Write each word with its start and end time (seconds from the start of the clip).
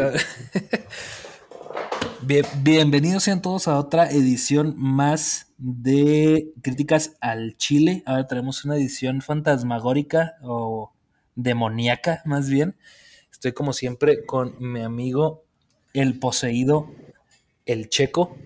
bienvenidos 2.62 3.24
sean 3.24 3.42
todos 3.42 3.68
a 3.68 3.78
otra 3.78 4.10
edición 4.10 4.74
más 4.76 5.52
de 5.58 6.52
Críticas 6.62 7.16
al 7.20 7.56
Chile. 7.56 8.02
Ahora 8.06 8.26
tenemos 8.26 8.64
una 8.64 8.76
edición 8.76 9.20
fantasmagórica 9.20 10.36
o 10.42 10.92
demoníaca, 11.34 12.22
más 12.24 12.48
bien. 12.48 12.76
Estoy 13.30 13.52
como 13.52 13.72
siempre 13.72 14.24
con 14.24 14.54
mi 14.58 14.80
amigo 14.80 15.44
el 15.92 16.18
poseído, 16.18 16.90
el 17.66 17.88
checo. 17.88 18.36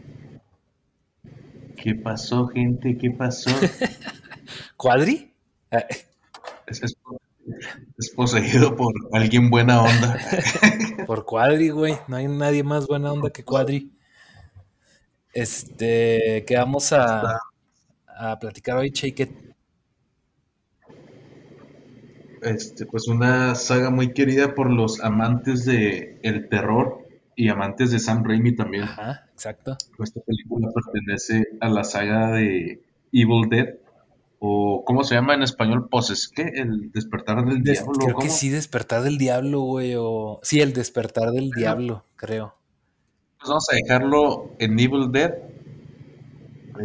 ¿Qué 1.76 1.94
pasó, 1.94 2.48
gente? 2.48 2.96
¿Qué 2.96 3.10
pasó? 3.10 3.50
¿Cuadri? 4.76 5.32
Es, 6.66 6.96
poseído 8.14 8.76
por 8.76 8.92
alguien 9.12 9.50
buena 9.50 9.82
onda. 9.82 10.18
por 11.06 11.24
Cuadri, 11.24 11.70
güey. 11.70 11.96
No 12.08 12.16
hay 12.16 12.28
nadie 12.28 12.62
más 12.62 12.86
buena 12.86 13.12
onda 13.12 13.30
que 13.30 13.44
Cuadri. 13.44 13.90
Este, 15.32 16.44
que 16.46 16.56
vamos 16.56 16.92
a, 16.92 17.40
a 18.06 18.38
platicar 18.38 18.76
hoy, 18.76 18.90
Shake 18.90 19.44
Este, 22.42 22.86
pues 22.86 23.08
una 23.08 23.54
saga 23.54 23.90
muy 23.90 24.12
querida 24.12 24.54
por 24.54 24.70
los 24.70 25.02
amantes 25.02 25.64
de 25.64 26.20
el 26.22 26.48
terror 26.48 27.04
y 27.36 27.48
amantes 27.48 27.90
de 27.90 27.98
Sam 27.98 28.22
Raimi 28.22 28.54
también. 28.54 28.84
Ajá, 28.84 29.26
exacto. 29.32 29.76
Esta 29.98 30.20
película 30.20 30.68
pertenece 30.72 31.48
a 31.60 31.68
la 31.68 31.84
saga 31.84 32.32
de 32.32 32.82
Evil 33.12 33.48
Dead 33.48 33.83
o 34.46 34.84
¿cómo 34.84 35.04
se 35.04 35.14
llama 35.14 35.32
en 35.32 35.42
español? 35.42 35.88
Poses, 35.88 36.28
¿qué? 36.28 36.42
El 36.42 36.92
despertar 36.92 37.46
del 37.46 37.62
diablo. 37.62 37.92
Creo 37.92 38.16
que 38.16 38.28
sí, 38.28 38.50
despertar 38.50 39.02
del 39.02 39.16
diablo, 39.16 39.60
güey, 39.62 39.94
o 39.96 40.38
sí, 40.42 40.60
el 40.60 40.74
despertar 40.74 41.30
del 41.30 41.50
diablo, 41.50 42.04
creo. 42.14 42.54
Pues 43.38 43.48
vamos 43.48 43.66
a 43.72 43.76
dejarlo 43.76 44.50
en 44.58 44.78
Evil 44.78 45.10
Dead. 45.10 45.32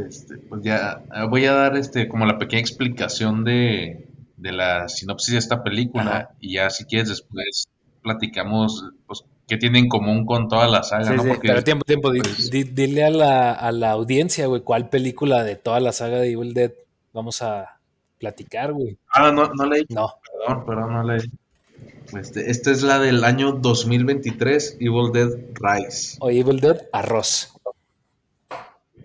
Este, 0.08 0.38
pues 0.38 0.64
ya 0.64 1.04
voy 1.30 1.48
a 1.48 1.54
dar 1.54 1.76
este 1.76 2.08
como 2.08 2.26
la 2.26 2.38
pequeña 2.38 2.62
explicación 2.62 3.44
de, 3.44 4.08
de 4.38 4.52
la 4.54 4.88
sinopsis 4.88 5.34
de 5.34 5.40
esta 5.40 5.62
película 5.62 6.30
y 6.40 6.54
ya 6.54 6.70
si 6.70 6.86
quieres 6.86 7.10
después 7.10 7.66
platicamos 8.04 8.86
pues 9.06 9.26
qué 9.48 9.58
tiene 9.58 9.80
en 9.80 9.90
común 9.90 10.26
con 10.26 10.48
toda 10.48 10.68
la 10.70 10.84
saga, 10.84 11.12
¿no? 11.12 11.24
pero 11.42 11.64
tiempo, 11.64 11.84
tiempo, 11.84 12.12
pues, 12.12 12.52
dile 12.52 13.04
a 13.04 13.10
la, 13.10 13.52
a 13.52 13.72
la 13.72 13.92
audiencia, 13.92 14.46
güey, 14.46 14.62
cuál 14.62 14.90
película 14.90 15.44
de 15.44 15.56
toda 15.56 15.80
la 15.80 15.92
saga 15.92 16.20
de 16.20 16.32
Evil 16.32 16.54
Dead 16.54 16.72
vamos 17.20 17.42
a 17.42 17.80
platicar, 18.18 18.74
güey. 18.74 18.98
Ah, 19.14 19.32
no, 19.32 19.48
no 19.54 19.66
leí. 19.66 19.86
No. 19.90 20.16
Perdón, 20.32 20.66
perdón, 20.66 20.94
no 20.94 21.04
leí. 21.04 21.32
Este, 22.20 22.50
esta 22.50 22.72
es 22.72 22.82
la 22.82 23.00
del 23.00 23.24
año 23.24 23.54
2023, 23.54 24.78
Evil 24.80 25.12
Dead 25.14 25.30
Rise. 25.54 26.18
O 26.20 26.30
Evil 26.30 26.60
Dead 26.60 26.82
Arroz. 26.92 27.54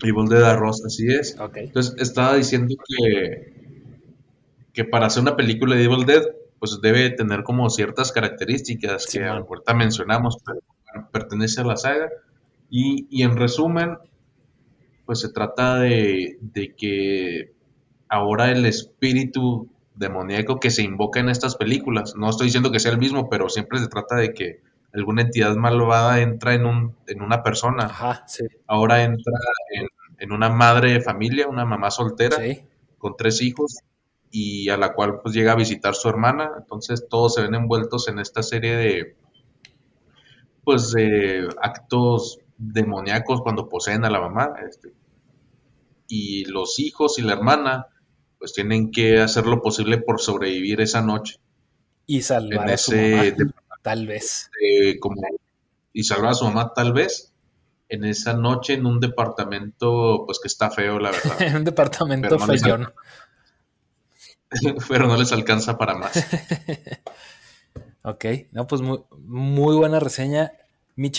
Evil 0.02 0.28
Dead 0.28 0.42
Arroz, 0.42 0.84
así 0.84 1.06
es. 1.08 1.38
Okay. 1.38 1.66
Entonces 1.66 1.94
estaba 1.98 2.34
diciendo 2.34 2.74
que 2.88 3.54
que 4.74 4.84
para 4.84 5.06
hacer 5.06 5.22
una 5.22 5.36
película 5.36 5.76
de 5.76 5.84
Evil 5.84 6.04
Dead, 6.04 6.22
pues 6.58 6.80
debe 6.82 7.08
tener 7.10 7.44
como 7.44 7.70
ciertas 7.70 8.10
características 8.10 9.06
que 9.06 9.24
ahorita 9.24 9.72
mencionamos, 9.72 10.36
pero 10.44 10.60
pertenece 11.10 11.60
a 11.60 11.64
la 11.64 11.76
saga. 11.76 12.10
Y, 12.68 13.22
en 13.22 13.36
resumen, 13.36 13.96
pues 15.06 15.20
se 15.20 15.28
trata 15.32 15.78
de, 15.78 16.38
que 16.76 17.52
ahora 18.08 18.50
el 18.50 18.66
espíritu 18.66 19.68
demoníaco 19.94 20.58
que 20.58 20.70
se 20.70 20.82
invoca 20.82 21.20
en 21.20 21.28
estas 21.28 21.56
películas, 21.56 22.14
no 22.16 22.28
estoy 22.28 22.46
diciendo 22.46 22.72
que 22.72 22.80
sea 22.80 22.92
el 22.92 22.98
mismo, 22.98 23.28
pero 23.28 23.48
siempre 23.48 23.78
se 23.78 23.88
trata 23.88 24.16
de 24.16 24.32
que 24.32 24.60
alguna 24.92 25.22
entidad 25.22 25.54
malvada 25.56 26.20
entra 26.20 26.54
en, 26.54 26.66
un, 26.66 26.96
en 27.06 27.22
una 27.22 27.42
persona. 27.42 27.84
Ajá, 27.84 28.24
sí. 28.26 28.44
Ahora 28.66 29.02
entra 29.02 29.32
en, 29.72 29.88
en, 30.18 30.32
una 30.32 30.48
madre 30.48 30.92
de 30.92 31.00
familia, 31.00 31.48
una 31.48 31.64
mamá 31.64 31.90
soltera, 31.90 32.38
con 32.98 33.16
tres 33.16 33.42
hijos, 33.42 33.78
y 34.30 34.68
a 34.68 34.76
la 34.76 34.94
cual 34.94 35.20
pues 35.20 35.34
llega 35.34 35.52
a 35.52 35.56
visitar 35.56 35.94
su 35.94 36.08
hermana. 36.08 36.50
Entonces 36.58 37.06
todos 37.08 37.34
se 37.34 37.42
ven 37.42 37.54
envueltos 37.54 38.08
en 38.08 38.18
esta 38.18 38.42
serie 38.42 38.76
de 38.76 39.16
pues 40.64 40.92
de 40.92 41.48
actos 41.60 42.38
demoníacos 42.56 43.42
cuando 43.42 43.68
poseen 43.68 44.04
a 44.04 44.10
la 44.10 44.20
mamá. 44.20 44.54
Este, 44.68 44.92
y 46.08 46.44
los 46.46 46.78
hijos 46.78 47.18
y 47.18 47.22
la 47.22 47.34
hermana 47.34 47.86
pues 48.44 48.52
tienen 48.52 48.90
que 48.90 49.22
hacer 49.22 49.46
lo 49.46 49.62
posible 49.62 49.96
por 49.96 50.20
sobrevivir 50.20 50.82
esa 50.82 51.00
noche. 51.00 51.40
Y 52.04 52.20
salvar 52.20 52.70
a 52.70 52.76
su 52.76 52.94
mamá, 52.94 53.24
tal 53.80 54.06
vez. 54.06 54.50
como, 55.00 55.22
y 55.94 56.04
salvar 56.04 56.32
a 56.32 56.34
su 56.34 56.44
mamá 56.44 56.74
tal 56.74 56.92
vez 56.92 57.32
en 57.88 58.04
esa 58.04 58.34
noche 58.34 58.74
en 58.74 58.84
un 58.84 59.00
departamento 59.00 60.24
pues 60.26 60.40
que 60.42 60.48
está 60.48 60.70
feo 60.70 60.98
la 60.98 61.12
verdad. 61.12 61.36
en 61.40 61.56
un 61.56 61.64
departamento 61.64 62.38
feyón. 62.38 62.92
pero 64.90 65.06
no 65.06 65.16
les 65.16 65.32
alcanza 65.32 65.78
para 65.78 65.94
más. 65.94 66.12
ok, 68.02 68.24
no, 68.52 68.66
pues 68.66 68.82
muy, 68.82 68.98
muy 69.20 69.74
buena 69.74 70.00
reseña, 70.00 70.52
mi 70.96 71.10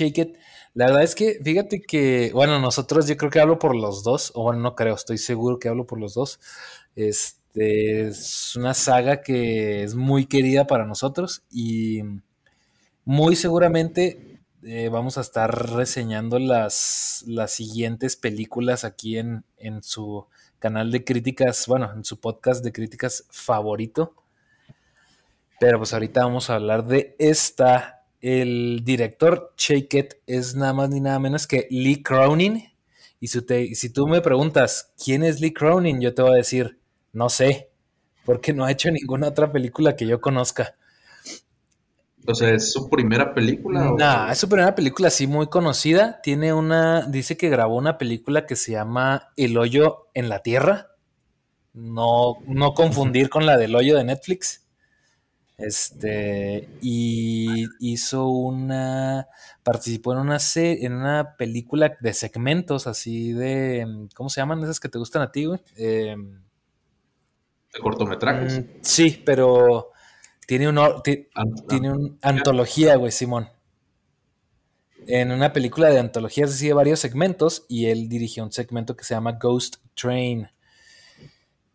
La 0.76 0.86
verdad 0.86 1.02
es 1.02 1.16
que, 1.16 1.40
fíjate 1.44 1.82
que, 1.82 2.30
bueno, 2.36 2.60
nosotros 2.60 3.08
yo 3.08 3.18
creo 3.18 3.32
que 3.32 3.40
hablo 3.40 3.58
por 3.58 3.76
los 3.76 4.04
dos, 4.04 4.32
o 4.36 4.44
bueno, 4.44 4.60
no 4.62 4.76
creo, 4.76 4.94
estoy 4.94 5.18
seguro 5.18 5.58
que 5.58 5.70
hablo 5.70 5.88
por 5.88 6.00
los 6.00 6.14
dos. 6.14 6.40
Este 6.96 8.08
es 8.08 8.56
una 8.56 8.74
saga 8.74 9.22
que 9.22 9.84
es 9.84 9.96
muy 9.96 10.26
querida 10.26 10.68
para 10.68 10.86
nosotros 10.86 11.44
y 11.52 12.02
muy 13.04 13.36
seguramente 13.36 14.40
eh, 14.64 14.90
vamos 14.90 15.18
a 15.18 15.22
estar 15.22 15.74
reseñando 15.76 16.40
las, 16.40 17.24
las 17.28 17.52
siguientes 17.52 18.16
películas 18.16 18.84
aquí 18.84 19.18
en, 19.18 19.44
en 19.58 19.84
su 19.84 20.26
canal 20.58 20.92
de 20.92 21.04
críticas, 21.04 21.68
bueno, 21.68 21.92
en 21.94 22.04
su 22.04 22.20
podcast 22.20 22.64
de 22.64 22.72
críticas 22.72 23.26
favorito. 23.30 24.16
Pero 25.60 25.78
pues 25.78 25.94
ahorita 25.94 26.24
vamos 26.24 26.50
a 26.50 26.56
hablar 26.56 26.86
de 26.86 27.16
esta. 27.20 28.04
El 28.22 28.82
director 28.84 29.54
Shake 29.56 29.94
It 29.94 30.14
es 30.26 30.56
nada 30.56 30.74
más 30.74 30.90
ni 30.90 31.00
nada 31.00 31.20
menos 31.20 31.46
que 31.46 31.68
Lee 31.70 32.02
Cronin. 32.02 32.64
Y 33.20 33.28
si, 33.28 33.76
si 33.76 33.90
tú 33.90 34.08
me 34.08 34.22
preguntas 34.22 34.94
quién 35.04 35.24
es 35.24 35.40
Lee 35.40 35.54
Cronin, 35.54 36.02
yo 36.02 36.14
te 36.16 36.24
voy 36.24 36.34
a 36.34 36.38
decir, 36.38 36.80
no 37.16 37.30
sé, 37.30 37.72
porque 38.26 38.54
no 38.54 38.66
ha 38.66 38.72
hecho 38.72 38.92
ninguna 38.92 39.30
otra 39.30 39.52
película 39.52 39.96
que 39.96 40.06
yo 40.06 40.20
conozca. 40.20 40.76
O 42.28 42.36
sea, 42.36 42.50
¿es 42.54 42.74
su 42.74 42.90
primera 42.90 43.34
película? 43.34 43.94
No, 43.98 44.32
es 44.32 44.38
su 44.38 44.50
primera 44.50 44.76
película, 44.76 45.10
sí, 45.10 45.26
muy 45.26 45.48
conocida. 45.48 46.20
Tiene 46.22 46.54
una, 46.54 47.08
dice 47.08 47.38
que 47.38 47.50
grabó 47.50 47.78
una 47.78 47.98
película 47.98 48.46
que 48.46 48.56
se 48.56 48.74
llama 48.74 49.30
El 49.38 49.58
hoyo 49.58 50.08
en 50.14 50.28
la 50.28 50.40
tierra. 50.40 50.90
No, 51.74 52.38
no 52.48 52.74
confundir 52.74 53.30
con 53.30 53.46
la 53.46 53.58
del 53.58 53.76
hoyo 53.76 53.96
de 53.96 54.04
Netflix. 54.04 54.66
Este, 55.58 56.68
y 56.82 57.66
hizo 57.80 58.28
una, 58.28 59.28
participó 59.64 60.12
en 60.14 60.20
una, 60.20 60.38
en 60.56 60.94
una 60.94 61.36
película 61.38 61.96
de 62.02 62.14
segmentos 62.14 62.88
así 62.88 63.32
de, 63.32 64.10
¿cómo 64.16 64.30
se 64.30 64.42
llaman 64.42 64.64
esas 64.64 64.82
que 64.82 64.90
te 64.90 64.98
gustan 64.98 65.22
a 65.22 65.32
ti, 65.32 65.46
güey? 65.46 65.62
Em, 65.78 66.45
de 67.76 67.82
cortometrajes. 67.82 68.60
Mm, 68.60 68.64
sí, 68.82 69.22
pero 69.26 69.92
tiene, 70.48 70.70
un, 70.70 70.80
tiene 71.68 71.92
una 71.92 72.16
antología, 72.22 72.96
güey, 72.96 73.12
Simón. 73.12 73.50
En 75.08 75.32
una 75.32 75.54
película 75.54 75.90
de 75.90 76.00
antologías 76.00 76.50
decide 76.50 76.74
varios 76.74 77.00
segmentos 77.00 77.66
y 77.70 77.88
él 77.88 78.10
dirigió 78.10 78.44
un 78.44 78.52
segmento 78.52 78.96
que 78.96 79.04
se 79.04 79.14
llama 79.14 79.34
Ghost 79.34 79.76
Train. 79.94 80.50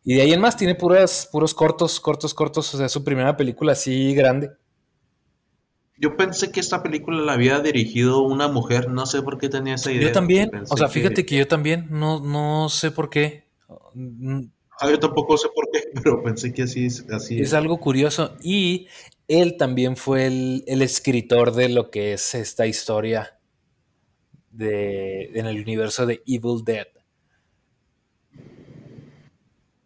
Y 0.02 0.14
de 0.14 0.22
ahí 0.22 0.32
en 0.32 0.40
más 0.40 0.56
tiene 0.56 0.74
puros 0.74 1.28
cortos, 1.54 2.00
cortos, 2.00 2.34
cortos. 2.34 2.74
O 2.74 2.78
sea, 2.78 2.88
su 2.88 3.04
primera 3.04 3.36
película 3.36 3.72
así 3.72 4.14
grande. 4.14 4.50
Yo 5.96 6.16
pensé 6.16 6.50
que 6.50 6.60
esta 6.60 6.82
película 6.82 7.20
la 7.20 7.34
había 7.34 7.60
dirigido 7.60 8.22
una 8.22 8.48
mujer, 8.48 8.88
no 8.88 9.04
sé 9.04 9.20
por 9.20 9.36
qué 9.36 9.50
tenía 9.50 9.74
esa 9.74 9.92
idea. 9.92 10.08
Yo 10.08 10.12
también, 10.12 10.50
o 10.70 10.76
sea, 10.76 10.88
fíjate 10.88 11.26
que... 11.26 11.36
yo 11.36 11.46
también, 11.46 11.88
no, 11.90 12.20
no 12.20 12.70
sé 12.70 12.90
por 12.90 13.10
qué. 13.10 13.50
Ah, 14.80 14.88
yo 14.88 14.98
tampoco 14.98 15.36
sé 15.36 15.48
por 15.54 15.70
qué, 15.70 15.90
pero 15.94 16.22
pensé 16.22 16.52
que 16.52 16.62
así 16.62 16.86
es. 16.86 17.04
Así 17.10 17.40
es, 17.40 17.52
algo 17.52 17.78
curioso. 17.78 18.34
Y 18.42 18.88
él 19.28 19.56
también 19.58 19.96
fue 19.96 20.26
el, 20.26 20.82
escritor 20.82 21.52
de 21.54 21.68
lo 21.68 21.90
que 21.90 22.14
es 22.14 22.34
esta 22.34 22.66
historia 22.66 23.38
de, 24.50 25.30
en 25.34 25.46
el 25.46 25.60
universo 25.60 26.06
de 26.06 26.22
Evil 26.26 26.64
Dead. 26.64 26.86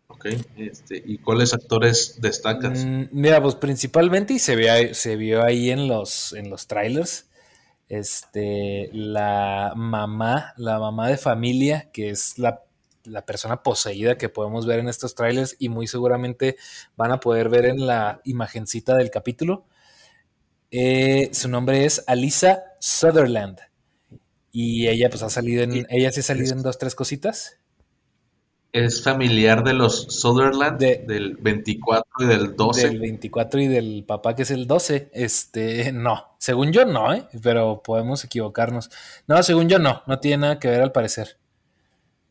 Ok, 0.07 0.27
este, 0.57 1.03
¿y 1.05 1.19
cuáles 1.19 1.53
actores 1.53 2.21
destacas? 2.21 2.85
Mm, 2.85 3.07
mira, 3.11 3.43
pues 3.43 3.57
principalmente, 3.57 4.35
y 4.35 4.39
se, 4.39 4.55
ve, 4.55 4.95
se 4.95 5.17
vio 5.17 5.43
ahí 5.43 5.71
en 5.71 5.89
los, 5.89 6.33
en 6.35 6.51
los 6.51 6.69
trailers, 6.69 7.29
este, 7.89 8.91
la 8.93 9.73
mamá, 9.77 10.55
la 10.57 10.79
mamá 10.79 11.09
de 11.09 11.17
familia, 11.17 11.91
que 11.93 12.11
es 12.11 12.39
la 12.39 12.64
la 13.05 13.25
persona 13.25 13.63
poseída 13.63 14.17
que 14.17 14.29
podemos 14.29 14.67
ver 14.67 14.81
en 14.81 14.89
estos 14.89 15.15
trailers 15.15 15.57
y 15.59 15.69
muy 15.69 15.87
seguramente 15.87 16.57
van 16.97 17.13
a 17.13 17.21
poder 17.21 17.49
ver 17.49 17.67
en 17.67 17.87
la 17.87 18.21
imagencita 18.25 18.97
del 18.97 19.11
capítulo. 19.11 19.67
Eh, 20.71 21.31
su 21.33 21.49
nombre 21.49 21.85
es 21.85 22.03
Alisa 22.07 22.65
Sutherland. 22.81 23.61
Y 24.51 24.89
ella 24.89 25.09
pues 25.11 25.23
ha 25.23 25.31
salido 25.31 25.63
en, 25.63 25.87
ella 25.91 26.13
sí 26.13 26.21
ha 26.21 26.23
salido 26.23 26.53
en 26.53 26.63
dos, 26.63 26.79
tres 26.79 26.95
cositas. 26.95 27.59
Es 28.73 29.05
familiar 29.05 29.63
de 29.63 29.73
los 29.73 30.03
Sutherland, 30.09 30.79
del 30.79 31.37
24 31.37 32.05
y 32.19 32.25
del 32.27 32.57
12. 32.57 32.89
Del 32.89 32.99
24 32.99 33.61
y 33.61 33.69
del 33.69 34.05
papá 34.05 34.35
que 34.35 34.43
es 34.43 34.51
el 34.51 34.67
12. 34.67 35.11
Este, 35.13 35.93
no, 35.93 36.35
según 36.39 36.73
yo 36.73 36.85
no, 36.85 37.15
¿eh? 37.15 37.29
pero 37.41 37.83
podemos 37.85 38.25
equivocarnos. 38.25 38.91
No, 39.29 39.41
según 39.45 39.69
yo 39.69 39.79
no, 39.79 40.03
no 40.09 40.19
tiene 40.19 40.39
nada 40.39 40.59
que 40.59 40.69
ver 40.69 40.83
al 40.83 40.91
parecer. 40.91 41.39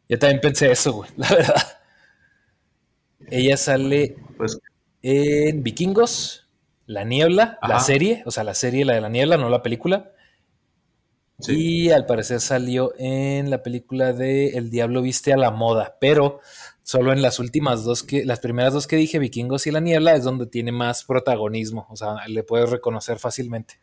Yo 0.09 0.19
también 0.19 0.41
pensé 0.41 0.71
eso, 0.71 0.93
güey, 0.93 1.09
la 1.17 1.29
verdad. 1.29 1.77
Ella 3.29 3.57
sale 3.57 4.15
pues, 4.37 4.59
en 5.01 5.63
Vikingos, 5.63 6.47
La 6.85 7.03
Niebla, 7.03 7.57
la 7.61 7.79
serie, 7.79 8.23
o 8.25 8.31
sea, 8.31 8.43
la 8.43 8.53
serie, 8.53 8.85
la 8.85 8.93
de 8.93 9.01
La 9.01 9.09
Niebla, 9.09 9.37
no 9.37 9.49
la 9.49 9.63
película. 9.63 10.11
Y 11.47 11.89
al 11.89 12.05
parecer 12.05 12.39
salió 12.39 12.93
en 12.97 13.49
la 13.49 13.63
película 13.63 14.13
de 14.13 14.49
El 14.49 14.69
Diablo 14.69 15.01
Viste 15.01 15.33
a 15.33 15.37
la 15.37 15.51
Moda, 15.51 15.97
pero 15.99 16.39
solo 16.83 17.11
en 17.11 17.21
las 17.21 17.39
últimas 17.39 17.83
dos 17.83 18.03
que, 18.03 18.25
las 18.25 18.39
primeras 18.39 18.73
dos 18.73 18.87
que 18.87 18.95
dije, 18.95 19.19
Vikingos 19.19 19.67
y 19.67 19.71
La 19.71 19.79
Niebla, 19.79 20.13
es 20.13 20.23
donde 20.23 20.45
tiene 20.45 20.71
más 20.71 21.03
protagonismo, 21.03 21.87
o 21.89 21.95
sea, 21.95 22.27
le 22.27 22.43
puedes 22.43 22.69
reconocer 22.69 23.19
fácilmente. 23.19 23.79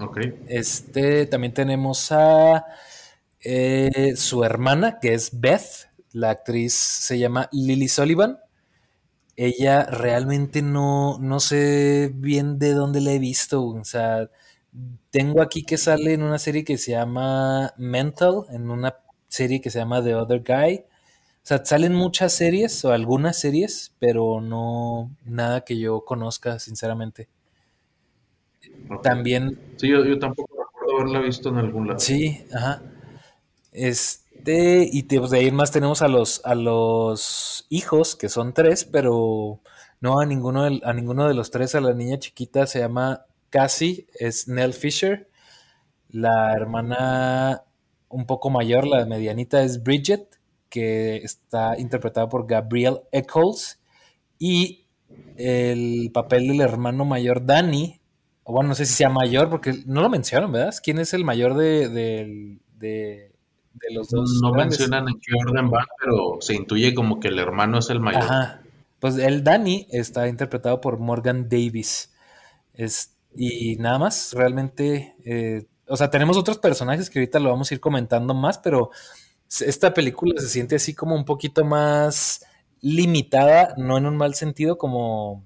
Ok. 0.00 0.18
Este, 0.46 1.26
también 1.26 1.52
tenemos 1.54 2.10
a 2.12 2.64
eh, 3.44 4.14
su 4.16 4.44
hermana, 4.44 4.98
que 5.00 5.14
es 5.14 5.40
Beth, 5.40 5.90
la 6.12 6.30
actriz 6.30 6.74
se 6.74 7.18
llama 7.18 7.48
Lily 7.52 7.88
Sullivan. 7.88 8.38
Ella 9.36 9.84
realmente 9.84 10.62
no, 10.62 11.18
no 11.18 11.40
sé 11.40 12.12
bien 12.14 12.58
de 12.58 12.72
dónde 12.72 13.00
la 13.00 13.12
he 13.12 13.18
visto, 13.18 13.64
o 13.64 13.84
sea 13.84 14.28
tengo 15.10 15.40
aquí 15.42 15.62
que 15.62 15.76
sale 15.76 16.14
en 16.14 16.22
una 16.22 16.38
serie 16.38 16.64
que 16.64 16.76
se 16.76 16.92
llama 16.92 17.72
Mental, 17.76 18.44
en 18.50 18.70
una 18.70 18.96
serie 19.28 19.60
que 19.60 19.70
se 19.70 19.78
llama 19.78 20.02
The 20.02 20.14
Other 20.14 20.42
Guy. 20.42 20.78
O 20.78 21.46
sea, 21.46 21.64
salen 21.64 21.94
muchas 21.94 22.32
series 22.32 22.84
o 22.84 22.92
algunas 22.92 23.38
series, 23.38 23.94
pero 23.98 24.40
no 24.40 25.10
nada 25.24 25.60
que 25.60 25.78
yo 25.78 26.04
conozca, 26.04 26.58
sinceramente. 26.58 27.28
También. 29.02 29.58
Sí, 29.76 29.88
yo, 29.88 30.18
tampoco 30.18 30.50
recuerdo 30.64 31.00
haberla 31.00 31.20
visto 31.20 31.50
en 31.50 31.56
algún 31.58 31.86
lado. 31.86 32.00
Sí, 32.00 32.44
ajá. 32.52 32.82
Este, 33.74 34.88
y 34.90 35.02
pues, 35.02 35.30
de 35.30 35.38
ahí 35.38 35.50
más 35.50 35.70
tenemos 35.70 36.00
a 36.00 36.08
los, 36.08 36.40
a 36.44 36.54
los 36.54 37.66
hijos, 37.68 38.16
que 38.16 38.30
son 38.30 38.54
tres, 38.54 38.86
pero 38.86 39.60
no 40.00 40.20
a 40.20 40.24
ninguno, 40.24 40.64
a 40.64 40.92
ninguno 40.94 41.28
de 41.28 41.34
los 41.34 41.50
tres, 41.50 41.74
a 41.74 41.82
la 41.82 41.92
niña 41.92 42.18
chiquita 42.18 42.66
se 42.66 42.78
llama 42.78 43.26
Cassie 43.50 44.06
es 44.14 44.48
Nell 44.48 44.72
Fisher. 44.72 45.28
La 46.10 46.52
hermana 46.54 47.62
un 48.08 48.26
poco 48.26 48.50
mayor, 48.50 48.86
la 48.86 49.06
medianita, 49.06 49.62
es 49.62 49.82
Bridget, 49.82 50.38
que 50.68 51.16
está 51.18 51.78
interpretada 51.78 52.28
por 52.28 52.46
Gabriel 52.46 53.00
Eccles. 53.12 53.80
Y 54.38 54.86
el 55.36 56.10
papel 56.12 56.48
del 56.48 56.60
hermano 56.62 57.04
mayor, 57.04 57.44
Danny, 57.46 58.00
bueno, 58.44 58.70
no 58.70 58.74
sé 58.74 58.86
si 58.86 58.94
sea 58.94 59.08
mayor, 59.08 59.50
porque 59.50 59.72
no 59.86 60.00
lo 60.00 60.10
mencionan, 60.10 60.50
¿verdad? 60.50 60.74
¿Quién 60.82 60.98
es 60.98 61.14
el 61.14 61.24
mayor 61.24 61.54
de, 61.54 62.50
los 63.90 64.08
dos? 64.08 64.40
No 64.42 64.52
mencionan 64.52 65.08
en 65.08 65.20
qué 65.20 65.32
orden 65.46 65.70
van, 65.70 65.86
pero 66.00 66.38
se 66.40 66.54
intuye 66.54 66.94
como 66.94 67.20
que 67.20 67.28
el 67.28 67.38
hermano 67.38 67.78
es 67.78 67.90
el 67.90 68.00
mayor. 68.00 68.22
Ajá. 68.22 68.60
Pues 68.98 69.18
el 69.18 69.44
Danny 69.44 69.86
está 69.90 70.28
interpretado 70.28 70.80
por 70.80 70.98
Morgan 70.98 71.48
Davis. 71.48 72.12
Es, 72.72 73.16
y 73.36 73.76
nada 73.76 73.98
más, 73.98 74.32
realmente, 74.32 75.14
eh, 75.24 75.66
o 75.86 75.96
sea, 75.96 76.10
tenemos 76.10 76.36
otros 76.36 76.58
personajes 76.58 77.10
que 77.10 77.18
ahorita 77.18 77.38
lo 77.38 77.50
vamos 77.50 77.70
a 77.70 77.74
ir 77.74 77.80
comentando 77.80 78.32
más, 78.32 78.58
pero 78.58 78.90
esta 79.60 79.92
película 79.92 80.40
se 80.40 80.48
siente 80.48 80.76
así 80.76 80.94
como 80.94 81.14
un 81.14 81.24
poquito 81.24 81.64
más 81.64 82.44
limitada, 82.80 83.74
no 83.76 83.98
en 83.98 84.06
un 84.06 84.16
mal 84.16 84.34
sentido, 84.34 84.78
como 84.78 85.44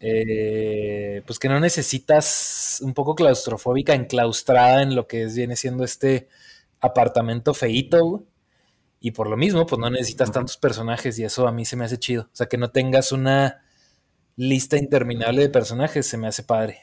eh, 0.00 1.22
pues 1.26 1.38
que 1.38 1.48
no 1.48 1.58
necesitas 1.58 2.80
un 2.82 2.94
poco 2.94 3.14
claustrofóbica, 3.14 3.94
enclaustrada 3.94 4.82
en 4.82 4.94
lo 4.94 5.06
que 5.06 5.26
viene 5.26 5.56
siendo 5.56 5.84
este 5.84 6.28
apartamento 6.80 7.54
feito, 7.54 8.26
y 9.00 9.12
por 9.12 9.30
lo 9.30 9.36
mismo, 9.36 9.64
pues 9.66 9.78
no 9.78 9.90
necesitas 9.90 10.32
tantos 10.32 10.56
personajes 10.56 11.18
y 11.18 11.24
eso 11.24 11.46
a 11.46 11.52
mí 11.52 11.64
se 11.64 11.76
me 11.76 11.84
hace 11.84 11.98
chido. 11.98 12.22
O 12.24 12.36
sea, 12.36 12.46
que 12.46 12.58
no 12.58 12.70
tengas 12.70 13.12
una 13.12 13.62
lista 14.36 14.76
interminable 14.76 15.42
de 15.42 15.48
personajes, 15.48 16.06
se 16.06 16.16
me 16.16 16.26
hace 16.26 16.42
padre. 16.42 16.80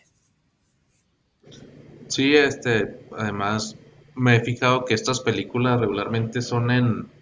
Sí, 2.07 2.35
este, 2.35 3.07
además 3.17 3.75
me 4.15 4.37
he 4.37 4.39
fijado 4.39 4.85
que 4.85 4.93
estas 4.93 5.19
películas 5.19 5.79
regularmente 5.79 6.41
son 6.41 6.71
en 6.71 7.15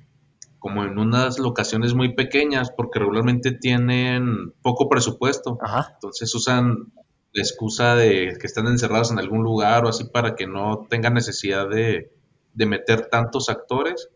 como 0.60 0.86
en 0.86 0.98
unas 0.98 1.40
locaciones 1.40 1.94
muy 1.94 2.14
pequeñas 2.14 2.72
porque 2.72 3.00
regularmente 3.00 3.52
tienen 3.52 4.54
poco 4.62 4.88
presupuesto. 4.88 5.58
Entonces 5.96 6.34
usan 6.36 6.94
la 7.34 7.42
excusa 7.42 7.96
de 7.96 8.38
que 8.40 8.48
están 8.48 8.68
encerrados 8.68 9.12
en 9.12 9.20
algún 9.20 9.44
lugar 9.44 9.84
o 9.84 9.90
así 9.90 10.06
para 10.06 10.36
que 10.36 10.48
no 10.48 10.88
tengan 10.90 11.16
necesidad 11.16 11.68
de, 11.68 12.13
de 12.54 12.66
meter 12.66 13.08
tantos 13.10 13.50
actores 13.50 14.10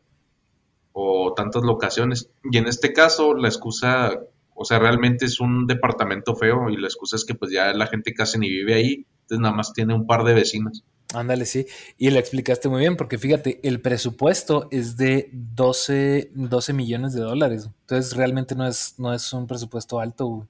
o 0.93 1.33
tantas 1.35 1.63
locaciones. 1.63 2.29
Y 2.51 2.57
en 2.57 2.67
este 2.67 2.93
caso 2.93 3.33
la 3.33 3.47
excusa 3.47 4.19
o 4.59 4.65
sea, 4.65 4.79
realmente 4.79 5.25
es 5.25 5.39
un 5.39 5.67
departamento 5.67 6.35
feo 6.35 6.69
y 6.69 6.77
la 6.77 6.87
excusa 6.87 7.15
es 7.15 7.25
que 7.25 7.35
pues 7.35 7.51
ya 7.51 7.71
la 7.73 7.85
gente 7.85 8.15
casi 8.15 8.39
ni 8.39 8.49
vive 8.49 8.73
ahí, 8.73 9.05
entonces 9.21 9.39
nada 9.39 9.53
más 9.53 9.71
tiene 9.71 9.93
un 9.93 10.07
par 10.07 10.23
de 10.23 10.33
vecinos. 10.33 10.83
Ándale, 11.13 11.45
sí. 11.45 11.67
Y 11.99 12.09
le 12.09 12.17
explicaste 12.17 12.67
muy 12.67 12.79
bien, 12.79 12.97
porque 12.97 13.19
fíjate, 13.19 13.59
el 13.61 13.81
presupuesto 13.81 14.67
es 14.71 14.97
de 14.97 15.29
12, 15.31 16.31
12 16.33 16.73
millones 16.73 17.13
de 17.13 17.21
dólares. 17.21 17.69
Entonces 17.81 18.17
realmente 18.17 18.55
no 18.55 18.67
es, 18.67 18.95
no 18.97 19.13
es 19.13 19.31
un 19.31 19.45
presupuesto 19.45 19.99
alto. 19.99 20.47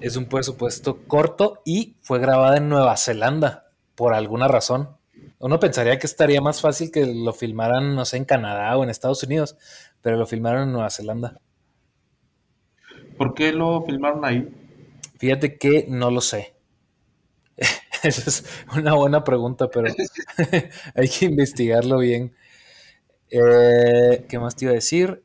Es 0.00 0.16
un 0.16 0.24
presupuesto 0.24 1.00
corto 1.06 1.60
y 1.66 1.96
fue 2.00 2.18
grabada 2.18 2.56
en 2.56 2.70
Nueva 2.70 2.96
Zelanda, 2.96 3.70
por 3.94 4.14
alguna 4.14 4.48
razón. 4.48 4.88
Uno 5.38 5.60
pensaría 5.60 5.98
que 5.98 6.06
estaría 6.06 6.40
más 6.40 6.60
fácil 6.60 6.90
que 6.90 7.04
lo 7.04 7.32
filmaran, 7.32 7.94
no 7.94 8.04
sé, 8.04 8.16
en 8.16 8.24
Canadá 8.24 8.76
o 8.76 8.84
en 8.84 8.90
Estados 8.90 9.22
Unidos, 9.22 9.56
pero 10.00 10.16
lo 10.16 10.26
filmaron 10.26 10.62
en 10.64 10.72
Nueva 10.72 10.90
Zelanda. 10.90 11.40
¿Por 13.18 13.34
qué 13.34 13.52
lo 13.52 13.82
filmaron 13.82 14.24
ahí? 14.24 14.48
Fíjate 15.18 15.58
que 15.58 15.86
no 15.88 16.10
lo 16.10 16.20
sé. 16.20 16.54
Esa 18.02 18.30
es 18.30 18.44
una 18.76 18.94
buena 18.94 19.24
pregunta, 19.24 19.68
pero 19.68 19.88
hay 20.94 21.08
que 21.08 21.26
investigarlo 21.26 21.98
bien. 21.98 22.34
Eh, 23.30 24.24
¿Qué 24.28 24.38
más 24.38 24.56
te 24.56 24.66
iba 24.66 24.72
a 24.72 24.74
decir? 24.74 25.22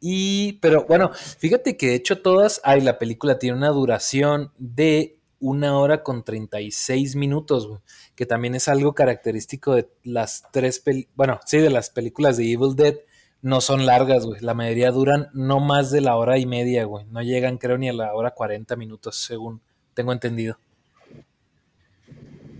Y, 0.00 0.54
pero 0.54 0.84
bueno, 0.86 1.10
fíjate 1.12 1.76
que 1.76 1.88
de 1.88 1.94
hecho 1.94 2.22
todas, 2.22 2.60
ay, 2.64 2.80
la 2.80 2.98
película 2.98 3.38
tiene 3.38 3.56
una 3.56 3.70
duración 3.70 4.52
de 4.58 5.17
una 5.40 5.78
hora 5.78 6.02
con 6.02 6.24
36 6.24 7.16
minutos, 7.16 7.68
que 8.14 8.26
también 8.26 8.54
es 8.54 8.68
algo 8.68 8.94
característico 8.94 9.74
de 9.74 9.88
las 10.02 10.44
tres, 10.52 10.82
bueno, 11.14 11.40
sí, 11.46 11.58
de 11.58 11.70
las 11.70 11.90
películas 11.90 12.36
de 12.36 12.52
Evil 12.52 12.74
Dead, 12.74 12.96
no 13.40 13.60
son 13.60 13.86
largas, 13.86 14.26
güey. 14.26 14.40
La 14.40 14.54
mayoría 14.54 14.90
duran 14.90 15.28
no 15.32 15.60
más 15.60 15.90
de 15.90 16.00
la 16.00 16.16
hora 16.16 16.38
y 16.38 16.46
media, 16.46 16.84
güey. 16.84 17.04
No 17.06 17.22
llegan, 17.22 17.58
creo, 17.58 17.78
ni 17.78 17.88
a 17.88 17.92
la 17.92 18.12
hora 18.14 18.32
40 18.32 18.74
minutos, 18.76 19.16
según 19.16 19.60
tengo 19.94 20.12
entendido. 20.12 20.58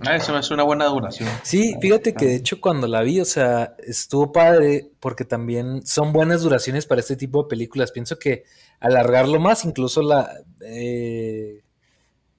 Ah, 0.07 0.15
eso 0.15 0.39
es 0.39 0.51
una 0.53 0.63
buena 0.63 0.85
duración. 0.87 1.29
Sí, 1.43 1.75
fíjate 1.81 2.15
que 2.15 2.27
de 2.27 2.37
hecho 2.37 2.61
cuando 2.61 2.87
la 2.87 3.03
vi, 3.03 3.21
o 3.21 3.25
sea, 3.25 3.75
estuvo 3.79 4.31
padre 4.31 4.93
porque 5.01 5.25
también 5.25 5.85
son 5.85 6.13
buenas 6.13 6.43
duraciones 6.43 6.87
para 6.87 7.01
este 7.01 7.17
tipo 7.17 7.43
de 7.43 7.49
películas. 7.49 7.91
Pienso 7.91 8.17
que 8.17 8.45
alargarlo 8.79 9.41
más, 9.41 9.65
incluso 9.65 10.03
la 10.03 10.31
eh, 10.65 11.63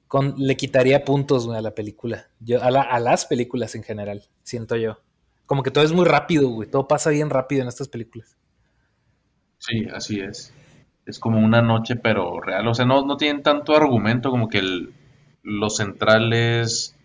con, 0.09 0.33
le 0.37 0.57
quitaría 0.57 1.05
puntos 1.05 1.45
güey, 1.45 1.57
a 1.57 1.61
la 1.61 1.75
película. 1.75 2.27
Yo, 2.39 2.61
a, 2.61 2.67
a 2.67 2.99
las 2.99 3.25
películas 3.25 3.75
en 3.75 3.83
general, 3.83 4.23
siento 4.43 4.75
yo. 4.75 4.99
Como 5.45 5.63
que 5.63 5.71
todo 5.71 5.83
es 5.83 5.93
muy 5.93 6.03
rápido, 6.03 6.49
güey. 6.49 6.69
Todo 6.69 6.87
pasa 6.87 7.11
bien 7.11 7.29
rápido 7.29 7.61
en 7.61 7.69
estas 7.69 7.87
películas. 7.87 8.35
Sí, 9.59 9.87
así 9.93 10.19
es. 10.19 10.51
Es 11.05 11.19
como 11.19 11.39
una 11.39 11.61
noche, 11.61 11.95
pero 11.95 12.41
real. 12.41 12.67
O 12.67 12.73
sea, 12.73 12.85
no, 12.85 13.05
no 13.05 13.17
tienen 13.17 13.43
tanto 13.43 13.75
argumento 13.75 14.31
como 14.31 14.49
que 14.49 14.57
el, 14.57 14.93
lo 15.43 15.69
central 15.69 16.33
es 16.33 16.95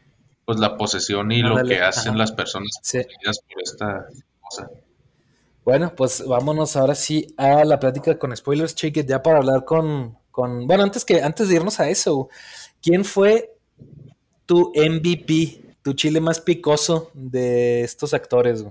pues 0.47 0.59
la 0.59 0.77
posesión 0.77 1.31
y 1.31 1.43
lo 1.43 1.63
que 1.63 1.81
hacen 1.81 2.19
las 2.19 2.33
personas 2.33 2.81
por 2.91 3.63
esta 3.63 4.07
cosa. 4.41 4.71
Bueno, 5.65 5.95
pues 5.97 6.27
vámonos 6.27 6.77
ahora 6.77 6.95
sí 6.95 7.35
a 7.39 7.65
la 7.65 7.81
plática 7.81 8.19
con 8.19 8.37
spoilers, 8.37 8.75
Chicket, 8.75 9.07
ya 9.07 9.23
para 9.23 9.39
hablar 9.39 9.65
con, 9.65 10.19
con. 10.31 10.67
Bueno, 10.67 10.83
antes 10.83 11.05
que, 11.05 11.23
antes 11.23 11.49
de 11.49 11.55
irnos 11.55 11.81
a 11.81 11.89
eso, 11.89 12.29
¿quién 12.85 13.05
fue 13.05 13.57
tu 14.45 14.71
MVP 14.76 15.76
tu 15.83 15.95
chile 15.95 16.21
más 16.21 16.41
picoso 16.41 17.11
de 17.14 17.83
estos 17.83 18.12
actores? 18.12 18.64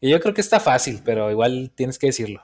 Y 0.00 0.10
yo 0.10 0.20
creo 0.20 0.34
que 0.34 0.42
está 0.42 0.60
fácil, 0.60 1.00
pero 1.02 1.30
igual 1.30 1.70
tienes 1.74 1.98
que 1.98 2.08
decirlo. 2.08 2.42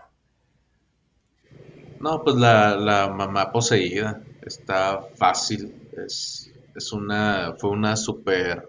No, 2.00 2.22
pues 2.24 2.36
la, 2.36 3.12
mamá 3.14 3.52
poseída. 3.52 4.22
está 4.46 5.02
fácil. 5.16 5.74
Es, 6.06 6.50
es 6.74 6.92
una, 6.92 7.54
fue 7.58 7.70
una 7.70 7.96
super, 7.96 8.68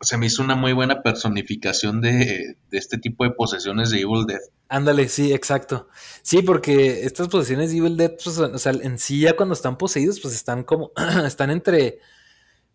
se 0.00 0.18
me 0.18 0.26
hizo 0.26 0.42
una 0.42 0.54
muy 0.54 0.72
buena 0.72 1.02
personificación 1.02 2.00
de, 2.00 2.56
de 2.70 2.78
este 2.78 2.98
tipo 2.98 3.24
de 3.24 3.30
posesiones 3.30 3.90
de 3.90 4.00
Evil 4.00 4.26
Dead. 4.26 4.40
Ándale, 4.68 5.08
sí, 5.08 5.32
exacto. 5.32 5.88
Sí, 6.22 6.42
porque 6.42 7.04
estas 7.04 7.28
posesiones 7.28 7.70
de 7.70 7.78
Evil 7.78 7.96
Dead, 7.96 8.12
pues, 8.22 8.38
o 8.38 8.58
sea, 8.58 8.72
en 8.72 8.98
sí 8.98 9.20
ya 9.20 9.36
cuando 9.36 9.54
están 9.54 9.78
poseídos, 9.78 10.20
pues 10.20 10.34
están 10.34 10.64
como, 10.64 10.92
están 11.26 11.50
entre, 11.50 12.00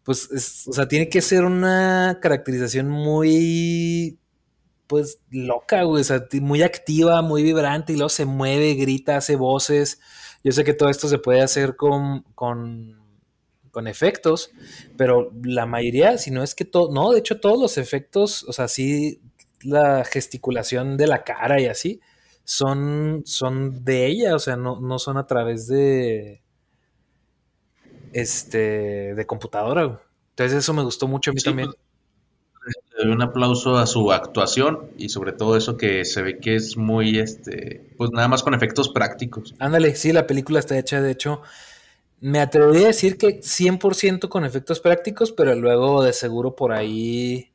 pues, 0.04 0.66
o 0.68 0.74
sea, 0.74 0.88
tiene 0.88 1.10
que 1.10 1.22
ser 1.22 1.44
una 1.44 2.20
caracterización 2.22 2.88
muy, 2.88 4.20
pues, 4.88 5.20
loca, 5.30 5.84
güey, 5.84 6.02
o 6.02 6.04
sea, 6.04 6.26
muy 6.42 6.64
activa, 6.64 7.22
muy 7.22 7.44
vibrante, 7.44 7.94
y 7.94 7.98
luego 7.98 8.10
se 8.10 8.26
mueve, 8.26 8.74
grita, 8.76 9.18
hace 9.18 9.36
voces. 9.36 10.00
Yo 10.44 10.54
sé 10.54 10.64
que 10.64 10.74
todo 10.74 10.90
esto 10.90 11.08
se 11.10 11.20
puede 11.20 11.42
hacer 11.42 11.76
con, 11.76 12.24
con, 12.36 13.01
con 13.72 13.88
efectos, 13.88 14.52
pero 14.98 15.32
la 15.44 15.66
mayoría, 15.66 16.18
si 16.18 16.32
no 16.32 16.44
es 16.44 16.56
que 16.56 16.66
todo, 16.66 16.92
no, 16.92 17.12
de 17.12 17.20
hecho 17.20 17.40
todos 17.40 17.60
los 17.60 17.78
efectos, 17.78 18.44
o 18.44 18.54
sea, 18.54 18.68
sí 18.68 19.22
la 19.64 20.04
gesticulación 20.04 20.98
de 20.98 21.08
la 21.08 21.24
cara 21.24 21.60
y 21.62 21.68
así, 21.68 22.02
son, 22.44 23.24
son 23.26 23.84
de 23.84 24.08
ella, 24.08 24.36
o 24.36 24.40
sea, 24.40 24.56
no, 24.56 25.00
son 25.00 25.18
a 25.18 25.28
través 25.28 25.68
de 25.68 26.42
este 28.14 29.16
de 29.16 29.26
computadora. 29.26 30.02
Entonces 30.32 30.58
eso 30.58 30.74
me 30.74 30.84
gustó 30.84 31.08
mucho 31.08 31.32
a 31.32 31.34
mí 31.34 31.42
también. 31.42 31.70
Pues, 31.70 33.06
un 33.06 33.22
aplauso 33.22 33.78
a 33.78 33.88
su 33.88 34.12
actuación 34.12 34.92
y 34.98 35.10
sobre 35.10 35.32
todo 35.32 35.58
eso 35.58 35.78
que 35.78 36.06
se 36.06 36.22
ve 36.22 36.40
que 36.40 36.56
es 36.56 36.78
muy 36.78 37.18
este 37.18 37.90
pues 37.98 38.12
nada 38.12 38.28
más 38.28 38.44
con 38.44 38.54
efectos 38.54 38.90
prácticos. 38.90 39.56
Ándale, 39.60 39.96
sí, 39.96 40.12
la 40.12 40.28
película 40.28 40.60
está 40.60 40.78
hecha 40.78 41.02
de 41.02 41.12
hecho 41.12 41.42
me 42.22 42.40
atrevería 42.40 42.86
a 42.86 42.88
decir 42.88 43.18
que 43.18 43.42
100% 43.42 44.30
con 44.30 44.46
efectos 44.46 44.80
prácticos, 44.80 45.32
pero 45.32 45.56
luego 45.56 46.04
de 46.04 46.14
seguro 46.14 46.56
por 46.56 46.72
ahí 46.72 47.52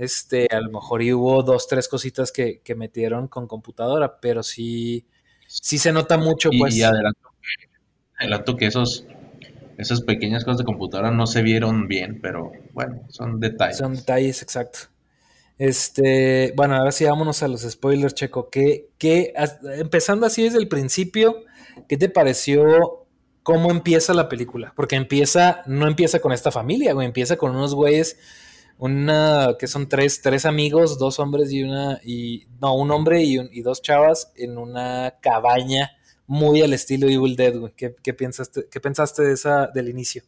este, 0.00 0.48
a 0.50 0.60
lo 0.60 0.70
mejor 0.70 1.02
hubo 1.02 1.42
dos, 1.42 1.68
tres 1.68 1.86
cositas 1.86 2.32
que, 2.32 2.62
metieron 2.74 3.28
con 3.28 3.46
computadora, 3.46 4.18
pero 4.18 4.42
sí, 4.42 5.06
sí 5.46 5.76
se 5.76 5.92
nota 5.92 6.16
mucho, 6.16 6.48
pues. 6.58 6.74
Y 6.74 6.82
adelanto 6.82 8.56
que, 8.56 8.64
esos, 8.64 9.04
esas 9.76 10.00
pequeñas 10.00 10.44
cosas 10.44 10.58
de 10.58 10.64
computadora 10.64 11.10
no 11.10 11.26
se 11.26 11.42
vieron 11.42 11.86
bien, 11.86 12.18
pero 12.22 12.50
bueno, 12.72 13.02
son 13.08 13.40
detalles. 13.40 13.76
Son 13.76 13.94
detalles, 13.94 14.40
exacto. 14.40 14.78
Este, 15.58 16.54
bueno, 16.56 16.76
ahora 16.76 16.92
sí 16.92 17.04
vámonos 17.04 17.42
a 17.42 17.48
los 17.48 17.60
spoilers, 17.60 18.14
Checo. 18.14 18.48
¿Qué, 18.48 18.88
qué, 18.96 19.34
empezando 19.76 20.24
así 20.24 20.44
desde 20.44 20.56
el 20.56 20.68
principio, 20.68 21.44
¿qué 21.86 21.98
te 21.98 22.08
pareció 22.08 22.99
cómo 23.50 23.70
empieza 23.70 24.14
la 24.14 24.28
película? 24.28 24.72
Porque 24.76 24.96
empieza, 24.96 25.62
no 25.66 25.88
empieza 25.88 26.20
con 26.20 26.32
esta 26.32 26.50
familia, 26.50 26.92
güey, 26.92 27.06
empieza 27.06 27.36
con 27.36 27.50
unos 27.54 27.74
güeyes 27.74 28.16
una 28.78 29.56
que 29.58 29.66
son 29.66 29.88
tres, 29.88 30.22
tres 30.22 30.46
amigos, 30.46 30.98
dos 30.98 31.18
hombres 31.18 31.52
y 31.52 31.62
una, 31.62 32.00
y 32.02 32.46
no, 32.62 32.74
un 32.74 32.90
hombre 32.90 33.22
y, 33.22 33.38
y 33.50 33.60
dos 33.60 33.82
chavas 33.82 34.32
en 34.36 34.56
una 34.56 35.16
cabaña 35.20 35.90
muy 36.26 36.62
al 36.62 36.72
estilo 36.72 37.08
Evil 37.08 37.36
Dead, 37.36 37.58
güey. 37.58 37.72
¿Qué, 37.76 37.94
qué, 38.02 38.14
pensaste, 38.14 38.68
¿Qué 38.70 38.80
pensaste 38.80 39.22
de 39.22 39.34
esa, 39.34 39.66
del 39.66 39.88
inicio? 39.88 40.22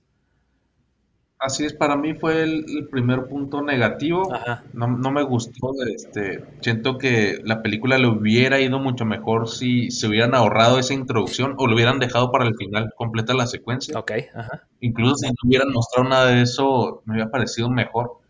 Así 1.45 1.65
es, 1.65 1.75
para 1.75 1.97
mí 1.97 2.15
fue 2.15 2.45
el, 2.45 2.89
primer 2.89 3.27
punto 3.27 3.63
negativo. 3.63 4.33
No, 4.73 4.87
no, 4.87 5.11
me 5.11 5.25
gustó. 5.25 5.73
Este, 5.93 6.45
siento 6.61 6.99
que 6.99 7.41
la 7.43 7.63
película 7.63 7.99
le 7.99 8.07
hubiera 8.07 8.61
ido 8.61 8.79
mucho 8.79 9.05
mejor 9.05 9.49
si 9.49 9.91
se 9.91 10.07
hubieran 10.07 10.37
ahorrado 10.37 10.79
esa 10.79 10.95
introducción 10.95 11.55
o 11.59 11.67
lo 11.67 11.75
hubieran 11.75 11.99
dejado 11.99 12.31
para 12.31 12.47
el 12.47 12.55
final 12.55 12.93
completa 12.97 13.35
la 13.35 13.49
secuencia. 13.49 13.99
Ok, 13.99 14.13
ajá. 14.33 14.69
Incluso 14.79 15.17
si 15.17 15.27
no 15.27 15.35
hubieran 15.45 15.73
mostrado 15.73 16.09
nada 16.09 16.27
de 16.27 16.43
eso, 16.43 17.03
me 17.07 17.15
hubiera 17.15 17.31
parecido 17.33 17.69
mejor. 17.69 18.21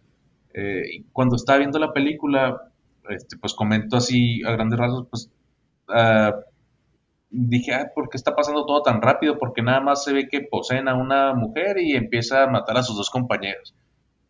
Eh, 0.54 1.04
cuando 1.12 1.36
estaba 1.36 1.58
viendo 1.58 1.78
la 1.78 1.92
película, 1.92 2.72
este, 3.10 3.36
pues 3.36 3.52
comento 3.52 3.98
así 3.98 4.42
a 4.42 4.52
grandes 4.52 4.78
rasgos, 4.78 5.06
pues 5.10 5.30
uh, 5.88 6.32
dije, 7.32 7.74
ah, 7.74 7.90
¿por 7.94 8.08
qué 8.08 8.16
está 8.16 8.36
pasando 8.36 8.66
todo 8.66 8.82
tan 8.82 9.00
rápido? 9.00 9.38
Porque 9.38 9.62
nada 9.62 9.80
más 9.80 10.04
se 10.04 10.12
ve 10.12 10.28
que 10.28 10.42
poseen 10.42 10.86
a 10.86 10.94
una 10.94 11.34
mujer 11.34 11.78
y 11.78 11.96
empieza 11.96 12.44
a 12.44 12.46
matar 12.46 12.76
a 12.76 12.82
sus 12.82 12.96
dos 12.96 13.10
compañeros. 13.10 13.74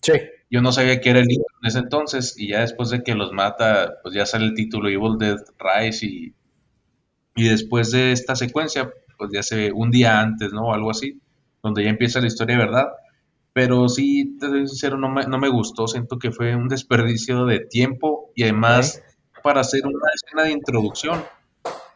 Sí. 0.00 0.12
Yo 0.50 0.62
no 0.62 0.72
sabía 0.72 1.00
que 1.00 1.10
era 1.10 1.20
el 1.20 1.26
libro 1.26 1.46
en 1.62 1.68
ese 1.68 1.78
entonces 1.80 2.34
y 2.38 2.48
ya 2.48 2.60
después 2.60 2.90
de 2.90 3.02
que 3.02 3.14
los 3.14 3.32
mata, 3.32 3.94
pues 4.02 4.14
ya 4.14 4.24
sale 4.26 4.46
el 4.46 4.54
título 4.54 4.88
Evil 4.88 5.18
Dead 5.18 5.38
Rise 5.58 6.06
y, 6.06 6.34
y 7.34 7.48
después 7.48 7.90
de 7.90 8.12
esta 8.12 8.36
secuencia, 8.36 8.92
pues 9.18 9.30
ya 9.32 9.42
se 9.42 9.56
ve 9.56 9.72
un 9.72 9.90
día 9.90 10.20
antes, 10.20 10.52
¿no? 10.52 10.68
O 10.68 10.74
algo 10.74 10.90
así, 10.90 11.20
donde 11.62 11.84
ya 11.84 11.90
empieza 11.90 12.20
la 12.20 12.26
historia 12.26 12.56
de 12.56 12.64
verdad. 12.64 12.88
Pero 13.52 13.88
sí, 13.88 14.36
te 14.38 14.46
soy 14.46 14.66
sincero, 14.66 14.96
no 14.96 15.08
me, 15.08 15.26
no 15.26 15.38
me 15.38 15.48
gustó. 15.48 15.86
Siento 15.86 16.18
que 16.18 16.30
fue 16.30 16.54
un 16.56 16.68
desperdicio 16.68 17.44
de 17.46 17.60
tiempo 17.60 18.30
y 18.34 18.44
además 18.44 19.02
para 19.42 19.60
hacer 19.60 19.82
una 19.86 20.08
escena 20.14 20.44
de 20.44 20.52
introducción. 20.52 21.22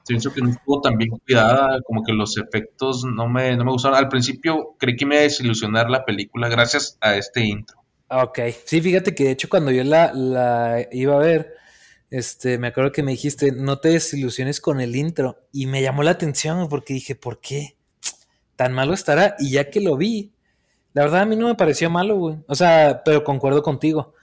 Siento 0.06 0.32
que 0.32 0.40
no 0.40 0.50
estuvo 0.50 0.80
tan 0.80 0.96
bien 0.96 1.10
cuidada, 1.10 1.80
como 1.82 2.04
que 2.04 2.12
los 2.12 2.38
efectos 2.38 3.04
no 3.04 3.28
me, 3.28 3.56
no 3.56 3.64
me 3.64 3.72
gustaron. 3.72 3.98
Al 3.98 4.08
principio 4.08 4.76
creí 4.78 4.94
que 4.94 5.04
me 5.04 5.16
iba 5.16 5.22
a 5.22 5.24
desilusionar 5.24 5.90
la 5.90 6.04
película 6.04 6.48
gracias 6.48 6.96
a 7.00 7.16
este 7.16 7.40
intro. 7.40 7.82
Ok, 8.08 8.38
sí, 8.64 8.80
fíjate 8.80 9.16
que 9.16 9.24
de 9.24 9.30
hecho 9.32 9.48
cuando 9.48 9.72
yo 9.72 9.82
la, 9.82 10.12
la 10.14 10.86
iba 10.92 11.16
a 11.16 11.18
ver, 11.18 11.54
este, 12.08 12.56
me 12.56 12.68
acuerdo 12.68 12.92
que 12.92 13.02
me 13.02 13.10
dijiste, 13.10 13.50
no 13.50 13.78
te 13.80 13.88
desilusiones 13.88 14.60
con 14.60 14.80
el 14.80 14.94
intro. 14.94 15.48
Y 15.50 15.66
me 15.66 15.82
llamó 15.82 16.04
la 16.04 16.12
atención 16.12 16.68
porque 16.68 16.94
dije, 16.94 17.16
¿por 17.16 17.40
qué? 17.40 17.76
Tan 18.54 18.72
malo 18.74 18.94
estará. 18.94 19.34
Y 19.40 19.50
ya 19.50 19.70
que 19.70 19.80
lo 19.80 19.96
vi, 19.96 20.32
la 20.92 21.02
verdad 21.02 21.22
a 21.22 21.26
mí 21.26 21.34
no 21.34 21.48
me 21.48 21.56
pareció 21.56 21.90
malo, 21.90 22.14
güey. 22.16 22.36
O 22.46 22.54
sea, 22.54 23.02
pero 23.04 23.24
concuerdo 23.24 23.60
contigo. 23.60 24.14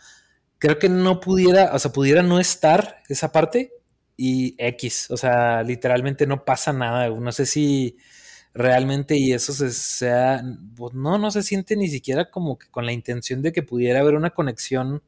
Creo 0.59 0.79
que 0.79 0.87
no 0.87 1.19
pudiera, 1.19 1.71
o 1.73 1.79
sea, 1.79 1.91
pudiera 1.91 2.23
no 2.23 2.39
estar 2.39 3.03
esa 3.09 3.33
parte 3.33 3.72
y 4.17 4.55
X. 4.57 5.09
O 5.11 5.17
sea, 5.17 5.63
literalmente 5.63 6.27
no 6.27 6.45
pasa 6.45 6.73
nada. 6.73 7.09
No 7.09 7.31
sé 7.31 7.45
si 7.45 7.97
realmente 8.53 9.17
y 9.17 9.33
eso 9.33 9.53
se 9.53 9.71
sea, 9.71 10.43
pues 10.75 10.93
no, 10.93 11.17
no 11.17 11.31
se 11.31 11.43
siente 11.43 11.75
ni 11.75 11.87
siquiera 11.89 12.29
como 12.31 12.57
que 12.59 12.69
con 12.69 12.85
la 12.85 12.93
intención 12.93 13.41
de 13.41 13.51
que 13.51 13.63
pudiera 13.63 13.99
haber 14.01 14.15
una 14.15 14.29
conexión 14.31 15.01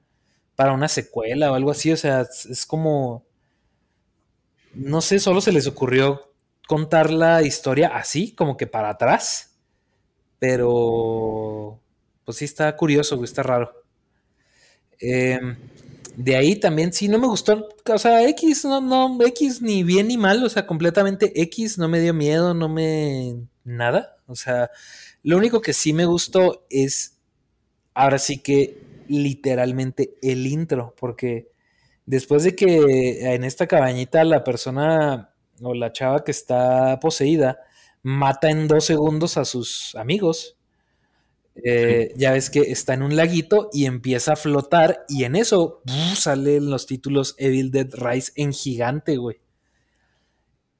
para 0.56 0.74
una 0.74 0.88
secuela 0.90 1.52
o 1.52 1.56
algo 1.56 1.72
así. 1.72 1.92
O 1.92 1.98
sea, 1.98 2.22
es 2.22 2.66
como, 2.66 3.26
no 4.74 5.02
sé, 5.02 5.20
solo 5.20 5.42
se 5.42 5.52
les 5.52 5.68
ocurrió 5.68 6.32
contar 6.68 7.12
la 7.12 7.44
historia 7.44 7.90
así, 7.96 8.34
como 8.34 8.58
que 8.58 8.68
para 8.68 8.90
atrás 8.90 9.52
pero, 10.40 11.80
pues 12.26 12.38
sí 12.38 12.46
está 12.46 12.76
curioso, 12.78 13.24
está 13.24 13.44
raro. 13.44 13.74
Em, 15.00 15.58
de 16.18 16.36
ahí 16.36 16.56
también 16.56 16.94
sí 16.94 17.08
no 17.08 17.20
me 17.20 17.28
gustó, 17.28 17.70
o 17.86 17.98
sea, 17.98 18.28
X, 18.30 18.66
no, 18.66 18.82
no, 18.82 19.18
X 19.26 19.62
ni 19.62 19.84
bien 19.84 20.08
ni 20.08 20.18
mal, 20.18 20.44
o 20.44 20.50
sea, 20.50 20.66
completamente 20.66 21.42
X, 21.42 21.78
no 21.78 21.88
me 21.88 22.00
dio 22.00 22.14
miedo, 22.14 22.54
no 22.54 22.70
me... 22.70 23.36
nada, 23.64 24.18
o 24.28 24.36
sea, 24.36 24.72
lo 25.24 25.38
único 25.38 25.62
que 25.62 25.74
sí 25.74 25.94
me 25.94 26.06
gustó 26.06 26.66
es, 26.70 27.18
ahora 27.94 28.18
sí 28.18 28.40
que 28.40 28.78
literalmente 29.08 30.16
el 30.22 30.48
intro, 30.48 30.96
porque 31.00 31.52
después 32.06 32.44
de 32.44 32.56
que 32.56 33.34
en 33.34 33.44
esta 33.44 33.68
cabañita 33.68 34.24
la 34.24 34.44
persona 34.44 35.32
o 35.62 35.74
la 35.74 35.92
chava 35.92 36.24
que 36.24 36.32
está 36.32 37.00
poseída, 37.00 37.60
mata 38.04 38.50
en 38.50 38.68
dos 38.68 38.86
segundos 38.86 39.38
a 39.38 39.46
sus 39.46 39.96
amigos. 39.96 40.55
Eh, 41.64 42.14
ya 42.18 42.32
ves 42.32 42.50
que 42.50 42.60
está 42.60 42.94
en 42.94 43.02
un 43.02 43.16
laguito 43.16 43.70
y 43.72 43.86
empieza 43.86 44.34
a 44.34 44.36
flotar 44.36 45.06
y 45.08 45.24
en 45.24 45.38
eso 45.38 45.82
salen 46.16 46.70
los 46.70 46.86
títulos 46.86 47.34
Evil 47.38 47.72
Dead 47.72 47.88
Rise 47.94 48.34
en 48.36 48.52
gigante, 48.52 49.18
güey. 49.18 49.40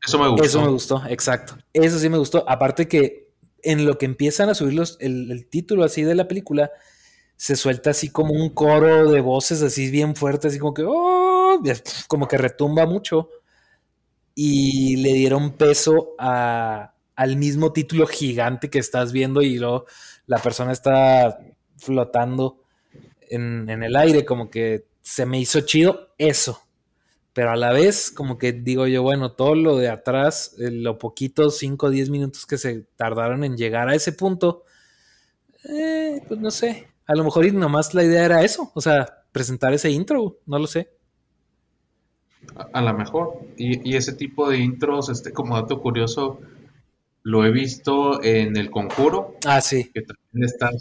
Eso 0.06 0.20
me 0.20 0.28
gustó. 0.28 0.44
Eso 0.44 0.62
me 0.62 0.68
gustó, 0.68 1.04
exacto. 1.08 1.58
Eso 1.74 1.98
sí 1.98 2.10
me 2.10 2.18
gustó. 2.18 2.48
Aparte 2.48 2.88
que 2.88 3.30
en 3.64 3.86
lo 3.86 3.98
que 3.98 4.06
empiezan 4.06 4.50
a 4.50 4.56
subir 4.56 4.74
los, 4.76 4.98
el, 5.00 5.48
título 5.50 5.84
así 5.84 6.04
de 6.04 6.14
la 6.14 6.28
película, 6.28 6.72
se 7.36 7.56
suelta 7.56 7.90
así 7.90 8.10
como 8.10 8.34
un 8.34 8.50
coro 8.50 9.10
de 9.12 9.22
voces 9.22 9.62
así 9.64 9.90
bien 9.90 10.16
fuerte, 10.16 10.50
así 10.50 10.60
como 10.60 10.74
que, 10.74 10.84
oh", 10.86 11.62
como 12.08 12.28
que 12.28 12.38
retumba 12.38 12.86
mucho. 12.86 13.30
Y 14.36 14.98
le 14.98 15.14
dieron 15.14 15.54
peso 15.54 16.16
a, 16.20 16.95
al 17.16 17.38
mismo 17.38 17.72
título 17.72 18.08
gigante 18.08 18.70
que 18.70 18.80
estás 18.80 19.12
viendo 19.12 19.42
y 19.42 19.58
luego 19.58 19.86
la 20.28 20.38
persona 20.40 20.72
está 20.72 21.40
flotando 21.78 22.62
en, 23.30 23.70
el 23.70 23.96
aire, 23.96 24.26
como 24.26 24.50
que 24.50 24.86
se 25.02 25.26
me 25.26 25.40
hizo 25.40 25.62
chido 25.62 26.10
eso. 26.18 26.62
Pero 27.34 27.52
a 27.52 27.56
la 27.56 27.74
vez, 27.74 28.12
como 28.12 28.38
que 28.38 28.54
digo 28.54 28.88
yo, 28.88 29.04
bueno, 29.04 29.34
todo 29.34 29.56
lo 29.56 29.78
de 29.78 29.90
atrás, 29.90 30.56
eh, 30.60 30.72
lo 30.72 30.98
poquito, 30.98 31.50
5 31.50 31.86
o 31.86 31.90
10 31.90 32.10
minutos 32.10 32.46
que 32.46 32.58
se 32.58 32.86
tardaron 32.96 33.44
en 33.44 33.58
llegar 33.58 33.90
a 33.90 33.96
ese 33.96 34.14
punto, 34.14 34.64
eh, 35.70 36.22
pues 36.28 36.40
no 36.40 36.50
sé. 36.50 36.88
A 37.06 37.14
lo 37.14 37.24
mejor 37.24 37.52
nomás 37.54 37.94
la 37.94 38.04
idea 38.04 38.24
era 38.24 38.44
eso, 38.44 38.72
o 38.74 38.82
sea, 38.82 39.24
presentar 39.32 39.74
ese 39.74 39.92
intro, 39.92 40.38
no 40.46 40.60
lo 40.60 40.68
sé. 40.68 40.90
A, 42.72 42.82
lo 42.82 42.94
mejor. 42.94 43.40
Y, 43.58 43.90
y, 43.90 43.96
ese 43.98 44.14
tipo 44.14 44.50
de 44.50 44.60
intros, 44.60 45.10
este, 45.10 45.32
como 45.32 45.56
dato 45.56 45.82
curioso, 45.82 46.40
Lo 47.26 47.44
he 47.46 47.52
visto 47.52 48.24
en 48.24 48.56
El 48.56 48.72
Conjuro. 48.72 49.36
Ah, 49.46 49.60
sí. 49.60 49.92
Que 49.94 50.02
también 50.02 50.46
está 50.46 50.72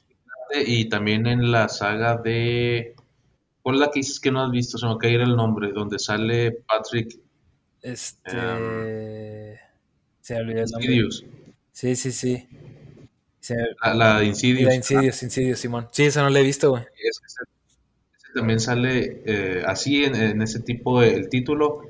y 0.64 0.88
también 0.88 1.26
en 1.26 1.50
la 1.50 1.68
saga 1.68 2.16
de 2.16 2.94
¿Cuál 3.64 3.76
es 3.76 3.80
la 3.80 3.90
que 3.90 4.00
dices 4.00 4.20
que 4.20 4.30
no 4.30 4.44
has 4.44 4.50
visto? 4.50 4.76
Se 4.76 4.86
me 4.86 4.98
cae 4.98 5.14
el 5.14 5.34
nombre, 5.34 5.72
donde 5.72 5.98
sale 5.98 6.52
Patrick. 6.52 7.18
Este. 7.80 8.36
Um, 8.36 9.56
se 10.20 10.36
olvidó 10.36 10.64
el 10.64 10.70
nombre. 10.70 11.08
Sí, 11.72 11.96
sí, 11.96 12.12
sí. 12.12 12.46
la, 13.94 14.18
de 14.18 14.26
Insidious. 14.26 14.68
La 14.68 14.74
Insidious, 14.74 15.22
Insidious, 15.22 15.58
Simón. 15.58 15.88
Sí, 15.92 16.04
esa 16.04 16.20
no 16.20 16.28
la 16.28 16.40
he 16.40 16.42
visto, 16.42 16.72
güey. 16.72 16.82
Ese, 16.82 18.34
también 18.34 18.60
sale 18.60 19.22
eh, 19.24 19.62
así 19.66 20.04
en, 20.04 20.42
ese 20.42 20.60
tipo 20.60 21.00
el 21.00 21.30
título. 21.30 21.88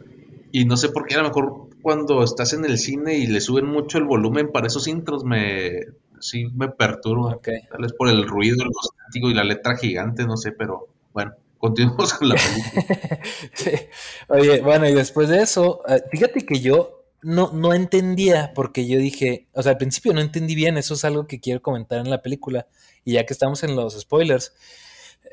Y 0.52 0.66
no 0.66 0.76
sé 0.76 0.90
por 0.90 1.08
qué, 1.08 1.16
a 1.16 1.23
lo 1.23 1.25
mejor 1.25 1.70
cuando 1.84 2.24
estás 2.24 2.54
en 2.54 2.64
el 2.64 2.78
cine 2.78 3.18
y 3.18 3.26
le 3.26 3.42
suben 3.42 3.66
mucho 3.66 3.98
el 3.98 4.04
volumen 4.04 4.50
para 4.50 4.68
esos 4.68 4.88
intros, 4.88 5.22
me 5.22 5.80
sí 6.18 6.46
me 6.54 6.68
perturba. 6.68 7.38
Tal 7.42 7.82
vez 7.82 7.92
por 7.92 8.08
el 8.08 8.26
ruido, 8.26 8.56
el 8.64 8.70
estático 8.70 9.28
y 9.28 9.34
la 9.34 9.44
letra 9.44 9.76
gigante, 9.76 10.24
no 10.24 10.38
sé, 10.38 10.52
pero 10.52 10.88
bueno. 11.12 11.34
Continuamos 11.58 12.14
con 12.14 12.30
la 12.30 12.36
película. 12.36 13.80
Oye, 14.28 14.60
bueno, 14.60 14.88
y 14.88 14.94
después 14.94 15.28
de 15.28 15.42
eso, 15.42 15.82
eh, 15.88 16.02
fíjate 16.10 16.46
que 16.46 16.60
yo 16.60 17.04
no, 17.22 17.52
no 17.52 17.74
entendía, 17.74 18.52
porque 18.54 18.86
yo 18.86 18.98
dije, 18.98 19.46
o 19.52 19.62
sea, 19.62 19.72
al 19.72 19.78
principio 19.78 20.14
no 20.14 20.20
entendí 20.20 20.54
bien, 20.54 20.78
eso 20.78 20.94
es 20.94 21.04
algo 21.04 21.26
que 21.26 21.40
quiero 21.40 21.60
comentar 21.60 22.00
en 22.00 22.10
la 22.10 22.22
película, 22.22 22.66
y 23.04 23.12
ya 23.12 23.24
que 23.24 23.34
estamos 23.34 23.62
en 23.62 23.76
los 23.76 23.98
spoilers, 23.98 24.54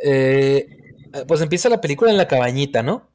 eh, 0.04 0.94
pues 1.28 1.42
empieza 1.42 1.70
la 1.70 1.82
película 1.82 2.12
en 2.12 2.18
la 2.18 2.30
cabañita, 2.30 2.82
¿no? 2.82 3.11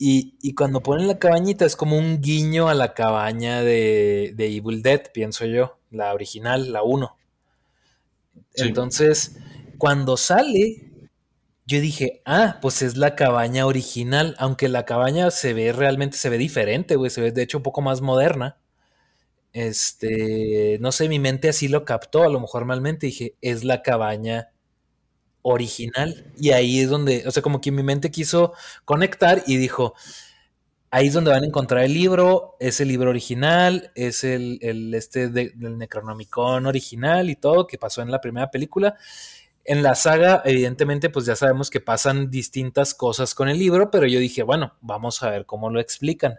Y, 0.00 0.54
cuando 0.54 0.80
ponen 0.80 1.08
la 1.08 1.18
cabañita 1.18 1.64
es 1.64 1.74
como 1.74 1.98
un 1.98 2.20
guiño 2.20 2.68
a 2.68 2.74
la 2.74 2.94
cabaña 2.94 3.62
de, 3.62 4.32
de 4.36 4.46
Evil 4.46 4.80
Dead, 4.80 5.10
pienso 5.12 5.44
yo, 5.44 5.78
la 5.90 6.14
original, 6.14 6.72
la 6.72 6.82
1. 6.84 7.16
Entonces, 8.54 9.36
cuando 9.76 10.16
sale, 10.16 10.88
yo 11.66 11.80
dije, 11.80 12.22
ah, 12.24 12.58
pues 12.62 12.82
es 12.82 12.96
la 12.96 13.16
cabaña 13.16 13.66
original, 13.66 14.36
aunque 14.38 14.68
la 14.68 14.84
cabaña 14.84 15.30
se 15.32 15.52
ve 15.52 15.72
realmente, 15.72 16.16
se 16.16 16.30
ve 16.30 16.38
diferente, 16.38 16.94
güey, 16.96 17.10
se 17.10 17.20
ve 17.20 17.32
de 17.32 17.42
hecho 17.42 17.58
un 17.58 17.64
poco 17.64 17.80
más 17.82 18.00
moderna. 18.00 18.56
Este, 19.52 20.78
no 20.80 20.92
sé, 20.92 21.08
mi 21.08 21.18
mente 21.18 21.48
así 21.48 21.68
lo 21.68 21.84
captó, 21.84 22.22
a 22.22 22.28
lo 22.28 22.38
mejor 22.38 22.64
malmente 22.64 23.06
dije, 23.06 23.34
es 23.40 23.64
la 23.64 23.82
cabaña 23.82 24.50
original. 25.48 26.32
Y 26.38 26.50
ahí 26.50 26.80
es 26.80 26.90
donde, 26.90 27.24
o 27.26 27.30
sea, 27.30 27.42
como 27.42 27.60
que 27.60 27.72
mi 27.72 27.82
mente 27.82 28.10
quiso 28.10 28.52
conectar 28.84 29.42
y 29.46 29.56
dijo, 29.56 29.94
ahí 30.90 31.08
es 31.08 31.14
donde 31.14 31.30
van 31.30 31.42
a 31.42 31.46
encontrar 31.46 31.84
el 31.84 31.92
libro, 31.94 32.56
es 32.60 32.80
el 32.80 32.88
libro 32.88 33.10
original, 33.10 33.92
es 33.94 34.24
el, 34.24 34.58
el 34.62 34.94
este 34.94 35.28
del 35.28 35.78
Necronomicon 35.78 36.66
original 36.66 37.30
y 37.30 37.36
todo 37.36 37.66
que 37.66 37.78
pasó 37.78 38.02
en 38.02 38.10
la 38.10 38.20
primera 38.20 38.50
película. 38.50 38.96
En 39.64 39.82
la 39.82 39.94
saga, 39.94 40.42
evidentemente, 40.46 41.10
pues 41.10 41.26
ya 41.26 41.36
sabemos 41.36 41.68
que 41.68 41.80
pasan 41.80 42.30
distintas 42.30 42.94
cosas 42.94 43.34
con 43.34 43.50
el 43.50 43.58
libro, 43.58 43.90
pero 43.90 44.06
yo 44.06 44.18
dije, 44.18 44.42
bueno, 44.42 44.74
vamos 44.80 45.22
a 45.22 45.30
ver 45.30 45.44
cómo 45.44 45.68
lo 45.68 45.78
explican. 45.78 46.38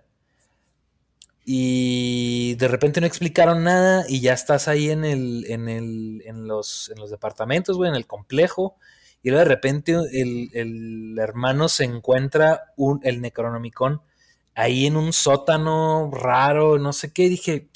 Y 1.45 2.55
de 2.55 2.67
repente 2.67 3.01
no 3.01 3.07
explicaron 3.07 3.63
nada 3.63 4.05
y 4.07 4.21
ya 4.21 4.33
estás 4.33 4.67
ahí 4.67 4.89
en, 4.89 5.05
el, 5.05 5.45
en, 5.47 5.67
el, 5.69 6.21
en, 6.25 6.47
los, 6.47 6.89
en 6.89 6.99
los 6.99 7.09
departamentos, 7.09 7.77
güey, 7.77 7.89
en 7.89 7.95
el 7.95 8.07
complejo. 8.07 8.77
Y 9.21 9.29
luego 9.29 9.43
de 9.43 9.49
repente 9.49 9.91
el, 9.91 10.49
el 10.53 11.19
hermano 11.19 11.69
se 11.69 11.83
encuentra 11.83 12.71
un, 12.77 12.99
el 13.03 13.21
Necronomicon 13.21 14.01
ahí 14.59 14.85
en 14.87 14.97
un 14.97 15.13
sótano 15.13 16.11
raro, 16.11 16.77
no 16.79 16.93
sé 16.93 17.13
qué. 17.13 17.29
dije, 17.29 17.69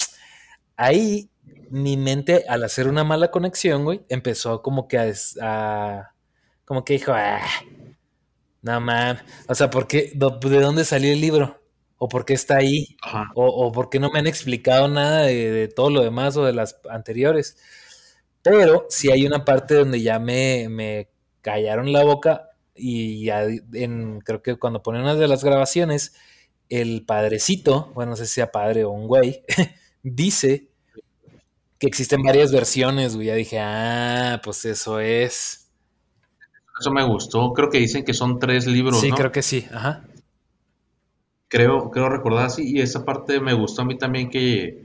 ahí 0.76 1.30
mi 1.70 1.96
mente, 1.96 2.44
al 2.48 2.64
hacer 2.64 2.88
una 2.88 3.04
mala 3.04 3.30
conexión, 3.30 3.84
güey, 3.84 4.02
empezó 4.08 4.62
como 4.62 4.86
que 4.86 4.98
a. 5.40 6.12
como 6.64 6.84
que 6.84 6.94
dijo, 6.94 7.12
ah, 7.14 7.40
no 8.62 8.80
mames. 8.80 9.22
O 9.48 9.54
sea, 9.54 9.70
¿por 9.70 9.86
qué? 9.86 10.12
¿De 10.14 10.60
dónde 10.60 10.84
salió 10.84 11.12
el 11.12 11.20
libro? 11.20 11.60
¿O 11.98 12.08
por 12.08 12.24
qué 12.24 12.34
está 12.34 12.56
ahí? 12.58 12.96
O, 13.34 13.46
o, 13.46 13.72
por 13.72 13.88
qué 13.88 13.98
no 13.98 14.10
me 14.10 14.18
han 14.18 14.26
explicado 14.26 14.88
nada 14.88 15.22
de, 15.22 15.68
todo 15.74 15.90
lo 15.90 16.02
demás 16.02 16.36
o 16.36 16.44
de 16.44 16.52
las 16.52 16.78
anteriores? 16.90 17.56
Pero 18.42 18.86
sí 18.90 19.10
hay 19.10 19.26
una 19.26 19.44
parte 19.44 19.74
donde 19.74 20.02
ya 20.02 20.18
me, 20.18 20.68
me 20.68 21.08
callaron 21.44 21.92
la 21.92 22.02
boca 22.02 22.48
y 22.74 23.26
ya 23.26 23.44
en, 23.44 24.20
creo 24.20 24.42
que 24.42 24.56
cuando 24.56 24.82
ponen 24.82 25.02
una 25.02 25.14
de 25.14 25.28
las 25.28 25.44
grabaciones, 25.44 26.14
el 26.70 27.04
padrecito, 27.04 27.92
bueno, 27.94 28.10
no 28.10 28.16
sé 28.16 28.26
si 28.26 28.32
sea 28.32 28.50
padre 28.50 28.84
o 28.84 28.90
un 28.90 29.06
güey, 29.06 29.44
dice 30.02 30.70
que 31.78 31.86
existen 31.86 32.22
varias 32.22 32.50
versiones, 32.50 33.14
güey. 33.14 33.28
Ya 33.28 33.34
dije, 33.34 33.60
ah, 33.60 34.40
pues 34.42 34.64
eso 34.64 34.98
es. 35.00 35.70
Eso 36.80 36.90
me 36.90 37.04
gustó. 37.04 37.52
Creo 37.52 37.68
que 37.68 37.78
dicen 37.78 38.04
que 38.04 38.14
son 38.14 38.38
tres 38.38 38.66
libros. 38.66 39.00
Sí, 39.00 39.10
creo 39.10 39.30
que 39.30 39.42
sí. 39.42 39.66
Ajá. 39.70 40.04
Creo, 41.48 41.90
creo 41.90 42.08
recordar 42.08 42.46
así. 42.46 42.62
Y 42.64 42.80
esa 42.80 43.04
parte 43.04 43.38
me 43.38 43.52
gustó 43.52 43.82
a 43.82 43.84
mí 43.84 43.98
también 43.98 44.30
que, 44.30 44.83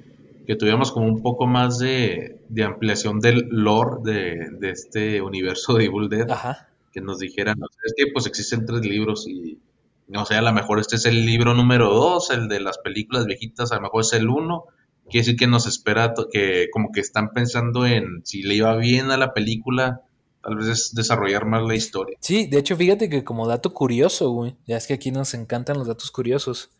que 0.49 0.55
tuviéramos 0.55 0.91
como 0.91 1.05
un 1.05 1.21
poco 1.21 1.45
más 1.45 1.77
de, 1.77 2.41
de 2.49 2.63
ampliación 2.63 3.19
del 3.19 3.47
lore 3.51 3.97
de, 4.03 4.49
de, 4.59 4.71
este 4.71 5.21
universo 5.21 5.75
de 5.75 5.85
Evil 5.85 6.09
Dead. 6.09 6.27
Ajá. 6.27 6.69
Que 6.91 7.01
nos 7.01 7.19
dijeran, 7.19 7.57
es 7.85 7.93
que 7.95 8.11
pues 8.11 8.25
existen 8.25 8.65
tres 8.65 8.83
libros 8.83 9.27
y 9.27 9.59
no 10.07 10.25
sé, 10.25 10.33
a 10.33 10.41
lo 10.41 10.51
mejor 10.51 10.79
este 10.79 10.95
es 10.95 11.05
el 11.05 11.23
libro 11.23 11.53
número 11.53 11.93
dos, 11.93 12.31
el 12.31 12.47
de 12.47 12.61
las 12.61 12.79
películas 12.79 13.27
viejitas, 13.27 13.71
a 13.71 13.75
lo 13.75 13.81
mejor 13.81 14.01
es 14.01 14.13
el 14.13 14.27
uno 14.27 14.65
quiere 15.03 15.25
decir 15.25 15.35
que 15.35 15.45
nos 15.45 15.67
espera, 15.67 16.15
que 16.31 16.67
como 16.71 16.91
que 16.91 17.01
están 17.01 17.31
pensando 17.31 17.85
en 17.85 18.25
si 18.25 18.41
le 18.41 18.55
iba 18.55 18.75
bien 18.77 19.11
a 19.11 19.17
la 19.17 19.35
película, 19.35 20.01
tal 20.41 20.55
vez 20.55 20.67
es 20.67 20.95
desarrollar 20.95 21.45
más 21.45 21.61
la 21.61 21.75
historia. 21.75 22.17
Sí, 22.21 22.47
de 22.47 22.57
hecho, 22.57 22.75
fíjate 22.75 23.07
que 23.07 23.23
como 23.23 23.47
dato 23.47 23.71
curioso, 23.71 24.31
güey, 24.31 24.55
ya 24.65 24.77
es 24.77 24.87
que 24.87 24.93
aquí 24.95 25.11
nos 25.11 25.35
encantan 25.35 25.77
los 25.77 25.87
datos 25.87 26.09
curiosos. 26.09 26.71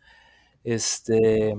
Este, 0.64 1.54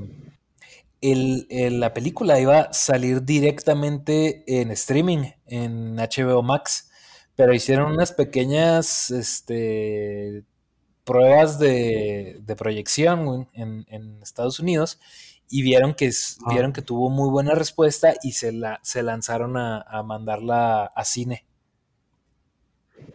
el, 1.02 1.80
la 1.80 1.94
película 1.94 2.40
iba 2.40 2.60
a 2.60 2.74
salir 2.74 3.24
directamente 3.24 4.44
en 4.48 4.72
streaming, 4.72 5.32
en 5.46 5.96
HBO 5.96 6.44
Max, 6.44 6.90
pero 7.36 7.54
hicieron 7.54 7.92
unas 7.92 8.12
pequeñas, 8.12 9.12
este, 9.12 10.44
pruebas 11.04 11.60
de, 11.60 12.40
de 12.42 12.56
proyección 12.56 13.50
en, 13.54 13.86
en 13.90 14.22
Estados 14.22 14.60
Unidos 14.60 15.00
y 15.52 15.62
vieron 15.62 15.94
que, 15.94 16.10
ah. 16.10 16.54
vieron 16.54 16.74
que 16.74 16.82
tuvo 16.82 17.10
muy 17.10 17.30
buena 17.30 17.54
respuesta 17.54 18.14
y 18.24 18.32
se, 18.32 18.54
la, 18.54 18.80
se 18.82 19.04
lanzaron 19.04 19.58
a, 19.58 20.02
mandarla 20.04 20.86
a 20.86 21.06
cine. 21.06 21.46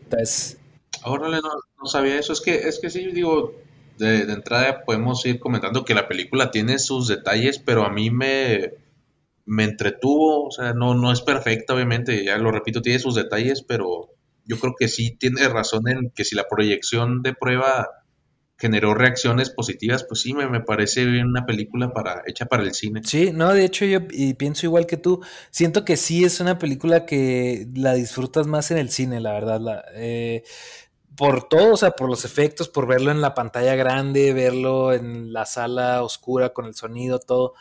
Entonces... 0.03 0.59
Órale, 1.03 1.41
no, 1.41 1.49
no, 1.79 1.87
sabía 1.87 2.19
eso. 2.19 2.33
Es 2.33 2.41
que, 2.41 2.55
es 2.55 2.79
que 2.79 2.91
sí, 2.91 3.07
digo, 3.13 3.55
de, 3.99 4.23
entrada 4.33 4.85
podemos 4.85 5.25
ir 5.27 5.39
comentando 5.39 5.85
que 5.85 5.95
la 5.95 6.09
película 6.09 6.51
tiene 6.51 6.79
sus 6.79 7.09
detalles, 7.09 7.59
pero 7.59 7.85
a 7.85 7.91
mí 7.91 8.11
me, 8.11 8.73
me 9.45 9.65
entretuvo. 9.65 10.47
O 10.47 10.51
sea, 10.51 10.73
no, 10.73 10.95
no 10.95 11.13
es 11.13 11.21
perfecta, 11.23 11.75
obviamente, 11.75 12.25
ya 12.25 12.39
lo 12.39 12.51
repito, 12.51 12.83
tiene 12.83 12.99
sus 12.99 13.15
detalles, 13.15 13.63
pero 13.63 14.11
yo 14.45 14.59
creo 14.59 14.75
que 14.79 14.89
sí 14.89 15.17
tiene 15.17 15.49
razón 15.49 15.89
en 15.89 16.11
que 16.11 16.25
si 16.25 16.37
la 16.37 16.49
proyección 16.49 17.23
de 17.23 17.35
prueba 17.35 17.89
generó 18.59 18.95
reacciones 18.95 19.51
positivas, 19.51 20.05
pues 20.05 20.21
sí, 20.23 20.33
me, 20.33 20.49
me 20.49 20.61
parece 20.61 21.05
una 21.21 21.45
película 21.45 21.93
para, 21.93 22.23
hecha 22.27 22.47
para 22.47 22.63
el 22.63 22.73
cine. 22.73 23.03
Sí, 23.05 23.31
no, 23.33 23.53
de 23.53 23.65
hecho 23.65 23.85
yo 23.85 24.01
y 24.11 24.35
pienso 24.35 24.65
igual 24.67 24.87
que 24.87 24.97
tú, 24.97 25.21
siento 25.51 25.85
que 25.85 25.97
sí 25.97 26.25
es 26.25 26.41
una 26.41 26.59
película 26.59 27.05
que 27.05 27.67
la 27.75 27.93
disfrutas 27.93 28.47
más 28.47 28.71
en 28.71 28.79
el 28.79 28.89
cine, 28.89 29.21
la 29.21 29.33
verdad, 29.33 29.61
la, 29.61 29.85
eh, 29.95 30.43
por 31.17 31.49
todo, 31.49 31.75
o 31.75 31.77
sea, 31.77 31.93
por 31.93 32.09
los 32.09 32.25
efectos, 32.25 32.69
por 32.69 32.87
verlo 32.87 33.11
en 33.11 33.21
la 33.21 33.35
pantalla 33.35 33.75
grande, 33.75 34.33
verlo 34.33 34.93
en 34.93 35.33
la 35.33 35.47
sala 35.47 36.03
oscura 36.03 36.51
con 36.51 36.67
el 36.67 36.75
sonido, 36.75 37.19
todo. 37.19 37.55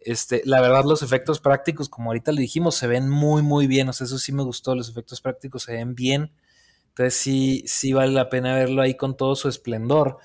Este, 0.00 0.42
la 0.44 0.60
verdad, 0.60 0.84
los 0.84 1.02
efectos 1.02 1.40
prácticos, 1.40 1.88
como 1.88 2.10
ahorita 2.10 2.32
le 2.32 2.40
dijimos, 2.40 2.74
se 2.74 2.86
ven 2.86 3.08
muy, 3.08 3.42
muy 3.42 3.66
bien. 3.66 3.88
O 3.88 3.92
sea, 3.92 4.06
eso 4.06 4.18
sí 4.18 4.32
me 4.32 4.42
gustó. 4.42 4.74
Los 4.74 4.88
efectos 4.88 5.20
prácticos 5.20 5.64
se 5.64 5.72
ven 5.72 5.94
bien. 5.94 6.32
Entonces 6.88 7.14
sí, 7.14 7.64
sí 7.66 7.92
vale 7.92 8.12
la 8.12 8.28
pena 8.28 8.54
verlo 8.54 8.82
ahí 8.82 8.94
con 8.94 9.16
todo 9.16 9.34
su 9.36 9.48
esplendor. 9.48 10.18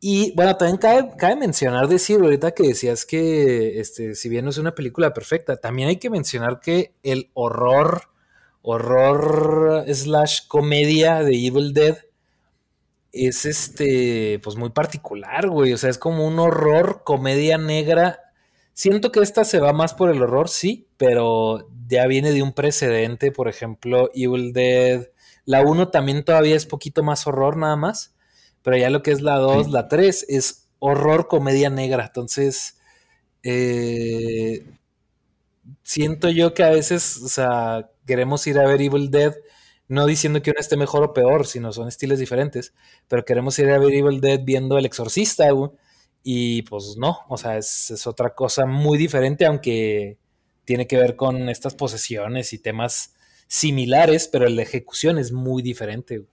Y 0.00 0.34
bueno, 0.34 0.56
también 0.56 0.76
cabe, 0.76 1.36
mencionar, 1.36 1.88
decir 1.88 2.20
ahorita 2.20 2.52
que 2.52 2.64
decías 2.64 3.06
que 3.06 3.80
este, 3.80 4.14
si 4.14 4.28
bien 4.28 4.44
no 4.44 4.50
es 4.50 4.58
una 4.58 4.74
película 4.74 5.14
perfecta, 5.14 5.56
también 5.56 5.88
hay 5.88 5.96
que 5.96 6.10
mencionar 6.10 6.60
que 6.60 6.94
el 7.02 7.30
horror, 7.32 8.10
horror 8.64 9.84
slash 9.94 10.48
comedia 10.48 11.22
de 11.22 11.46
Evil 11.46 11.72
Dead 11.72 11.98
es 13.12 13.44
este, 13.44 14.40
pues 14.42 14.56
muy 14.56 14.70
particular, 14.70 15.48
güey. 15.48 15.72
O 15.72 15.78
sea, 15.78 15.90
es 15.90 15.98
como 15.98 16.26
un 16.26 16.40
horror, 16.40 17.02
comedia 17.04 17.56
negra. 17.56 18.18
Siento 18.72 19.12
que 19.12 19.20
esta 19.20 19.44
se 19.44 19.60
va 19.60 19.72
más 19.72 19.94
por 19.94 20.10
el 20.10 20.20
horror, 20.20 20.48
sí, 20.48 20.88
pero 20.96 21.68
ya 21.86 22.08
viene 22.08 22.32
de 22.32 22.42
un 22.42 22.52
precedente, 22.52 23.30
por 23.30 23.46
ejemplo, 23.46 24.10
Evil 24.14 24.52
Dead. 24.52 25.10
La 25.44 25.62
1 25.62 25.90
también 25.90 26.24
todavía 26.24 26.56
es 26.56 26.66
poquito 26.66 27.04
más 27.04 27.26
horror 27.28 27.56
nada 27.56 27.76
más 27.76 28.14
pero 28.64 28.78
ya 28.78 28.88
lo 28.88 29.02
que 29.02 29.12
es 29.12 29.20
la 29.20 29.36
2, 29.36 29.70
la 29.70 29.88
3 29.88 30.24
es 30.30 30.68
horror 30.78 31.28
comedia 31.28 31.68
negra. 31.68 32.06
Entonces, 32.06 32.78
eh, 33.42 34.64
siento 35.82 36.30
yo 36.30 36.54
que 36.54 36.62
a 36.64 36.70
veces, 36.70 37.18
o 37.22 37.28
sea, 37.28 37.90
queremos 38.06 38.46
ir 38.46 38.58
a 38.58 38.66
ver 38.66 38.80
Evil 38.80 39.10
Dead, 39.10 39.34
no 39.88 40.06
diciendo 40.06 40.42
que 40.42 40.50
uno 40.50 40.60
esté 40.60 40.76
mejor 40.76 41.02
o 41.02 41.12
peor, 41.12 41.46
sino 41.46 41.72
son 41.72 41.88
estilos 41.88 42.18
diferentes, 42.18 42.74
pero 43.08 43.24
queremos 43.24 43.58
ir 43.58 43.70
a 43.70 43.78
ver 43.78 43.92
Evil 43.92 44.20
Dead 44.20 44.40
viendo 44.42 44.78
El 44.78 44.86
Exorcista, 44.86 45.48
y 46.22 46.62
pues 46.62 46.96
no, 46.96 47.18
o 47.28 47.36
sea, 47.36 47.58
es, 47.58 48.06
otra 48.06 48.34
cosa 48.34 48.64
muy 48.66 48.96
diferente, 48.96 49.44
aunque 49.44 50.16
tiene 50.64 50.86
que 50.86 50.96
ver 50.96 51.16
con 51.16 51.48
estas 51.50 51.74
posesiones 51.74 52.52
y 52.54 52.58
temas 52.58 53.14
similares, 53.46 54.28
pero 54.28 54.48
la 54.48 54.62
ejecución 54.62 55.18
es 55.18 55.32
muy 55.32 55.62
diferente. 55.62 56.20
De 56.20 56.24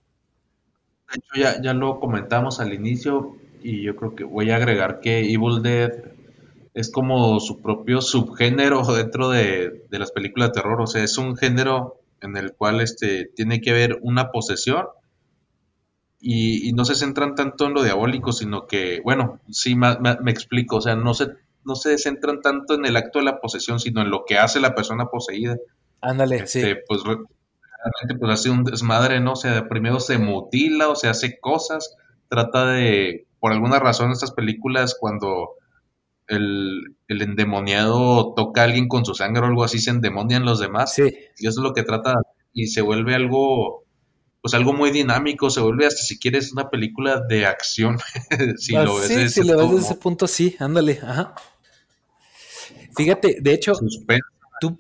hecho, 1.16 1.34
ya, 1.36 1.62
ya 1.62 1.74
lo 1.74 2.00
comentamos 2.00 2.62
al 2.62 2.74
inicio 2.74 3.36
y 3.62 3.82
yo 3.82 3.98
creo 3.98 4.16
que 4.16 4.24
voy 4.24 4.50
a 4.52 4.56
agregar 4.56 5.02
que 5.02 5.20
Evil 5.20 5.62
Dead 5.62 5.92
es 6.74 6.92
como 6.92 7.40
su 7.40 7.62
propio 7.62 8.02
subgénero 8.02 8.84
dentro 8.96 9.30
de, 9.30 9.86
las 9.90 10.12
películas 10.12 10.50
de 10.50 10.62
terror. 10.62 10.82
O 10.82 10.88
sea, 10.88 11.04
es 11.04 11.18
un 11.18 11.36
género 11.36 12.02
en 12.22 12.38
el 12.38 12.54
cual 12.54 12.82
este, 12.82 13.32
tiene 13.36 13.62
que 13.62 13.72
haber 13.72 14.00
una 14.02 14.32
posesión 14.32 14.86
y, 16.20 16.72
no 16.74 16.86
se 16.86 16.96
centran 16.96 17.34
tanto 17.36 17.66
en 17.66 17.74
lo 17.74 17.84
diabólico, 17.84 18.32
sino 18.32 18.68
que, 18.68 19.02
bueno, 19.04 19.40
sí, 19.50 19.76
me, 19.76 19.98
me, 20.00 20.32
explico. 20.32 20.78
O 20.78 20.82
sea, 20.82 20.96
no 20.96 21.16
se, 21.16 21.30
no 21.66 21.76
se 21.76 21.98
centran 21.98 22.42
tanto 22.42 22.76
en 22.76 22.86
el 22.86 22.96
acto 22.96 23.20
de 23.20 23.26
la 23.26 23.40
posesión, 23.40 23.80
sino 23.80 24.02
en 24.02 24.12
lo 24.12 24.24
que 24.26 24.38
hace 24.38 24.60
la 24.60 24.76
persona 24.76 25.08
poseída. 25.08 25.58
Ándale, 26.00 26.38
este, 26.38 26.76
sí. 26.76 26.80
Pues 26.88 27.02
realmente 27.04 28.20
pues 28.20 28.32
hace 28.32 28.50
un 28.52 28.64
desmadre, 28.64 29.20
¿no? 29.20 29.34
O 29.34 29.36
sea, 29.36 29.68
primero 29.68 30.00
se 30.00 30.20
mutila 30.20 30.90
o 30.90 30.96
se 30.96 31.08
hace 31.08 31.40
cosas, 31.40 31.98
trata 32.30 32.68
de, 32.68 33.26
por 33.40 33.52
alguna 33.52 33.80
razón, 33.80 34.12
estas 34.12 34.32
películas 34.32 34.96
cuando 35.00 35.56
el, 36.32 36.96
endemoniado 37.08 38.34
toca 38.36 38.62
a 38.62 38.64
alguien 38.66 38.88
con 38.88 39.06
su 39.06 39.14
sangre 39.14 39.42
o 39.42 39.46
algo 39.46 39.64
así, 39.64 39.80
se 39.80 39.92
endemonian 39.92 40.46
los 40.46 40.60
demás. 40.60 40.94
Sí. 40.94 41.04
Y 41.38 41.48
eso 41.48 41.60
es 41.60 41.64
lo 41.64 41.74
que 41.74 41.84
trata, 41.84 42.16
y 42.54 42.68
se 42.68 42.82
vuelve 42.82 43.16
algo, 43.16 43.84
pues 44.42 44.54
algo 44.54 44.74
muy 44.74 44.92
dinámico, 44.92 45.50
se 45.50 45.60
vuelve 45.60 45.86
hasta 45.86 46.02
si 46.02 46.20
quieres 46.20 46.52
una 46.54 46.70
película 46.70 47.22
de 47.28 47.46
acción. 47.46 48.00
si 48.58 48.74
lo 48.74 48.96
ves, 48.96 49.08
sí, 49.08 49.30
si 49.30 49.44
lo 49.44 49.58
ves 49.58 49.72
desde 49.72 49.86
ese 49.86 49.96
punto, 49.96 50.28
sí, 50.28 50.56
ándale, 50.60 51.00
ajá. 51.02 51.36
Fíjate, 52.96 53.38
de 53.42 53.54
hecho, 53.54 53.74
tú, 54.60 54.78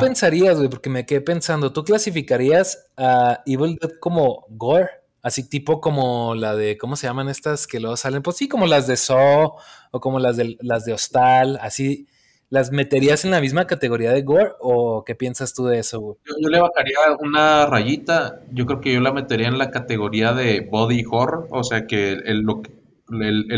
pensarías, 0.00 0.56
güey, 0.56 0.68
porque 0.68 0.90
me 0.90 1.04
quedé 1.04 1.20
pensando, 1.20 1.72
¿tú 1.72 1.84
clasificarías 1.84 2.86
a 2.96 3.42
Evil 3.46 3.78
Dead 3.80 3.92
como 4.00 4.46
gore? 4.48 4.99
Así 5.22 5.48
tipo 5.48 5.80
como 5.80 6.34
la 6.34 6.56
de, 6.56 6.78
¿cómo 6.78 6.96
se 6.96 7.06
llaman 7.06 7.28
estas 7.28 7.66
que 7.66 7.80
luego 7.80 7.96
salen? 7.96 8.22
Pues 8.22 8.36
sí, 8.36 8.48
como 8.48 8.66
las 8.66 8.86
de 8.86 8.96
Saw 8.96 9.52
o 9.90 10.00
como 10.00 10.18
las 10.18 10.36
de, 10.36 10.56
las 10.60 10.84
de 10.84 10.92
Hostal, 10.94 11.58
así. 11.60 12.06
¿Las 12.48 12.72
meterías 12.72 13.24
en 13.24 13.30
la 13.30 13.40
misma 13.40 13.68
categoría 13.68 14.12
de 14.12 14.22
gore 14.22 14.54
o 14.58 15.04
qué 15.04 15.14
piensas 15.14 15.54
tú 15.54 15.66
de 15.66 15.78
eso, 15.78 16.00
güey? 16.00 16.16
Yo, 16.24 16.48
le 16.48 16.60
bajaría 16.60 16.96
una 17.20 17.64
rayita. 17.66 18.40
Yo 18.50 18.66
creo 18.66 18.80
que 18.80 18.92
yo 18.92 19.00
la 19.00 19.12
metería 19.12 19.46
en 19.46 19.56
la 19.56 19.70
categoría 19.70 20.32
de 20.32 20.66
body 20.68 21.04
horror. 21.08 21.46
O 21.52 21.62
sea 21.62 21.86
que 21.86 22.10
el, 22.10 22.44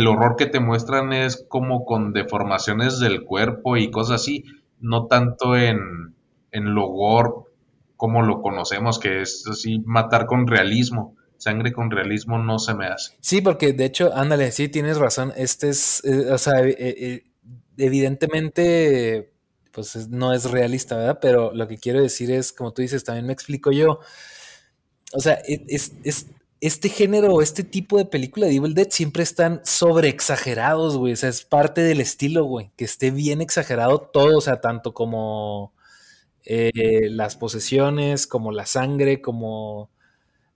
horror 0.07 0.37
que 0.37 0.45
te 0.45 0.61
muestran 0.61 1.15
es 1.15 1.43
como 1.49 1.87
con 1.87 2.13
deformaciones 2.13 3.01
del 3.01 3.25
cuerpo 3.25 3.79
y 3.79 3.91
cosas 3.91 4.21
así. 4.21 4.45
No 4.79 5.07
tanto 5.07 5.57
en, 5.57 6.15
en 6.51 6.75
lo 6.75 6.87
gore 6.89 7.31
como 7.97 8.21
lo 8.21 8.43
conocemos, 8.43 8.99
que 8.99 9.23
es 9.23 9.47
así 9.51 9.79
matar 9.87 10.27
con 10.27 10.47
realismo 10.47 11.17
sangre 11.43 11.73
con 11.73 11.91
realismo 11.91 12.39
no 12.39 12.61
se 12.61 12.73
me 12.75 12.87
hace. 12.87 13.15
Sí, 13.21 13.41
porque 13.41 13.73
de 13.73 13.85
hecho, 13.85 14.15
ándale, 14.15 14.53
sí, 14.53 14.69
tienes 14.69 14.99
razón. 14.99 15.33
Este 15.37 15.71
es, 15.71 16.01
eh, 16.05 16.31
o 16.31 16.39
sea, 16.39 16.61
eh, 16.61 16.77
eh, 16.79 17.25
evidentemente, 17.77 19.33
pues 19.73 20.09
no 20.09 20.33
es 20.33 20.49
realista, 20.49 20.97
¿verdad? 20.97 21.19
Pero 21.21 21.53
lo 21.53 21.67
que 21.67 21.79
quiero 21.79 22.01
decir 22.01 22.31
es, 22.31 22.53
como 22.53 22.73
tú 22.73 22.83
dices, 22.83 23.03
también 23.03 23.27
me 23.27 23.33
explico 23.33 23.73
yo. 23.73 23.99
O 25.15 25.21
sea, 25.21 25.43
e, 25.49 25.65
es, 25.67 25.93
este 26.61 26.89
género, 26.89 27.43
este 27.43 27.65
tipo 27.65 27.99
de 27.99 28.05
película 28.05 28.47
de 28.47 28.55
Evil 28.55 28.75
Dead 28.75 28.89
siempre 28.91 29.25
están 29.25 29.63
sobre 29.65 30.09
exagerados, 30.11 30.97
güey. 30.97 31.13
O 31.15 31.17
sea, 31.17 31.29
es 31.29 31.45
parte 31.45 31.81
del 31.81 32.01
estilo, 32.01 32.45
güey. 32.45 32.71
Que 32.77 32.85
esté 32.85 33.11
bien 33.11 33.41
exagerado 33.41 33.99
todo, 34.01 34.39
o 34.39 34.41
sea, 34.41 34.61
tanto 34.61 34.95
como 34.95 35.75
las 36.45 37.37
posesiones, 37.37 38.27
como 38.27 38.53
la 38.53 38.67
sangre, 38.67 39.21
como 39.21 39.92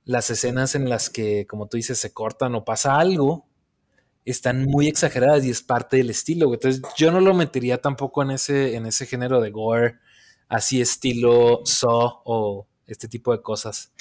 las 0.07 0.31
escenas 0.31 0.75
en 0.75 0.88
las 0.88 1.11
que, 1.11 1.47
como 1.47 1.66
tú 1.66 1.77
dices, 1.77 1.99
se 1.99 2.14
cortan 2.14 2.55
o 2.55 2.64
pasa 2.64 2.99
algo, 2.99 3.47
están 4.25 4.64
muy 4.64 4.87
exageradas 4.87 5.45
y 5.45 5.51
es 5.51 5.62
parte 5.62 5.99
del 5.99 6.11
estilo. 6.11 6.55
Entonces, 6.55 6.81
yo 6.97 7.11
no 7.11 7.21
lo 7.21 7.35
metería 7.35 7.83
tampoco 7.83 8.23
en 8.23 8.31
ese, 8.31 8.77
en 8.77 8.87
ese 8.87 9.05
género 9.05 9.40
de 9.40 9.51
gore, 9.51 9.97
así 10.49 10.81
estilo 10.81 11.61
Saw 11.64 12.23
o 12.25 12.66
este 12.87 13.09
tipo 13.09 13.33
de 13.33 13.42
cosas. 13.42 13.92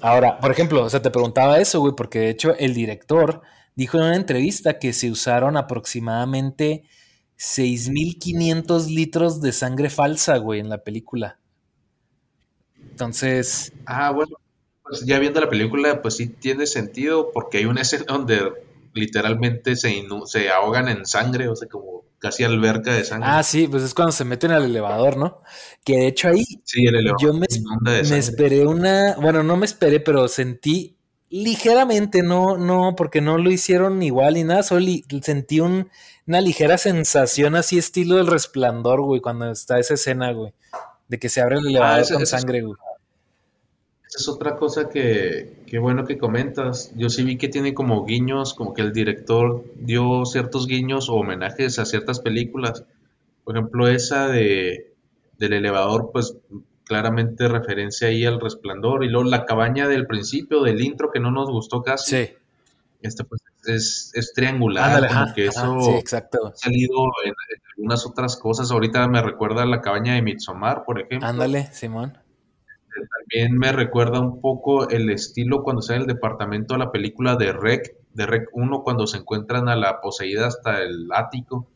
Ahora, 0.00 0.40
por 0.40 0.50
ejemplo, 0.50 0.82
o 0.82 0.90
sea, 0.90 1.02
te 1.02 1.10
preguntaba 1.10 1.58
eso, 1.58 1.80
güey, 1.80 1.94
porque 1.94 2.18
de 2.20 2.30
hecho 2.30 2.56
el 2.56 2.74
director 2.74 3.42
dijo 3.74 3.98
en 3.98 4.04
una 4.04 4.16
entrevista 4.16 4.78
que 4.78 4.92
se 4.94 5.10
usaron 5.10 5.56
aproximadamente 5.56 6.84
6.500 7.38 8.86
litros 8.88 9.40
de 9.42 9.52
sangre 9.52 9.90
falsa, 9.90 10.38
güey, 10.38 10.60
en 10.60 10.70
la 10.70 10.82
película. 10.82 11.38
Entonces. 12.96 13.74
Ah, 13.84 14.10
bueno, 14.10 14.38
pues 14.82 15.04
ya 15.04 15.18
viendo 15.18 15.38
la 15.38 15.50
película, 15.50 16.00
pues 16.00 16.16
sí 16.16 16.28
tiene 16.28 16.66
sentido, 16.66 17.30
porque 17.30 17.58
hay 17.58 17.66
una 17.66 17.82
escena 17.82 18.06
donde 18.08 18.54
literalmente 18.94 19.76
se, 19.76 20.02
se 20.24 20.48
ahogan 20.48 20.88
en 20.88 21.04
sangre, 21.04 21.46
o 21.48 21.54
sea, 21.54 21.68
como 21.68 22.04
casi 22.18 22.44
alberca 22.44 22.94
de 22.94 23.04
sangre. 23.04 23.28
Ah, 23.30 23.42
sí, 23.42 23.68
pues 23.68 23.82
es 23.82 23.92
cuando 23.92 24.12
se 24.12 24.24
meten 24.24 24.50
al 24.50 24.64
elevador, 24.64 25.18
¿no? 25.18 25.42
Que 25.84 25.98
de 25.98 26.06
hecho 26.06 26.28
ahí 26.28 26.42
sí, 26.64 26.86
el 26.86 26.94
elevador 26.94 27.20
yo 27.20 27.34
me, 27.34 27.46
me 27.82 28.16
esperé 28.16 28.66
una, 28.66 29.16
bueno, 29.16 29.42
no 29.42 29.58
me 29.58 29.66
esperé, 29.66 30.00
pero 30.00 30.26
sentí 30.26 30.96
ligeramente, 31.28 32.22
no, 32.22 32.56
no, 32.56 32.94
porque 32.96 33.20
no 33.20 33.36
lo 33.36 33.50
hicieron 33.50 34.02
igual 34.02 34.34
ni 34.34 34.44
nada, 34.44 34.62
solo 34.62 34.86
sentí 35.20 35.60
una 35.60 36.40
ligera 36.40 36.78
sensación 36.78 37.56
así 37.56 37.76
estilo 37.76 38.16
del 38.16 38.28
resplandor, 38.28 39.02
güey, 39.02 39.20
cuando 39.20 39.50
está 39.50 39.78
esa 39.78 39.94
escena, 39.94 40.32
güey, 40.32 40.54
de 41.08 41.18
que 41.18 41.28
se 41.28 41.40
abre 41.40 41.58
el 41.58 41.66
ah, 41.66 41.70
elevador 41.70 42.12
con 42.12 42.26
sangre, 42.26 42.62
güey 42.62 42.76
es 44.16 44.28
otra 44.28 44.56
cosa 44.56 44.88
que, 44.88 45.62
que, 45.66 45.78
bueno 45.78 46.06
que 46.06 46.16
comentas. 46.16 46.92
Yo 46.96 47.10
sí 47.10 47.22
vi 47.22 47.36
que 47.36 47.48
tiene 47.48 47.74
como 47.74 48.04
guiños, 48.06 48.54
como 48.54 48.72
que 48.72 48.80
el 48.80 48.92
director 48.92 49.64
dio 49.76 50.24
ciertos 50.24 50.66
guiños 50.66 51.10
o 51.10 51.14
homenajes 51.14 51.78
a 51.78 51.84
ciertas 51.84 52.20
películas. 52.20 52.84
Por 53.44 53.56
ejemplo, 53.56 53.88
esa 53.88 54.28
de 54.28 54.92
del 55.38 55.52
elevador, 55.52 56.10
pues 56.12 56.34
claramente 56.84 57.46
referencia 57.46 58.08
ahí 58.08 58.24
al 58.24 58.40
resplandor. 58.40 59.04
Y 59.04 59.08
luego 59.10 59.28
la 59.28 59.44
cabaña 59.44 59.86
del 59.86 60.06
principio, 60.06 60.62
del 60.62 60.80
intro, 60.80 61.10
que 61.10 61.20
no 61.20 61.30
nos 61.30 61.50
gustó 61.50 61.82
casi. 61.82 62.16
Sí. 62.16 62.32
Este 63.02 63.22
pues 63.24 63.42
es, 63.68 64.10
es 64.14 64.32
triangular, 64.32 65.06
como 65.08 65.34
que 65.34 65.46
eso 65.46 65.96
exacto. 65.98 66.48
ha 66.48 66.56
salido 66.56 67.06
en, 67.24 67.30
en, 67.30 67.62
algunas 67.76 68.06
otras 68.06 68.36
cosas. 68.36 68.70
Ahorita 68.70 69.06
me 69.08 69.22
recuerda 69.22 69.66
la 69.66 69.80
cabaña 69.80 70.14
de 70.14 70.22
Midsommar, 70.22 70.84
por 70.84 71.00
ejemplo. 71.00 71.28
Ándale, 71.28 71.72
Simón 71.72 72.18
también 73.04 73.58
me 73.58 73.72
recuerda 73.72 74.20
un 74.20 74.40
poco 74.40 74.88
el 74.88 75.10
estilo 75.10 75.62
cuando 75.62 75.82
sale 75.82 76.00
el 76.00 76.06
departamento 76.06 76.74
de 76.74 76.78
la 76.78 76.92
película 76.92 77.36
de 77.36 77.52
Rec, 77.52 77.96
de 78.14 78.26
Rec 78.26 78.48
1, 78.52 78.82
cuando 78.82 79.06
se 79.06 79.18
encuentran 79.18 79.68
a 79.68 79.76
la 79.76 80.00
poseída 80.00 80.46
hasta 80.46 80.82
el 80.82 81.08
ático. 81.12 81.68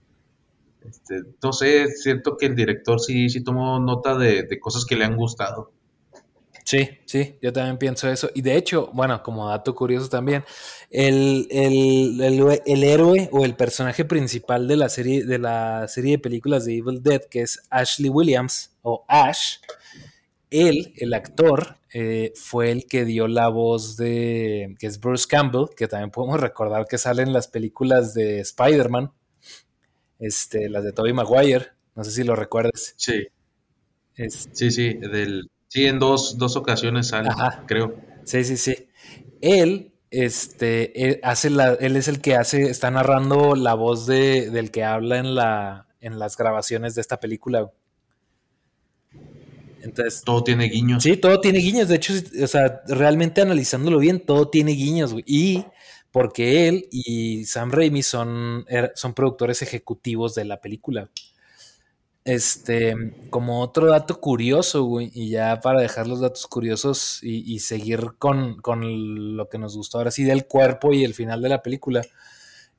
Este, 0.82 1.22
no 1.42 1.52
sé, 1.52 1.88
siento 1.88 2.36
que 2.36 2.46
el 2.46 2.56
director 2.56 3.00
sí, 3.00 3.28
sí 3.28 3.42
tomó 3.42 3.78
nota 3.80 4.16
de, 4.16 4.46
cosas 4.60 4.84
que 4.84 4.96
le 4.96 5.04
han 5.04 5.16
gustado. 5.16 5.72
Sí, 6.70 6.88
sí, 7.04 7.34
yo 7.42 7.52
también 7.52 7.78
pienso 7.78 8.08
eso. 8.08 8.30
Y 8.32 8.42
de 8.42 8.54
hecho, 8.54 8.90
bueno, 8.92 9.24
como 9.24 9.48
dato 9.48 9.74
curioso 9.74 10.08
también, 10.08 10.44
el, 10.88 11.48
el, 11.50 12.20
el, 12.64 12.84
héroe 12.84 13.28
o 13.32 13.44
el 13.44 13.56
personaje 13.56 14.04
principal 14.04 14.68
de 14.68 14.76
la 14.76 14.88
serie, 14.88 15.24
de 15.24 15.40
la 15.40 15.88
serie 15.88 16.12
de 16.12 16.18
películas 16.20 16.64
de 16.64 16.76
Evil 16.76 17.02
Dead, 17.02 17.22
que 17.28 17.40
es 17.40 17.60
Ashley 17.70 18.08
Williams 18.08 18.70
o 18.82 19.04
Ash, 19.08 19.56
él, 20.48 20.94
el 20.98 21.12
actor, 21.12 21.76
eh, 21.92 22.32
fue 22.36 22.70
el 22.70 22.86
que 22.86 23.04
dio 23.04 23.26
la 23.26 23.48
voz 23.48 23.96
de, 23.96 24.76
que 24.78 24.86
es 24.86 25.00
Bruce 25.00 25.26
Campbell, 25.28 25.74
que 25.76 25.88
también 25.88 26.12
podemos 26.12 26.38
recordar 26.38 26.86
que 26.86 26.98
sale 26.98 27.24
en 27.24 27.32
las 27.32 27.48
películas 27.48 28.14
de 28.14 28.38
Spider-Man, 28.38 29.10
este, 30.20 30.68
las 30.68 30.84
de 30.84 30.92
Tobey 30.92 31.14
Maguire, 31.14 31.66
no 31.96 32.04
sé 32.04 32.12
si 32.12 32.22
lo 32.22 32.36
recuerdas. 32.36 32.94
Sí. 32.96 33.26
Sí, 34.52 34.70
sí, 34.70 34.94
del, 34.94 35.50
sí, 35.70 35.86
en 35.86 35.98
dos, 35.98 36.36
ocasiones 36.56 37.08
sale, 37.08 37.30
creo. 37.66 37.94
Sí, 38.24 38.44
sí, 38.44 38.56
sí. 38.56 38.88
Él, 39.40 39.92
este, 40.10 41.06
él 41.06 41.20
hace 41.22 41.48
la, 41.48 41.74
él 41.74 41.96
es 41.96 42.08
el 42.08 42.20
que 42.20 42.34
hace, 42.34 42.64
está 42.64 42.90
narrando 42.90 43.54
la 43.54 43.74
voz 43.74 44.06
de, 44.06 44.50
del 44.50 44.70
que 44.70 44.84
habla 44.84 45.18
en 45.18 45.34
la, 45.34 45.86
en 46.00 46.18
las 46.18 46.36
grabaciones 46.36 46.94
de 46.94 47.00
esta 47.00 47.20
película. 47.20 47.70
Entonces, 49.82 50.22
todo 50.22 50.44
tiene 50.44 50.64
guiños. 50.66 51.02
Sí, 51.02 51.16
todo 51.16 51.40
tiene 51.40 51.60
guiños. 51.60 51.88
De 51.88 51.96
hecho, 51.96 52.12
o 52.42 52.46
sea, 52.46 52.82
realmente 52.86 53.40
analizándolo 53.40 53.98
bien, 53.98 54.20
todo 54.20 54.48
tiene 54.48 54.72
guiños, 54.72 55.12
güey. 55.12 55.24
Y 55.26 55.64
porque 56.10 56.68
él 56.68 56.88
y 56.90 57.44
Sam 57.44 57.70
Raimi 57.70 58.02
son, 58.02 58.64
er, 58.68 58.92
son 58.94 59.14
productores 59.14 59.62
ejecutivos 59.62 60.34
de 60.34 60.44
la 60.44 60.60
película. 60.60 61.08
Este, 62.24 62.94
como 63.30 63.60
otro 63.60 63.86
dato 63.86 64.20
curioso, 64.20 64.84
güey, 64.84 65.10
y 65.14 65.30
ya 65.30 65.60
para 65.60 65.80
dejar 65.80 66.06
los 66.06 66.20
datos 66.20 66.46
curiosos 66.46 67.20
y, 67.22 67.58
seguir 67.60 68.12
con, 68.18 68.60
con, 68.60 69.36
lo 69.36 69.48
que 69.48 69.58
nos 69.58 69.76
gustó 69.76 69.98
ahora 69.98 70.10
sí 70.10 70.24
del 70.24 70.46
cuerpo 70.46 70.92
y 70.92 71.04
el 71.04 71.14
final 71.14 71.40
de 71.40 71.48
la 71.48 71.62
película, 71.62 72.02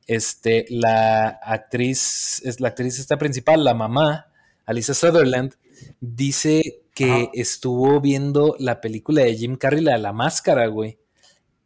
este, 0.07 0.65
la 0.69 1.27
actriz, 1.43 2.41
es 2.45 2.59
la 2.59 2.69
actriz 2.69 2.99
esta 2.99 3.17
principal, 3.17 3.63
la 3.63 3.73
mamá, 3.73 4.27
Alisa 4.65 4.93
Sutherland, 4.93 5.55
dice 5.99 6.83
que 6.93 7.31
estuvo 7.33 7.99
viendo 7.99 8.55
la 8.59 8.79
película 8.79 9.23
de 9.23 9.35
Jim 9.35 9.55
Carrey, 9.55 9.81
la 9.81 9.93
de 9.93 9.99
la 9.99 10.13
máscara, 10.13 10.67
güey, 10.67 10.99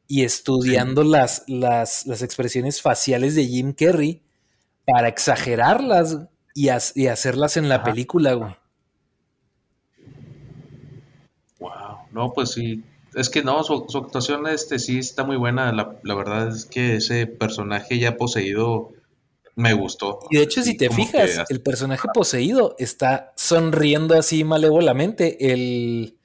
y 0.07 0.23
estudiando 0.23 1.03
las, 1.03 1.43
las, 1.47 2.05
las 2.05 2.21
expresiones 2.21 2.81
faciales 2.81 3.35
de 3.35 3.45
Jim 3.45 3.73
Carrey 3.73 4.21
para 4.85 5.07
exagerarlas 5.07 6.19
y, 6.55 6.69
hacerlas 6.69 7.57
en 7.57 7.67
la 7.67 7.83
película, 7.83 8.33
güey. 8.33 8.55
Wow, 11.59 11.97
no, 12.11 12.31
pues 12.33 12.51
sí. 12.51 12.81
Es 13.13 13.29
que 13.29 13.43
no, 13.43 13.61
su, 13.63 13.85
actuación 13.93 14.47
este 14.47 14.79
sí 14.79 14.97
está 14.99 15.25
muy 15.25 15.35
buena. 15.35 15.71
La, 15.73 16.15
verdad 16.15 16.47
es 16.47 16.65
que 16.65 16.95
ese 16.95 17.27
personaje 17.27 17.99
ya 17.99 18.15
poseído 18.15 18.93
me 19.55 19.73
gustó. 19.73 20.19
Y 20.31 20.37
de 20.37 20.43
hecho, 20.43 20.63
si 20.63 20.77
te 20.77 20.89
fijas, 20.89 21.43
el 21.49 21.61
personaje 21.61 22.07
poseído 22.13 22.75
está 22.79 23.33
sonriendo 23.35 24.17
así 24.17 24.45
malévolamente. 24.45 25.51
El, 25.51 26.17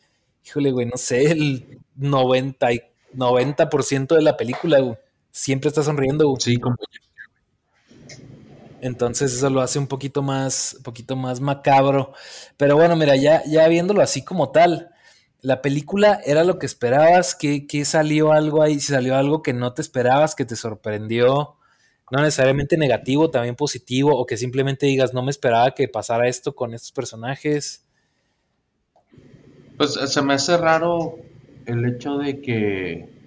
híjole, 0.47 0.71
güey, 0.71 0.87
no 0.87 0.97
sé, 0.97 1.33
el 1.33 1.81
90, 1.97 2.69
90% 3.15 4.15
de 4.15 4.23
la 4.23 4.37
película, 4.37 4.79
güey. 4.79 4.97
Siempre 5.33 5.69
está 5.69 5.83
sonriendo, 5.83 6.29
güey. 6.29 6.41
Sí, 6.41 6.57
como 6.57 6.77
entonces 8.83 9.33
eso 9.33 9.51
lo 9.51 9.61
hace 9.61 9.79
un 9.79 9.87
poquito 9.87 10.23
más, 10.23 10.77
poquito 10.83 11.17
más 11.17 11.41
macabro. 11.41 12.13
Pero 12.57 12.77
bueno, 12.77 12.97
mira, 12.97 13.17
ya, 13.17 13.43
ya 13.45 13.67
viéndolo 13.69 14.03
así 14.03 14.23
como 14.23 14.51
tal, 14.51 14.91
la 15.43 15.63
película 15.63 16.21
era 16.25 16.45
lo 16.45 16.59
que 16.59 16.67
esperabas, 16.67 17.35
que, 17.35 17.85
salió 17.85 18.33
algo 18.33 18.63
ahí, 18.63 18.81
si 18.81 18.93
salió 18.93 19.17
algo 19.17 19.43
que 19.43 19.53
no 19.53 19.73
te 19.73 19.83
esperabas, 19.83 20.35
que 20.35 20.45
te 20.45 20.57
sorprendió, 20.57 21.57
no 22.11 22.21
necesariamente 22.21 22.77
negativo, 22.77 23.31
también 23.31 23.57
positivo, 23.57 24.17
o 24.17 24.27
que 24.27 24.37
simplemente 24.37 24.87
digas, 24.87 25.15
no 25.15 25.23
me 25.23 25.31
esperaba 25.31 25.71
que 25.73 25.89
pasara 25.89 26.29
esto 26.29 26.55
con 26.55 26.75
estos 26.75 26.93
personajes. 26.93 27.85
Pues 29.77 29.95
se 29.95 30.23
me 30.23 30.35
hace 30.35 30.57
raro 30.57 31.17
el 31.65 31.87
hecho 31.87 32.19
de 32.19 32.41
que 32.43 33.20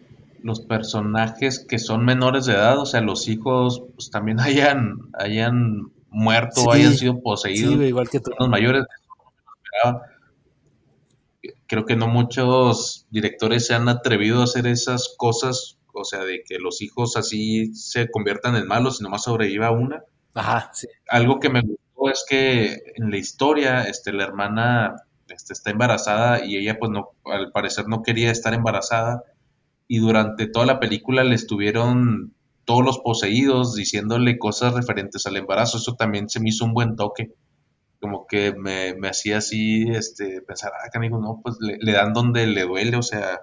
los 0.44 0.62
personajes 0.62 1.66
que 1.68 1.80
son 1.80 2.06
menores 2.06 2.46
de 2.46 2.54
edad, 2.54 2.78
o 2.78 2.86
sea, 2.86 3.02
los 3.02 3.28
hijos, 3.28 3.84
pues 3.96 4.12
también 4.12 4.40
hayan, 4.42 4.98
hayan 5.14 5.92
muerto, 6.10 6.72
hayan 6.72 6.94
sido 6.94 7.22
poseídos. 7.22 7.82
igual 7.82 8.10
que 8.10 8.22
Los 8.38 8.50
mayores. 8.50 8.84
Creo 11.66 11.86
que 11.86 11.96
no 11.96 12.08
muchos 12.08 13.08
directores 13.10 13.66
se 13.66 13.74
han 13.74 13.90
atrevido 13.90 14.42
a 14.42 14.44
hacer 14.44 14.68
esas 14.68 15.16
cosas, 15.18 15.80
o 15.94 16.04
sea, 16.04 16.24
de 16.24 16.44
que 16.44 16.60
los 16.60 16.82
hijos 16.82 17.18
así 17.18 17.74
se 17.74 18.12
conviertan 18.12 18.56
en 18.56 18.68
malos 18.68 19.00
y 19.00 19.04
nomás 19.04 19.24
sobreviva 19.24 19.72
una. 19.72 20.04
Ajá, 20.36 20.70
sí. 20.74 20.88
Algo 21.10 21.40
que 21.40 21.50
me 21.50 21.62
gustó 21.62 22.12
es 22.12 22.26
que 22.30 22.78
en 22.96 23.10
la 23.10 23.18
historia, 23.18 23.84
este, 23.84 24.14
la 24.14 24.24
hermana 24.24 24.96
este, 25.30 25.54
está 25.54 25.72
embarazada 25.72 26.46
y 26.46 26.58
ella, 26.58 26.78
pues, 26.78 26.92
no, 26.92 27.12
al 27.26 27.52
parecer 27.52 27.88
no 27.88 28.04
quería 28.04 28.30
estar 28.30 28.54
embarazada 28.54 29.24
y 29.88 30.00
durante 30.00 30.48
toda 30.48 30.66
la 30.66 30.80
película 30.80 31.24
le 31.24 31.36
estuvieron 31.36 32.34
todos 32.66 32.84
los 32.84 33.00
poseídos 33.00 33.76
diciéndole 33.76 34.38
cosas 34.38 34.74
referentes 34.74 35.26
al 35.26 35.38
embarazo. 35.38 35.78
Eso 35.78 35.96
también 35.96 36.30
se 36.30 36.40
me 36.40 36.50
hizo 36.50 36.66
un 36.66 36.74
buen 36.74 36.96
toque. 36.96 37.34
Como 38.00 38.28
que 38.28 38.54
me, 38.54 38.96
hacía 39.08 39.38
así, 39.38 39.86
este, 39.90 40.42
pensar, 40.42 40.72
ah, 40.74 40.90
amigo, 40.94 41.20
no, 41.20 41.40
pues 41.42 41.56
le, 41.60 41.92
dan 41.92 42.14
donde 42.14 42.48
le 42.48 42.64
duele, 42.64 42.98
o 42.98 43.02
sea, 43.02 43.40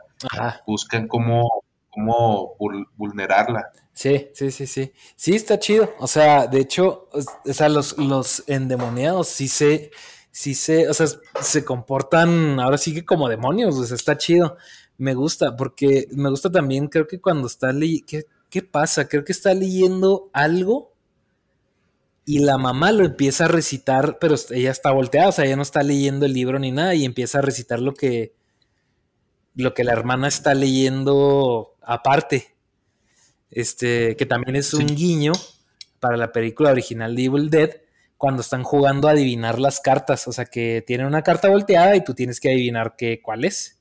buscan 0.66 1.08
cómo, 1.08 1.64
cómo 1.88 2.56
vulnerarla. 2.96 3.70
Sí, 3.92 4.28
sí, 4.34 4.50
sí, 4.50 4.66
sí. 4.66 4.92
Sí, 5.16 5.34
está 5.34 5.58
chido. 5.58 5.94
O 5.98 6.06
sea, 6.06 6.46
de 6.46 6.60
hecho, 6.60 7.08
o 7.12 7.52
sea, 7.52 7.70
los, 7.70 7.96
los 7.96 8.44
endemoniados 8.48 9.28
sí 9.28 9.48
se, 9.48 9.90
sí 10.30 10.54
se, 10.54 10.88
o 10.88 10.94
sea, 10.94 11.06
se 11.40 11.64
comportan 11.64 12.60
ahora 12.60 12.76
sí 12.76 12.94
que 12.94 13.04
como 13.04 13.28
demonios, 13.28 13.76
o 13.76 13.84
sea, 13.84 13.94
está 13.94 14.18
chido 14.18 14.56
me 15.00 15.14
gusta, 15.14 15.56
porque 15.56 16.08
me 16.12 16.28
gusta 16.28 16.52
también, 16.52 16.86
creo 16.88 17.06
que 17.06 17.22
cuando 17.22 17.46
está 17.46 17.72
leyendo, 17.72 18.06
¿qué, 18.50 18.62
pasa? 18.62 19.08
Creo 19.08 19.24
que 19.24 19.32
está 19.32 19.54
leyendo 19.54 20.28
algo 20.34 20.92
y 22.26 22.40
la 22.40 22.58
mamá 22.58 22.92
lo 22.92 23.06
empieza 23.06 23.46
a 23.46 23.48
recitar, 23.48 24.18
pero 24.20 24.34
ella 24.50 24.70
está 24.70 24.90
volteada, 24.92 25.30
o 25.30 25.32
sea, 25.32 25.46
ella 25.46 25.56
no 25.56 25.62
está 25.62 25.82
leyendo 25.82 26.26
el 26.26 26.34
libro 26.34 26.58
ni 26.58 26.70
nada 26.70 26.94
y 26.94 27.06
empieza 27.06 27.38
a 27.38 27.40
recitar 27.40 27.80
lo 27.80 27.94
que, 27.94 28.34
lo 29.54 29.72
que 29.72 29.84
la 29.84 29.92
hermana 29.92 30.28
está 30.28 30.52
leyendo 30.52 31.76
aparte. 31.80 32.54
Este, 33.50 34.16
que 34.16 34.26
también 34.26 34.54
es 34.54 34.74
un 34.74 34.86
guiño 34.86 35.32
para 35.98 36.18
la 36.18 36.30
película 36.30 36.72
original 36.72 37.16
de 37.16 37.24
Evil 37.24 37.48
Dead, 37.48 37.70
cuando 38.18 38.42
están 38.42 38.64
jugando 38.64 39.08
a 39.08 39.12
adivinar 39.12 39.58
las 39.58 39.80
cartas, 39.80 40.28
o 40.28 40.32
sea, 40.32 40.44
que 40.44 40.84
tiene 40.86 41.06
una 41.06 41.22
carta 41.22 41.48
volteada 41.48 41.96
y 41.96 42.04
tú 42.04 42.12
tienes 42.12 42.38
que 42.38 42.50
adivinar 42.50 42.96
qué, 42.98 43.22
cuál 43.22 43.46
es. 43.46 43.79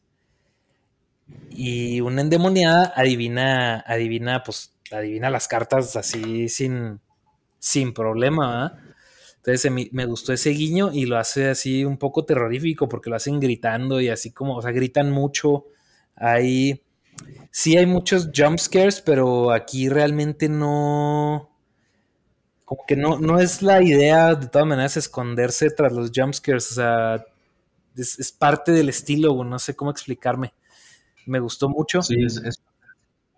Y 1.52 2.02
una 2.02 2.22
endemoniada 2.22 2.94
adivina, 2.96 3.82
adivina, 3.82 4.44
pues, 4.44 4.74
adivina 4.92 5.30
las 5.30 5.48
cartas 5.48 5.96
así 5.96 6.50
sin, 6.50 7.00
sin 7.60 7.94
problema, 7.94 8.80
Entonces 9.38 9.72
me, 9.92 10.06
gustó 10.06 10.34
ese 10.34 10.52
guiño 10.52 10.92
y 10.94 11.06
lo 11.06 11.18
hace 11.18 11.50
así 11.50 11.86
un 11.86 11.98
poco 11.98 12.26
terrorífico 12.26 12.88
porque 12.90 13.10
lo 13.10 13.16
hacen 13.16 13.40
gritando 13.40 14.02
y 14.02 14.10
así 14.10 14.32
como, 14.32 14.56
o 14.58 14.62
sea, 14.62 14.72
gritan 14.72 15.12
mucho. 15.12 15.66
Hay, 16.16 16.84
sí 17.52 17.78
hay 17.78 17.86
muchos 17.86 18.30
jump 18.36 18.60
scares, 18.60 19.02
pero 19.02 19.52
aquí 19.52 19.90
realmente 19.90 20.50
no, 20.50 21.50
como 22.66 22.84
que 22.88 22.96
no, 22.96 23.20
no 23.20 23.40
es 23.40 23.62
la 23.62 23.82
idea 23.82 24.36
de 24.36 24.48
todas 24.48 24.68
maneras 24.68 24.98
esconderse 24.98 25.72
tras 25.72 25.94
los 25.94 26.12
jump 26.16 26.34
scares, 26.34 26.72
o 26.72 26.76
sea, 26.76 27.26
es, 27.96 28.20
es 28.20 28.32
parte 28.32 28.72
del 28.72 28.90
estilo, 28.90 29.44
no 29.44 29.60
sé 29.60 29.76
cómo 29.76 29.92
explicarme 29.92 30.54
me 31.30 31.40
gustó 31.40 31.70
mucho. 31.70 32.02
Sí, 32.02 32.16
es, 32.24 32.42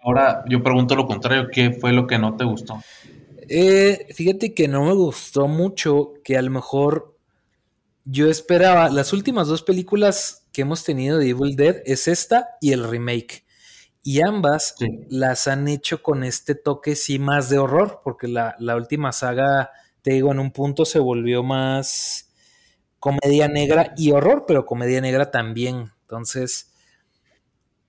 Ahora 0.04 0.44
yo 0.50 0.64
pregunto 0.64 0.96
lo 0.96 1.06
contrario, 1.06 1.50
¿qué 1.52 1.72
fue 1.74 1.94
lo 1.94 2.08
que 2.08 2.18
no 2.18 2.36
te 2.36 2.44
gustó? 2.44 2.82
Eh, 3.48 4.08
fíjate 4.14 4.54
que 4.54 4.68
no 4.68 4.84
me 4.84 4.94
gustó 4.94 5.48
mucho, 5.48 6.14
que 6.24 6.38
a 6.38 6.42
lo 6.42 6.50
mejor 6.50 7.16
yo 8.04 8.28
esperaba, 8.30 8.90
las 8.90 9.14
últimas 9.14 9.48
dos 9.48 9.62
películas 9.62 10.48
que 10.52 10.64
hemos 10.64 10.84
tenido 10.84 11.20
de 11.20 11.30
Evil 11.30 11.56
Dead 11.56 11.78
es 11.86 12.08
esta 12.08 12.50
y 12.60 12.72
el 12.72 12.90
remake. 12.90 13.46
Y 14.04 14.22
ambas 14.22 14.76
las 15.10 15.48
han 15.48 15.68
hecho 15.68 16.02
con 16.02 16.24
este 16.24 16.56
toque 16.56 16.96
sí 16.96 17.20
más 17.20 17.50
de 17.50 17.60
horror, 17.60 18.02
porque 18.04 18.28
la, 18.28 18.56
la 18.58 18.76
última 18.76 19.12
saga, 19.12 19.70
te 20.02 20.14
digo, 20.14 20.32
en 20.32 20.40
un 20.40 20.52
punto 20.52 20.86
se 20.86 20.98
volvió 20.98 21.44
más 21.44 22.32
comedia 23.00 23.48
negra 23.48 23.94
y 23.98 24.12
horror, 24.12 24.46
pero 24.48 24.66
comedia 24.66 25.00
negra 25.02 25.30
también. 25.30 25.92
Entonces, 26.02 26.71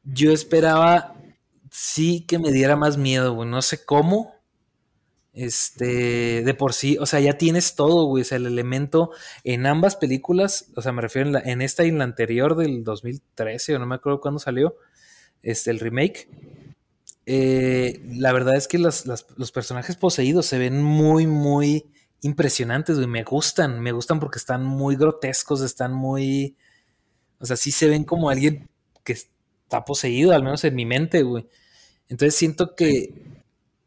yo 0.04 0.32
esperaba 0.32 1.16
sí 1.70 2.24
que 2.26 2.38
me 2.38 2.52
diera 2.52 2.76
más 2.76 2.98
miedo, 2.98 3.34
güey. 3.34 3.48
No 3.48 3.62
sé 3.62 3.84
cómo. 3.84 4.34
Este, 5.34 6.42
de 6.42 6.54
por 6.54 6.74
sí, 6.74 6.98
o 7.00 7.06
sea, 7.06 7.18
ya 7.20 7.38
tienes 7.38 7.74
todo, 7.74 8.04
güey. 8.06 8.22
O 8.22 8.24
sea, 8.24 8.36
el 8.36 8.46
elemento 8.46 9.10
en 9.44 9.66
ambas 9.66 9.96
películas, 9.96 10.70
o 10.76 10.82
sea, 10.82 10.92
me 10.92 11.02
refiero 11.02 11.30
en, 11.42 11.62
esta 11.62 11.84
y 11.84 11.88
en 11.88 11.98
la 11.98 12.04
anterior 12.04 12.54
del 12.56 12.84
2013, 12.84 13.76
o 13.76 13.78
no 13.78 13.86
me 13.86 13.94
acuerdo 13.94 14.20
cuándo 14.20 14.38
salió, 14.38 14.76
este, 15.42 15.70
el 15.70 15.80
remake. 15.80 16.28
Eh, 17.24 18.02
la 18.14 18.32
verdad 18.32 18.56
es 18.56 18.68
que 18.68 18.78
los, 18.78 19.06
los 19.06 19.52
personajes 19.52 19.96
poseídos 19.96 20.46
se 20.46 20.58
ven 20.58 20.82
muy, 20.82 21.26
muy 21.26 21.86
impresionantes, 22.20 22.96
güey. 22.96 23.08
Me 23.08 23.24
gustan, 23.24 23.80
me 23.80 23.92
gustan 23.92 24.20
porque 24.20 24.38
están 24.38 24.64
muy 24.64 24.96
grotescos, 24.96 25.62
están 25.62 25.92
muy. 25.94 26.56
O 27.38 27.46
sea, 27.46 27.56
sí 27.56 27.70
se 27.72 27.88
ven 27.88 28.04
como 28.04 28.30
alguien 28.30 28.68
que 29.04 29.16
está 29.72 29.84
poseído, 29.84 30.32
al 30.32 30.42
menos 30.42 30.62
en 30.64 30.74
mi 30.74 30.84
mente, 30.84 31.22
güey. 31.22 31.46
Entonces 32.08 32.34
siento 32.34 32.74
que, 32.76 33.14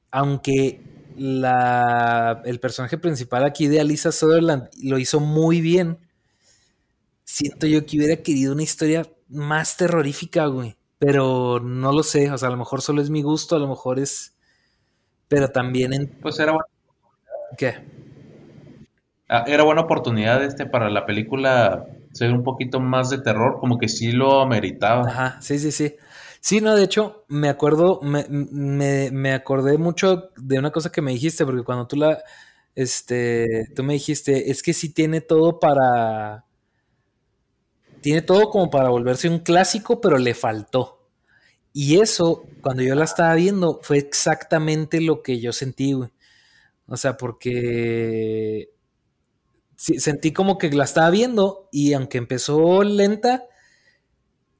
aunque 0.09 0.81
la, 1.15 2.41
el 2.45 2.59
personaje 2.59 2.97
principal 2.97 3.45
aquí 3.45 3.67
de 3.67 3.79
Alisa 3.79 4.11
Sutherland 4.11 4.67
lo 4.81 4.97
hizo 4.97 5.19
muy 5.19 5.61
bien, 5.61 5.99
siento 7.23 7.67
yo 7.67 7.85
que 7.85 7.97
hubiera 7.97 8.23
querido 8.23 8.53
una 8.53 8.63
historia 8.63 9.07
más 9.29 9.77
terrorífica, 9.77 10.47
güey. 10.47 10.75
Pero 10.97 11.59
no 11.59 11.91
lo 11.91 12.01
sé, 12.01 12.31
o 12.31 12.37
sea, 12.37 12.47
a 12.47 12.51
lo 12.51 12.57
mejor 12.57 12.81
solo 12.81 13.01
es 13.01 13.11
mi 13.11 13.21
gusto, 13.21 13.55
a 13.55 13.59
lo 13.59 13.67
mejor 13.67 13.99
es... 13.99 14.33
Pero 15.27 15.49
también 15.49 15.93
en... 15.93 16.07
Pues 16.21 16.39
era 16.39 16.53
buena. 16.53 16.65
¿Qué? 17.57 17.75
Ah, 19.27 19.43
era 19.47 19.63
buena 19.63 19.81
oportunidad 19.81 20.43
este 20.43 20.65
para 20.65 20.89
la 20.89 21.05
película 21.05 21.85
ser 22.15 22.31
un 22.31 22.43
poquito 22.43 22.79
más 22.79 23.09
de 23.09 23.17
terror, 23.17 23.57
como 23.59 23.77
que 23.77 23.89
sí 23.89 24.13
lo 24.13 24.41
ameritaba. 24.41 25.05
Ajá, 25.05 25.41
sí, 25.41 25.59
sí, 25.59 25.71
sí. 25.71 25.95
Sí, 26.39 26.61
no, 26.61 26.75
de 26.75 26.83
hecho, 26.83 27.25
me 27.27 27.49
acuerdo, 27.49 27.99
me, 28.01 28.25
me, 28.29 29.11
me, 29.11 29.33
acordé 29.33 29.77
mucho 29.77 30.29
de 30.37 30.57
una 30.57 30.71
cosa 30.71 30.91
que 30.91 31.01
me 31.01 31.11
dijiste, 31.11 31.43
porque 31.45 31.63
cuando 31.63 31.87
tú 31.87 31.97
la, 31.97 32.23
este, 32.73 33.65
tú 33.75 33.83
me 33.83 33.93
dijiste, 33.93 34.49
es 34.49 34.63
que 34.63 34.73
sí 34.73 34.93
tiene 34.93 35.19
todo 35.19 35.59
para, 35.59 36.45
tiene 37.99 38.21
todo 38.21 38.49
como 38.49 38.69
para 38.69 38.89
volverse 38.89 39.27
un 39.27 39.39
clásico, 39.39 39.99
pero 39.99 40.17
le 40.17 40.33
faltó. 40.35 41.09
Y 41.73 41.99
eso, 41.99 42.45
cuando 42.61 42.81
yo 42.83 42.95
la 42.95 43.03
estaba 43.03 43.35
viendo, 43.35 43.81
fue 43.83 43.97
exactamente 43.97 45.01
lo 45.01 45.21
que 45.21 45.41
yo 45.41 45.51
sentí, 45.51 45.91
güey. 45.91 46.11
O 46.87 46.95
sea, 46.95 47.17
porque 47.17 48.69
sentí 49.75 50.31
como 50.31 50.57
que 50.57 50.69
la 50.71 50.83
estaba 50.83 51.09
viendo 51.09 51.69
y 51.71 51.93
aunque 51.93 52.17
empezó 52.17 52.83
lenta, 52.83 53.43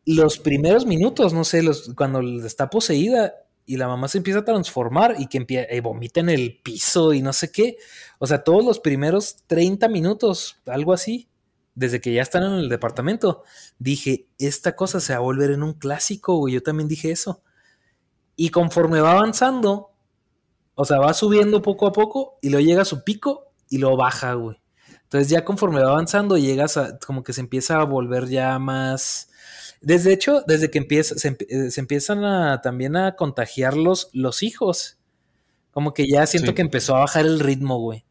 los 0.06 0.38
primeros 0.38 0.86
minutos, 0.86 1.34
no 1.34 1.44
sé, 1.44 1.64
los, 1.64 1.94
cuando 1.96 2.22
está 2.46 2.70
poseída 2.70 3.34
y 3.66 3.78
la 3.78 3.88
mamá 3.88 4.08
se 4.08 4.20
empieza 4.20 4.40
a 4.40 4.46
transformar 4.46 5.16
y 5.18 5.28
que 5.28 5.38
empieza, 5.38 5.68
eh, 5.70 5.82
vomita 5.82 6.20
en 6.20 6.30
el 6.30 6.60
piso 6.62 7.14
y 7.14 7.22
no 7.22 7.34
sé 7.34 7.52
qué. 7.52 7.78
O 8.20 8.28
sea, 8.28 8.44
todos 8.44 8.64
los 8.64 8.80
primeros 8.80 9.38
30 9.48 9.88
minutos, 9.90 10.62
algo 10.68 10.94
así, 10.94 11.30
desde 11.74 12.00
que 12.00 12.14
ya 12.14 12.22
están 12.22 12.44
en 12.44 12.54
el 12.54 12.70
departamento, 12.70 13.44
dije, 13.80 14.28
esta 14.38 14.76
cosa 14.76 15.00
se 15.00 15.14
va 15.14 15.18
a 15.18 15.22
volver 15.22 15.52
en 15.52 15.64
un 15.64 15.74
clásico, 15.74 16.38
güey. 16.38 16.54
Yo 16.54 16.64
también 16.64 16.88
dije 16.88 17.12
eso. 17.12 17.42
Y 18.36 18.50
conforme 18.50 19.02
va 19.02 19.14
avanzando, 19.14 19.92
o 20.76 20.86
sea, 20.86 21.00
va 21.00 21.14
subiendo 21.14 21.62
poco 21.62 21.88
a 21.88 21.92
poco 21.92 22.38
y 22.42 22.50
luego 22.50 22.66
llega 22.66 22.82
a 22.84 22.86
su 22.86 23.04
pico 23.04 23.52
y 23.70 23.80
lo 23.80 23.98
baja, 23.98 24.34
güey. 24.34 24.58
Entonces 25.16 25.32
ya 25.32 25.46
conforme 25.46 25.80
va 25.80 25.92
avanzando 25.92 26.38
llegas 26.38 26.76
a 26.76 27.00
como 27.00 27.24
que 27.24 27.32
se 27.32 27.40
empieza 27.40 27.80
a 27.80 27.86
volver 27.86 28.28
ya 28.28 28.60
más... 28.60 29.30
Desde 29.80 30.12
hecho, 30.12 30.42
desde 30.46 30.70
que 30.70 30.78
empieza, 30.78 31.16
se, 31.16 31.30
eh, 31.30 31.70
empiezan 31.78 32.26
a, 32.26 32.60
también 32.60 32.98
a 32.98 33.16
contagiar 33.16 33.78
los, 33.78 34.10
los 34.12 34.44
hijos. 34.44 34.98
Como 35.72 35.94
que 35.94 36.06
ya 36.06 36.26
siento 36.26 36.54
que 36.54 36.62
empezó 36.62 36.98
a 36.98 37.00
bajar 37.00 37.26
el 37.26 37.40
ritmo, 37.40 37.80
güey. 37.80 38.04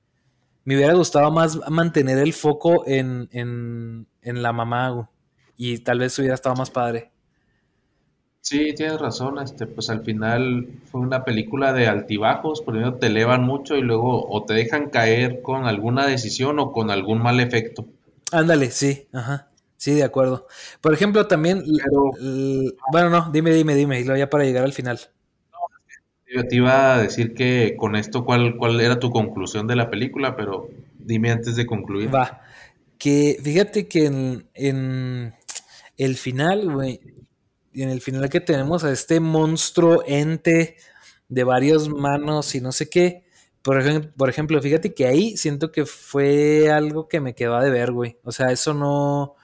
Me 0.65 0.77
hubiera 0.77 0.95
gustado 0.95 1.31
más 1.31 1.59
mantener 1.69 2.17
el 2.17 2.33
foco 2.33 2.85
en, 2.87 3.29
en, 3.33 4.07
en 4.23 4.43
la 4.43 4.55
mamá, 4.55 4.89
güey. 4.89 5.07
Y 5.59 5.79
tal 5.81 5.99
vez 5.99 6.19
hubiera 6.19 6.37
estado 6.37 6.55
más 6.55 6.71
padre. 6.71 7.13
Sí, 8.45 8.75
tienes 8.75 9.01
razón, 9.01 9.39
este, 9.39 9.67
pues 9.67 9.89
al 9.89 10.05
final 10.05 10.69
fue 10.91 11.01
una 11.01 11.25
película 11.25 11.73
de 11.73 11.87
altibajos, 11.87 12.61
primero 12.61 12.97
te 12.97 13.07
elevan 13.07 13.43
mucho 13.43 13.75
y 13.75 13.81
luego 13.81 14.29
o 14.29 14.45
te 14.45 14.53
dejan 14.53 14.91
caer 14.91 15.41
con 15.41 15.65
alguna 15.65 16.07
decisión 16.07 16.59
o 16.59 16.71
con 16.71 16.91
algún 16.91 17.23
mal 17.23 17.41
efecto. 17.41 17.87
Ándale, 18.33 18.71
sí, 18.71 19.09
ajá, 19.15 19.49
sí, 19.79 19.95
de 19.95 20.05
acuerdo. 20.05 20.47
Por 20.83 20.93
ejemplo, 20.93 21.27
también, 21.27 21.65
bueno, 22.93 23.09
no, 23.09 23.31
dime, 23.33 23.51
dime, 23.51 23.77
dime, 23.77 24.01
y 24.01 24.05
luego 24.05 24.19
ya 24.19 24.29
para 24.29 24.45
llegar 24.45 24.65
al 24.65 24.75
final. 24.75 25.01
Yo 26.31 26.47
te 26.47 26.57
iba 26.57 26.97
a 26.97 26.99
decir 27.01 27.33
que 27.33 27.77
con 27.79 27.97
esto, 27.97 28.27
¿cuál, 28.27 28.59
cuál 28.59 28.79
era 28.79 28.99
tu 28.99 29.09
conclusión 29.09 29.67
de 29.67 29.77
la 29.77 29.89
película? 29.89 30.37
Pero 30.37 30.69
dime 30.99 31.31
antes 31.31 31.57
de 31.57 31.65
concluir. 31.65 32.15
Va, 32.15 32.43
que 32.99 33.39
fíjate 33.43 33.89
que 33.89 34.05
en, 34.05 34.49
en 34.53 35.35
el 35.97 36.17
final, 36.17 36.71
güey, 36.71 37.01
y 37.75 37.83
en 37.83 37.91
el 37.91 38.01
final 38.01 38.31
que 38.31 38.41
tenemos 38.41 38.85
a 38.85 38.93
este 38.93 39.19
monstruo 39.19 40.05
ente 40.07 40.77
de 41.29 41.45
varias 41.45 41.89
manos 41.89 42.55
y 42.55 42.61
no 42.61 42.71
sé 42.71 42.89
qué. 42.89 43.25
Por, 43.63 43.81
ejemplo, 43.81 44.13
por 44.17 44.31
ejemplo, 44.31 44.63
fíjate 44.63 44.95
que 44.95 45.07
ahí 45.07 45.37
siento 45.37 45.73
que 45.73 45.85
fue 45.85 46.71
algo 46.71 47.09
que 47.09 47.21
me 47.21 47.35
quedó 47.35 47.59
de 47.61 47.71
ver, 47.71 47.91
güey. 47.93 48.19
O 48.23 48.31
sea, 48.31 48.53
eso 48.53 48.75
no... 48.75 49.35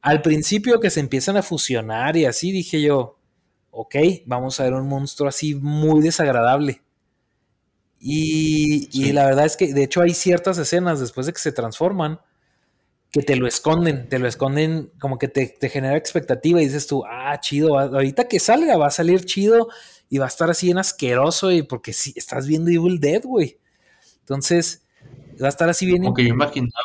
Al 0.00 0.22
principio 0.22 0.80
que 0.80 0.88
se 0.88 1.00
empiezan 1.00 1.36
a 1.36 1.42
fusionar 1.42 2.16
y 2.16 2.24
así 2.24 2.50
dije 2.50 2.80
yo, 2.80 3.18
ok, 3.70 3.96
vamos 4.24 4.58
a 4.58 4.64
ver 4.64 4.72
un 4.72 4.88
monstruo 4.88 5.28
así 5.28 5.54
muy 5.54 6.00
desagradable. 6.00 6.82
Y, 7.98 8.88
y 8.92 9.12
la 9.12 9.26
verdad 9.26 9.44
es 9.44 9.58
que, 9.58 9.74
de 9.74 9.82
hecho, 9.82 10.00
hay 10.00 10.14
ciertas 10.14 10.56
escenas 10.56 11.00
después 11.00 11.26
de 11.26 11.34
que 11.34 11.40
se 11.40 11.52
transforman 11.52 12.20
que 13.10 13.22
te 13.22 13.36
lo 13.36 13.46
esconden, 13.46 14.08
te 14.08 14.18
lo 14.18 14.28
esconden 14.28 14.92
como 15.00 15.18
que 15.18 15.28
te, 15.28 15.56
genera 15.68 15.96
expectativa 15.96 16.60
y 16.60 16.66
dices 16.66 16.86
tú, 16.86 17.04
ah, 17.04 17.38
chido, 17.40 17.78
ahorita 17.78 18.28
que 18.28 18.38
salga 18.38 18.76
va 18.76 18.86
a 18.86 18.90
salir 18.90 19.24
chido 19.24 19.68
y 20.08 20.18
va 20.18 20.26
a 20.26 20.28
estar 20.28 20.50
así 20.50 20.70
en 20.70 20.78
asqueroso 20.78 21.50
y 21.50 21.62
porque 21.62 21.92
si 21.92 22.12
estás 22.16 22.46
viendo 22.46 22.70
Evil 22.70 23.00
Dead, 23.00 23.22
güey. 23.24 23.58
Entonces, 24.20 24.84
va 25.42 25.46
a 25.46 25.48
estar 25.48 25.68
así 25.68 25.86
bien. 25.86 26.02
Como 26.02 26.14
que 26.14 26.24
yo 26.24 26.30
imaginaba 26.30 26.84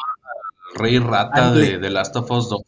al 0.73 0.79
rey 0.79 0.97
rata 0.97 1.51
de, 1.51 1.77
de, 1.77 1.89
Last 1.91 2.15
of 2.15 2.29
Us 2.31 2.49
2. 2.49 2.61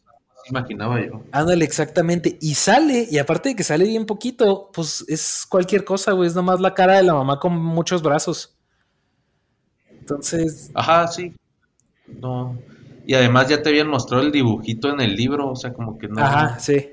Imaginaba 0.50 1.04
yo. 1.04 1.22
Ándale, 1.32 1.64
exactamente. 1.64 2.38
Y 2.40 2.54
sale, 2.54 3.06
y 3.10 3.18
aparte 3.18 3.50
de 3.50 3.56
que 3.56 3.64
sale 3.64 3.84
bien 3.84 4.06
poquito, 4.06 4.70
pues 4.72 5.04
es 5.08 5.44
cualquier 5.48 5.84
cosa, 5.84 6.12
güey. 6.12 6.28
Es 6.28 6.34
nomás 6.34 6.60
la 6.60 6.74
cara 6.74 6.96
de 6.96 7.02
la 7.02 7.14
mamá 7.14 7.38
con 7.38 7.60
muchos 7.60 8.02
brazos. 8.02 8.56
Entonces. 9.90 10.70
Ajá, 10.74 11.06
sí. 11.08 11.34
No. 12.06 12.56
Y 13.08 13.14
además 13.14 13.48
ya 13.48 13.62
te 13.62 13.70
habían 13.70 13.88
mostrado 13.88 14.22
el 14.22 14.30
dibujito 14.30 14.90
en 14.90 15.00
el 15.00 15.16
libro, 15.16 15.50
o 15.50 15.56
sea, 15.56 15.72
como 15.72 15.96
que 15.96 16.08
no. 16.08 16.22
Ajá, 16.22 16.58
sí. 16.58 16.90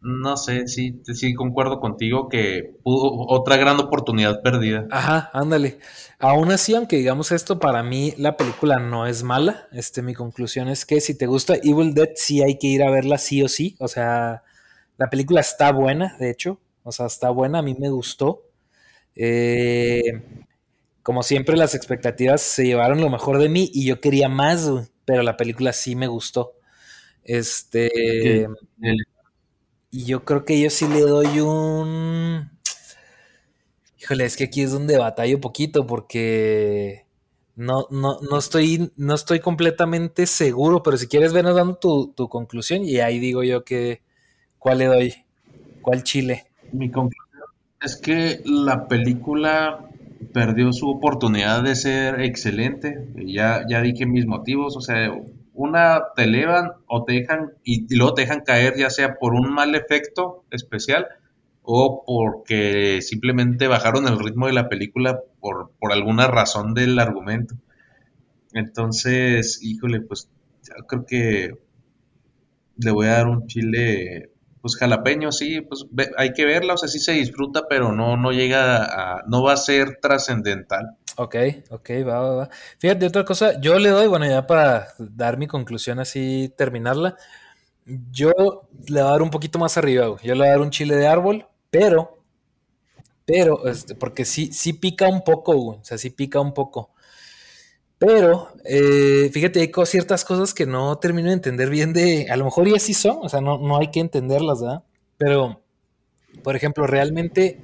No 0.00 0.38
sé, 0.38 0.66
sí, 0.66 1.02
sí 1.04 1.34
concuerdo 1.34 1.78
contigo 1.78 2.30
que 2.30 2.74
pudo, 2.82 3.26
otra 3.28 3.58
gran 3.58 3.78
oportunidad 3.78 4.40
perdida. 4.40 4.86
Ajá, 4.90 5.28
ándale. 5.34 5.78
Aún 6.18 6.50
así, 6.52 6.74
aunque 6.74 6.96
digamos 6.96 7.32
esto, 7.32 7.58
para 7.58 7.82
mí 7.82 8.14
la 8.16 8.38
película 8.38 8.78
no 8.78 9.06
es 9.06 9.22
mala. 9.22 9.68
Este, 9.72 10.00
mi 10.00 10.14
conclusión 10.14 10.70
es 10.70 10.86
que 10.86 11.02
si 11.02 11.18
te 11.18 11.26
gusta 11.26 11.56
Evil 11.56 11.92
Dead, 11.92 12.08
sí 12.14 12.42
hay 12.42 12.56
que 12.58 12.68
ir 12.68 12.82
a 12.82 12.90
verla 12.90 13.18
sí 13.18 13.42
o 13.42 13.48
sí. 13.48 13.76
O 13.78 13.88
sea, 13.88 14.42
la 14.96 15.10
película 15.10 15.42
está 15.42 15.70
buena, 15.70 16.16
de 16.18 16.30
hecho. 16.30 16.58
O 16.82 16.92
sea, 16.92 17.04
está 17.04 17.28
buena, 17.28 17.58
a 17.58 17.62
mí 17.62 17.76
me 17.78 17.90
gustó. 17.90 18.46
Eh, 19.14 20.46
como 21.02 21.22
siempre, 21.22 21.56
las 21.56 21.74
expectativas 21.74 22.42
se 22.42 22.64
llevaron 22.64 23.00
lo 23.00 23.10
mejor 23.10 23.38
de 23.38 23.48
mí 23.48 23.70
y 23.72 23.86
yo 23.86 24.00
quería 24.00 24.28
más, 24.28 24.70
pero 25.04 25.22
la 25.22 25.36
película 25.36 25.72
sí 25.72 25.96
me 25.96 26.06
gustó. 26.06 26.52
Este. 27.24 28.46
Y 29.90 30.04
yo 30.04 30.24
creo 30.24 30.44
que 30.44 30.60
yo 30.60 30.70
sí 30.70 30.86
le 30.88 31.00
doy 31.00 31.40
un. 31.40 32.50
Híjole, 34.00 34.24
es 34.24 34.36
que 34.36 34.44
aquí 34.44 34.62
es 34.62 34.72
donde 34.72 34.98
batallo 34.98 35.40
poquito 35.40 35.86
porque 35.86 37.06
no, 37.54 37.86
no, 37.90 38.18
no, 38.20 38.38
estoy, 38.38 38.90
no 38.96 39.14
estoy 39.14 39.40
completamente 39.40 40.26
seguro, 40.26 40.82
pero 40.82 40.96
si 40.96 41.06
quieres, 41.06 41.32
ven 41.32 41.44
dando 41.44 41.76
tu, 41.76 42.12
tu 42.12 42.28
conclusión 42.28 42.82
y 42.84 42.98
ahí 42.98 43.18
digo 43.20 43.44
yo 43.44 43.64
que 43.64 44.02
cuál 44.58 44.78
le 44.78 44.86
doy, 44.86 45.14
cuál 45.82 46.02
chile. 46.02 46.46
Mi 46.72 46.90
conclusión 46.90 47.42
es 47.80 47.96
que 47.96 48.40
la 48.44 48.88
película 48.88 49.91
perdió 50.32 50.72
su 50.72 50.88
oportunidad 50.88 51.62
de 51.62 51.74
ser 51.76 52.20
excelente. 52.20 53.08
Ya, 53.16 53.64
ya 53.68 53.80
dije 53.82 54.06
mis 54.06 54.26
motivos, 54.26 54.76
o 54.76 54.80
sea, 54.80 55.12
una 55.54 56.02
te 56.16 56.24
elevan 56.24 56.72
o 56.86 57.04
te 57.04 57.14
dejan 57.14 57.52
y, 57.64 57.94
luego 57.94 58.14
te 58.14 58.22
dejan 58.22 58.40
caer 58.40 58.76
ya 58.76 58.90
sea 58.90 59.16
por 59.18 59.34
un 59.34 59.52
mal 59.52 59.74
efecto 59.74 60.44
especial 60.50 61.06
o 61.62 62.02
porque 62.06 63.00
simplemente 63.02 63.68
bajaron 63.68 64.08
el 64.08 64.18
ritmo 64.18 64.46
de 64.46 64.54
la 64.54 64.68
película 64.68 65.20
por, 65.40 65.70
por 65.78 65.92
alguna 65.92 66.26
razón 66.26 66.74
del 66.74 66.98
argumento. 66.98 67.54
Entonces, 68.52 69.60
híjole, 69.62 70.00
pues 70.00 70.28
creo 70.88 71.06
que 71.06 71.54
le 72.76 72.90
voy 72.90 73.06
a 73.06 73.12
dar 73.12 73.28
un 73.28 73.46
chile 73.46 74.31
pues 74.62 74.76
jalapeño, 74.76 75.32
sí, 75.32 75.60
pues 75.60 75.84
hay 76.16 76.32
que 76.32 76.46
verla, 76.46 76.74
o 76.74 76.78
sea, 76.78 76.88
sí 76.88 77.00
se 77.00 77.12
disfruta, 77.12 77.66
pero 77.68 77.92
no, 77.92 78.16
no 78.16 78.30
llega 78.30 78.84
a, 78.84 79.22
no 79.26 79.42
va 79.42 79.54
a 79.54 79.56
ser 79.56 79.98
trascendental. 80.00 80.96
Ok, 81.16 81.34
ok, 81.70 81.90
va, 82.06 82.20
va, 82.20 82.34
va. 82.36 82.50
Fíjate, 82.78 83.06
otra 83.06 83.24
cosa, 83.24 83.60
yo 83.60 83.78
le 83.80 83.90
doy, 83.90 84.06
bueno, 84.06 84.24
ya 84.24 84.46
para 84.46 84.88
dar 84.98 85.36
mi 85.36 85.48
conclusión 85.48 85.98
así, 85.98 86.54
terminarla, 86.56 87.16
yo 88.12 88.30
le 88.86 89.00
voy 89.02 89.08
a 89.08 89.12
dar 89.12 89.22
un 89.22 89.30
poquito 89.30 89.58
más 89.58 89.76
arriba, 89.76 90.16
yo 90.22 90.34
le 90.34 90.40
voy 90.40 90.46
a 90.46 90.52
dar 90.52 90.60
un 90.60 90.70
chile 90.70 90.94
de 90.94 91.08
árbol, 91.08 91.44
pero, 91.68 92.18
pero, 93.24 93.66
este, 93.66 93.96
porque 93.96 94.24
sí, 94.24 94.52
sí 94.52 94.74
pica 94.74 95.08
un 95.08 95.24
poco, 95.24 95.56
o 95.56 95.80
sea, 95.82 95.98
sí 95.98 96.10
pica 96.10 96.40
un 96.40 96.54
poco. 96.54 96.90
Pero, 98.04 98.48
eh, 98.64 99.30
fíjate, 99.32 99.60
hay 99.60 99.70
ciertas 99.86 100.24
cosas 100.24 100.52
que 100.54 100.66
no 100.66 100.98
termino 100.98 101.28
de 101.28 101.34
entender 101.34 101.70
bien 101.70 101.92
de, 101.92 102.26
a 102.28 102.36
lo 102.36 102.46
mejor 102.46 102.68
ya 102.68 102.80
sí 102.80 102.94
son, 102.94 103.18
o 103.22 103.28
sea, 103.28 103.40
no, 103.40 103.58
no 103.58 103.78
hay 103.78 103.92
que 103.92 104.00
entenderlas, 104.00 104.60
¿verdad? 104.60 104.82
Pero, 105.18 105.62
por 106.42 106.56
ejemplo, 106.56 106.84
realmente, 106.88 107.60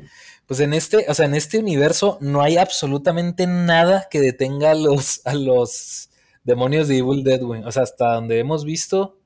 pues 0.46 0.60
en 0.60 0.74
este, 0.74 1.06
o 1.08 1.14
sea, 1.14 1.26
en 1.26 1.34
este 1.34 1.58
universo 1.58 2.18
no 2.20 2.40
hay 2.40 2.56
absolutamente 2.56 3.48
nada 3.48 4.06
que 4.08 4.20
detenga 4.20 4.70
a 4.70 4.74
los, 4.76 5.22
a 5.26 5.34
los 5.34 6.08
demonios 6.44 6.86
de 6.86 6.98
Evil 6.98 7.24
Dead. 7.24 7.42
O 7.42 7.72
sea, 7.72 7.82
hasta 7.82 8.14
donde 8.14 8.38
hemos 8.38 8.64
visto, 8.64 9.18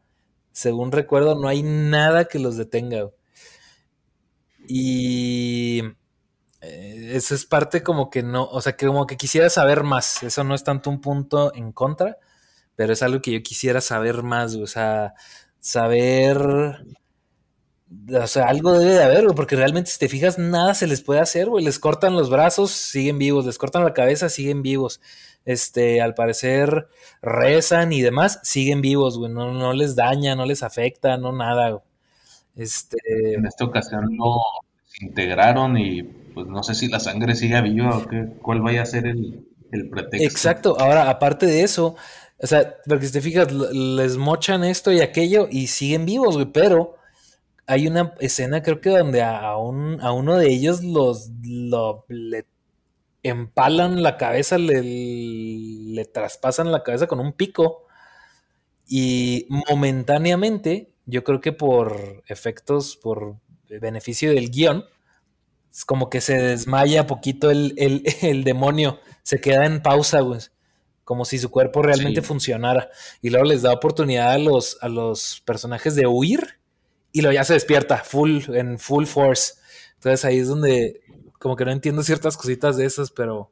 según 0.53 0.93
recuerdo, 0.93 1.35
no 1.39 1.47
hay 1.47 1.63
nada 1.63 2.25
que 2.25 2.39
los 2.39 2.57
detenga. 2.57 3.11
Y 4.67 5.83
eso 6.63 7.35
es 7.35 7.45
parte 7.45 7.83
como 7.83 8.11
que 8.11 8.23
no, 8.23 8.45
o 8.45 8.61
sea, 8.61 8.77
que 8.77 8.87
como 8.87 9.07
que 9.07 9.17
quisiera 9.17 9.51
saber 9.51 9.83
más. 9.83 10.23
Eso 10.23 10.45
no 10.45 10.55
es 10.55 10.65
tanto 10.65 10.91
un 10.91 11.01
punto 11.01 11.55
en 11.55 11.73
contra, 11.73 12.19
pero 12.77 12.93
es 12.93 13.03
algo 13.03 13.21
que 13.21 13.33
yo 13.33 13.43
quisiera 13.43 13.81
saber 13.81 14.23
más, 14.23 14.55
o 14.55 14.67
sea, 14.67 15.15
saber 15.61 16.39
o 18.15 18.27
sea, 18.27 18.47
algo 18.47 18.79
debe 18.79 18.93
de 18.95 19.03
haber, 19.03 19.27
porque 19.35 19.57
realmente 19.57 19.91
si 19.91 19.99
te 19.99 20.09
fijas, 20.09 20.39
nada 20.39 20.75
se 20.75 20.87
les 20.87 21.03
puede 21.03 21.21
hacer, 21.21 21.49
güey. 21.49 21.65
Les 21.65 21.79
cortan 21.79 22.15
los 22.15 22.31
brazos, 22.31 22.71
siguen 22.71 23.19
vivos, 23.19 23.45
les 23.45 23.59
cortan 23.59 23.85
la 23.85 23.93
cabeza, 23.93 24.29
siguen 24.29 24.63
vivos. 24.63 25.01
Este, 25.45 26.01
al 26.01 26.15
parecer 26.15 26.89
rezan 27.21 27.93
y 27.93 28.01
demás, 28.01 28.41
siguen 28.45 28.81
vivos, 28.81 29.19
güey. 29.19 29.31
No, 29.33 29.53
no 29.53 29.73
les 29.73 29.95
daña, 29.95 30.35
no 30.35 30.47
les 30.47 30.63
afecta, 30.63 31.17
no 31.17 31.33
nada, 31.33 31.83
Este... 32.57 32.97
En 33.35 33.47
esta 33.47 33.65
ocasión 33.65 34.17
lo 34.17 34.41
integraron 35.01 35.77
y 35.77 36.03
pues 36.35 36.47
no 36.47 36.63
sé 36.63 36.75
si 36.75 36.89
la 36.89 37.01
sangre 37.01 37.35
sigue 37.35 37.61
viva 37.63 37.99
o 37.99 38.07
qué, 38.07 38.29
cuál 38.41 38.61
vaya 38.61 38.83
a 38.83 38.87
ser 38.87 39.07
el, 39.07 39.47
el 39.71 39.89
pretexto. 39.89 40.27
Exacto, 40.27 40.77
ahora 40.79 41.09
aparte 41.11 41.47
de 41.47 41.63
eso, 41.63 41.97
o 42.39 42.47
sea, 42.47 42.77
porque 42.87 43.07
si 43.07 43.13
te 43.13 43.21
fijas, 43.21 43.53
les 43.53 44.17
mochan 44.17 44.65
esto 44.65 44.93
y 44.93 45.01
aquello 45.01 45.49
y 45.51 45.69
siguen 45.69 46.07
vivos, 46.07 46.39
pero 46.53 46.97
hay 47.67 47.87
una 47.87 48.15
escena 48.21 48.63
creo 48.63 48.81
que 48.81 48.91
donde 48.91 49.23
a, 49.23 49.57
un, 49.57 50.01
a 50.01 50.13
uno 50.13 50.37
de 50.37 50.49
ellos 50.49 50.83
los 50.83 51.31
le 52.09 52.47
empalan 53.23 54.03
la 54.03 54.17
cabeza, 54.17 54.59
le, 54.59 54.83
le 54.83 56.05
traspasan 56.05 56.73
la 56.73 56.83
cabeza 56.83 57.07
con 57.07 57.21
un 57.21 57.33
pico 57.33 57.87
y 58.89 59.47
momentáneamente, 59.49 60.93
yo 61.07 61.25
creo 61.25 61.41
que 61.41 61.53
por 61.53 62.23
efectos, 62.27 62.97
por 62.97 63.37
beneficio 63.69 64.31
del 64.33 64.51
guion, 64.51 64.85
es 65.73 65.85
como 65.85 66.11
que 66.11 66.21
se 66.21 66.37
desmaya 66.37 67.07
poquito 67.07 67.51
el, 67.51 67.75
el 68.23 68.45
demonio, 68.45 69.01
se 69.23 69.41
queda 69.41 69.67
en 69.67 69.83
pausa, 69.83 70.21
güey 70.21 70.41
como 71.05 71.25
si 71.25 71.39
su 71.39 71.51
cuerpo 71.51 71.83
realmente 71.83 72.23
funcionara. 72.23 72.89
Y 73.21 73.31
luego 73.31 73.45
les 73.45 73.63
da 73.63 73.73
oportunidad 73.73 74.33
a 74.33 74.39
los, 74.39 74.79
a 74.81 74.89
los 74.89 75.43
personajes 75.45 75.95
de 75.95 76.07
huir 76.07 76.61
y 77.13 77.21
luego 77.21 77.35
ya 77.35 77.45
se 77.45 77.55
despierta 77.55 77.99
full, 77.99 78.41
en 78.49 78.79
full 78.79 79.05
force. 79.05 79.55
Entonces 79.95 80.25
ahí 80.25 80.39
es 80.39 80.49
donde 80.49 81.03
como 81.39 81.57
que 81.57 81.65
no 81.65 81.73
entiendo 81.73 82.03
ciertas 82.03 82.37
cositas 82.37 82.77
de 82.77 82.87
esas, 82.87 83.11
pero... 83.11 83.51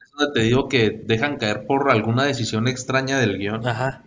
Es 0.00 0.10
donde 0.12 0.32
te 0.40 0.46
digo 0.46 0.68
que 0.68 1.02
dejan 1.04 1.36
caer 1.38 1.66
por 1.66 1.90
alguna 1.90 2.24
decisión 2.24 2.68
extraña 2.68 3.18
del 3.18 3.38
guion. 3.38 3.66
Ajá. 3.66 4.04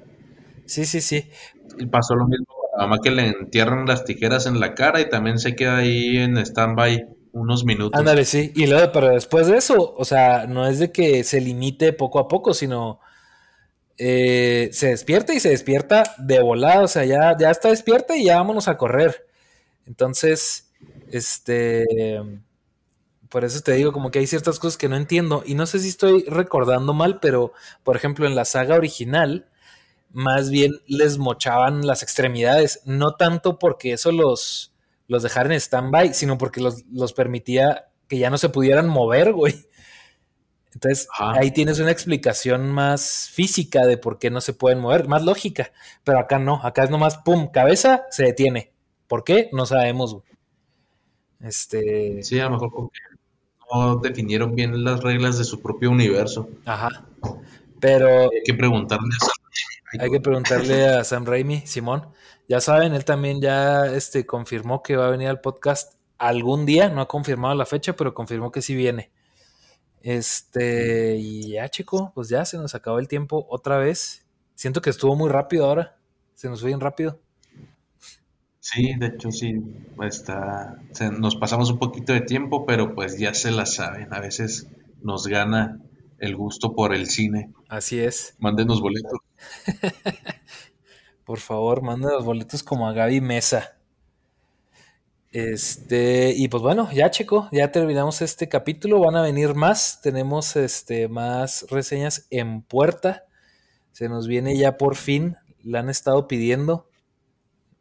Sí, 0.65 0.85
sí, 0.85 1.01
sí. 1.01 1.29
Y 1.77 1.87
pasó 1.87 2.15
lo 2.15 2.27
mismo 2.27 2.48
la 2.76 2.84
mamá 2.84 2.99
que 3.03 3.11
le 3.11 3.28
entierran 3.28 3.86
las 3.86 4.05
tijeras 4.05 4.45
en 4.45 4.59
la 4.59 4.74
cara 4.76 5.01
y 5.01 5.09
también 5.09 5.39
se 5.39 5.55
queda 5.55 5.78
ahí 5.78 6.17
en 6.17 6.38
stand-by 6.38 7.07
unos 7.32 7.63
minutos. 7.65 7.99
Ándale, 7.99 8.26
sí. 8.26 8.51
Y 8.55 8.67
luego, 8.67 8.91
pero 8.91 9.09
después 9.09 9.47
de 9.47 9.57
eso, 9.57 9.93
o 9.95 10.05
sea, 10.05 10.47
no 10.47 10.67
es 10.67 10.80
de 10.80 10.91
que 10.91 11.24
se 11.24 11.41
limite 11.41 11.93
poco 11.93 12.20
a 12.20 12.28
poco, 12.28 12.53
sino 12.53 12.99
eh, 13.97 14.70
se 14.72 14.88
despierta 14.88 15.34
y 15.34 15.39
se 15.39 15.49
despierta 15.49 16.03
de 16.17 16.41
volada. 16.41 16.82
O 16.82 16.88
sea, 16.88 17.05
ya, 17.05 17.36
ya 17.38 17.51
está 17.51 17.70
despierta 17.70 18.15
y 18.15 18.26
ya 18.26 18.38
vámonos 18.38 18.67
a 18.67 18.78
correr. 18.78 19.26
Entonces, 19.86 20.72
este. 21.11 21.86
Por 23.30 23.45
eso 23.45 23.61
te 23.61 23.74
digo, 23.74 23.91
como 23.91 24.09
que 24.09 24.17
hay 24.17 24.26
ciertas 24.26 24.57
cosas 24.57 24.78
que 24.78 24.89
no 24.89 24.95
entiendo. 24.95 25.43
Y 25.45 25.53
no 25.53 25.67
sé 25.67 25.80
si 25.80 25.89
estoy 25.89 26.24
recordando 26.24 26.93
mal, 26.93 27.20
pero, 27.20 27.53
por 27.84 27.95
ejemplo, 27.95 28.26
en 28.26 28.36
la 28.36 28.43
saga 28.43 28.76
original, 28.76 29.45
más 30.12 30.49
bien 30.49 30.74
les 30.88 31.18
mochaban 31.18 31.86
las 31.86 32.03
extremidades. 32.03 32.82
No 32.86 33.16
tanto 33.16 33.60
porque 33.60 33.93
eso 33.93 34.12
los 34.12 34.74
los 35.10 35.24
dejar 35.24 35.47
en 35.47 35.53
stand-by, 35.53 36.14
sino 36.14 36.38
porque 36.38 36.62
los, 36.62 37.14
permitía 37.14 37.89
que 38.07 38.20
ya 38.20 38.30
no 38.30 38.38
se 38.38 38.49
pudieran 38.49 38.88
mover, 38.88 39.34
güey. 39.34 39.55
Entonces, 40.72 41.07
ahí 41.18 41.49
tienes 41.49 41.80
una 41.80 41.89
explicación 41.89 42.72
más 42.72 43.28
física 43.34 43.88
de 43.88 43.97
por 43.97 44.20
qué 44.20 44.30
no 44.30 44.39
se 44.39 44.53
pueden 44.53 44.80
mover, 44.80 45.07
más 45.07 45.24
lógica. 45.24 45.72
Pero 46.03 46.20
acá 46.20 46.38
no, 46.38 46.64
acá 46.64 46.84
es 46.84 46.91
nomás, 46.91 47.18
pum, 47.18 47.49
cabeza, 47.51 48.03
se 48.12 48.24
detiene. 48.24 48.72
¿Por 49.07 49.24
qué? 49.24 49.49
No 49.51 49.66
sabemos, 49.66 50.14
güey. 50.14 50.26
Este. 51.41 52.22
Sí, 52.22 52.39
a 52.39 52.43
lo 52.43 52.51
mejor 52.51 52.72
porque 52.72 52.99
no 53.74 53.95
definieron 53.95 54.53
bien 54.53 54.84
las 54.84 55.01
reglas 55.01 55.39
de 55.39 55.43
su 55.43 55.60
propio 55.60 55.89
universo. 55.89 56.47
Ajá. 56.66 56.89
Pero. 57.80 58.30
Hay 58.32 58.43
que 58.45 58.53
preguntarle 58.53 59.10
a 59.20 59.26
Sam 59.26 59.38
Hay 59.97 60.09
que 60.09 60.19
preguntarle 60.21 60.87
a 60.87 61.03
Sam 61.03 61.25
Raimi, 61.25 61.61
Simón. 61.65 62.07
Ya 62.47 62.61
saben, 62.61 62.93
él 62.93 63.05
también 63.05 63.41
ya 63.41 63.85
este, 63.85 64.25
confirmó 64.25 64.83
que 64.83 64.95
va 64.95 65.07
a 65.07 65.11
venir 65.11 65.27
al 65.27 65.41
podcast 65.41 65.95
algún 66.17 66.65
día, 66.65 66.89
no 66.89 67.01
ha 67.01 67.07
confirmado 67.07 67.55
la 67.55 67.65
fecha, 67.65 67.95
pero 67.95 68.13
confirmó 68.13 68.51
que 68.51 68.61
sí 68.61 68.75
viene. 68.75 69.11
Este, 70.01 71.15
y 71.17 71.51
ya, 71.51 71.69
chico, 71.69 72.11
pues 72.13 72.29
ya 72.29 72.45
se 72.45 72.57
nos 72.57 72.75
acabó 72.75 72.99
el 72.99 73.07
tiempo 73.07 73.45
otra 73.49 73.77
vez. 73.77 74.25
Siento 74.55 74.81
que 74.81 74.89
estuvo 74.89 75.15
muy 75.15 75.29
rápido 75.29 75.65
ahora. 75.65 75.97
Se 76.33 76.49
nos 76.49 76.61
fue 76.61 76.67
bien 76.67 76.79
rápido. 76.79 77.19
Sí, 78.59 78.93
de 78.99 79.07
hecho 79.07 79.31
sí, 79.31 79.55
está, 80.03 80.77
nos 81.17 81.35
pasamos 81.37 81.71
un 81.71 81.79
poquito 81.79 82.13
de 82.13 82.21
tiempo, 82.21 82.65
pero 82.65 82.93
pues 82.93 83.17
ya 83.17 83.33
se 83.33 83.51
la 83.51 83.65
saben, 83.65 84.13
a 84.13 84.19
veces 84.19 84.67
nos 85.01 85.27
gana 85.27 85.79
el 86.20 86.36
gusto 86.36 86.74
por 86.74 86.93
el 86.93 87.07
cine. 87.07 87.51
Así 87.67 87.99
es. 87.99 88.36
Mándenos 88.39 88.82
boletos. 88.82 89.20
Por 91.26 91.39
favor, 91.39 91.82
manda 91.82 92.11
los 92.11 92.26
boletos 92.26 92.63
como 92.63 92.88
a 92.88 92.93
Gaby 92.93 93.22
Mesa. 93.22 93.78
Este, 95.32 96.34
y 96.36 96.47
pues 96.47 96.63
bueno, 96.63 96.89
ya 96.91 97.11
checo, 97.11 97.47
ya 97.51 97.72
terminamos 97.72 98.24
este 98.24 98.49
capítulo. 98.49 98.99
Van 98.99 99.15
a 99.15 99.22
venir 99.22 99.53
más. 99.53 100.01
Tenemos 100.01 100.55
este 100.55 101.07
más 101.07 101.67
reseñas 101.70 102.26
en 102.32 102.63
puerta. 102.63 103.26
Se 103.91 104.09
nos 104.09 104.28
viene 104.28 104.57
ya 104.57 104.78
por 104.78 104.95
fin. 104.95 105.36
La 105.63 105.82
han 105.82 105.89
estado 105.89 106.28
pidiendo. 106.28 106.89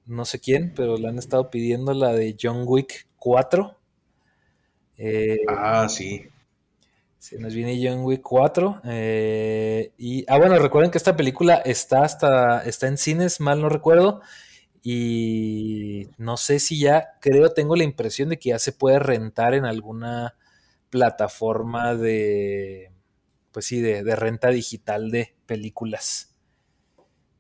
No 0.05 0.25
sé 0.25 0.41
quién, 0.41 0.75
pero 0.75 0.97
la 0.99 1.09
han 1.09 1.19
estado 1.19 1.49
pidiendo 1.51 1.95
la 1.95 2.13
de 2.13 2.37
John 2.41 2.65
Wick 2.67 3.09
4. 3.17 3.79
Eh, 4.99 5.39
ah, 5.49 5.89
sí. 5.89 6.29
Se 7.19 7.39
nos 7.39 7.53
viene 7.53 7.81
John 7.83 8.05
Wick 8.05 8.23
4. 8.23 8.83
Eh, 8.85 9.93
y, 9.99 10.25
ah, 10.29 10.39
bueno, 10.39 10.59
recuerden 10.59 10.91
que 10.91 10.99
esta 10.99 11.17
película 11.17 11.57
está 11.57 12.05
hasta, 12.05 12.63
está 12.63 12.87
en 12.87 12.97
cines, 12.97 13.41
mal 13.41 13.61
no 13.61 13.69
recuerdo. 13.69 14.21
Y 14.83 16.09
no 16.17 16.37
sé 16.37 16.61
si 16.61 16.79
ya, 16.79 17.19
creo, 17.21 17.53
tengo 17.53 17.75
la 17.75 17.85
impresión 17.85 18.29
de 18.29 18.39
que 18.39 18.51
ya 18.51 18.59
se 18.59 18.73
puede 18.73 19.01
rentar 19.01 19.55
en 19.55 19.65
alguna 19.65 20.37
plataforma 20.91 21.95
de, 21.95 22.93
pues 23.51 23.67
sí, 23.67 23.81
de, 23.81 24.05
de 24.05 24.17
renta 24.17 24.49
digital 24.51 25.11
de 25.11 25.35
películas. 25.47 26.37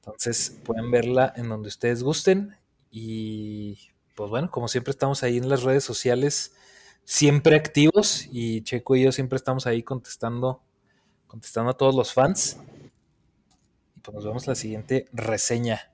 Entonces 0.00 0.58
pueden 0.64 0.90
verla 0.90 1.32
en 1.36 1.48
donde 1.48 1.68
ustedes 1.68 2.02
gusten. 2.02 2.56
Y 2.90 3.78
pues 4.16 4.28
bueno, 4.30 4.50
como 4.50 4.66
siempre 4.66 4.90
estamos 4.90 5.22
ahí 5.22 5.36
en 5.36 5.48
las 5.48 5.62
redes 5.62 5.84
sociales 5.84 6.52
siempre 7.08 7.56
activos 7.56 8.28
y 8.30 8.60
Checo 8.60 8.94
y 8.94 9.04
yo 9.04 9.12
siempre 9.12 9.36
estamos 9.36 9.66
ahí 9.66 9.82
contestando, 9.82 10.60
contestando 11.26 11.70
a 11.70 11.76
todos 11.76 11.94
los 11.94 12.12
fans. 12.12 12.58
Y 13.96 14.00
pues 14.00 14.14
nos 14.14 14.24
vemos 14.26 14.44
en 14.44 14.50
la 14.50 14.54
siguiente 14.54 15.06
reseña. 15.14 15.90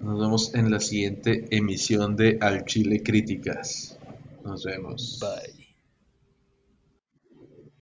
Nos 0.00 0.18
vemos 0.18 0.54
en 0.54 0.70
la 0.70 0.80
siguiente 0.80 1.48
emisión 1.50 2.16
de 2.16 2.38
Al 2.40 2.64
Chile 2.64 3.02
Críticas. 3.02 3.98
Nos 4.42 4.64
vemos. 4.64 5.20
Bye. 5.20 5.65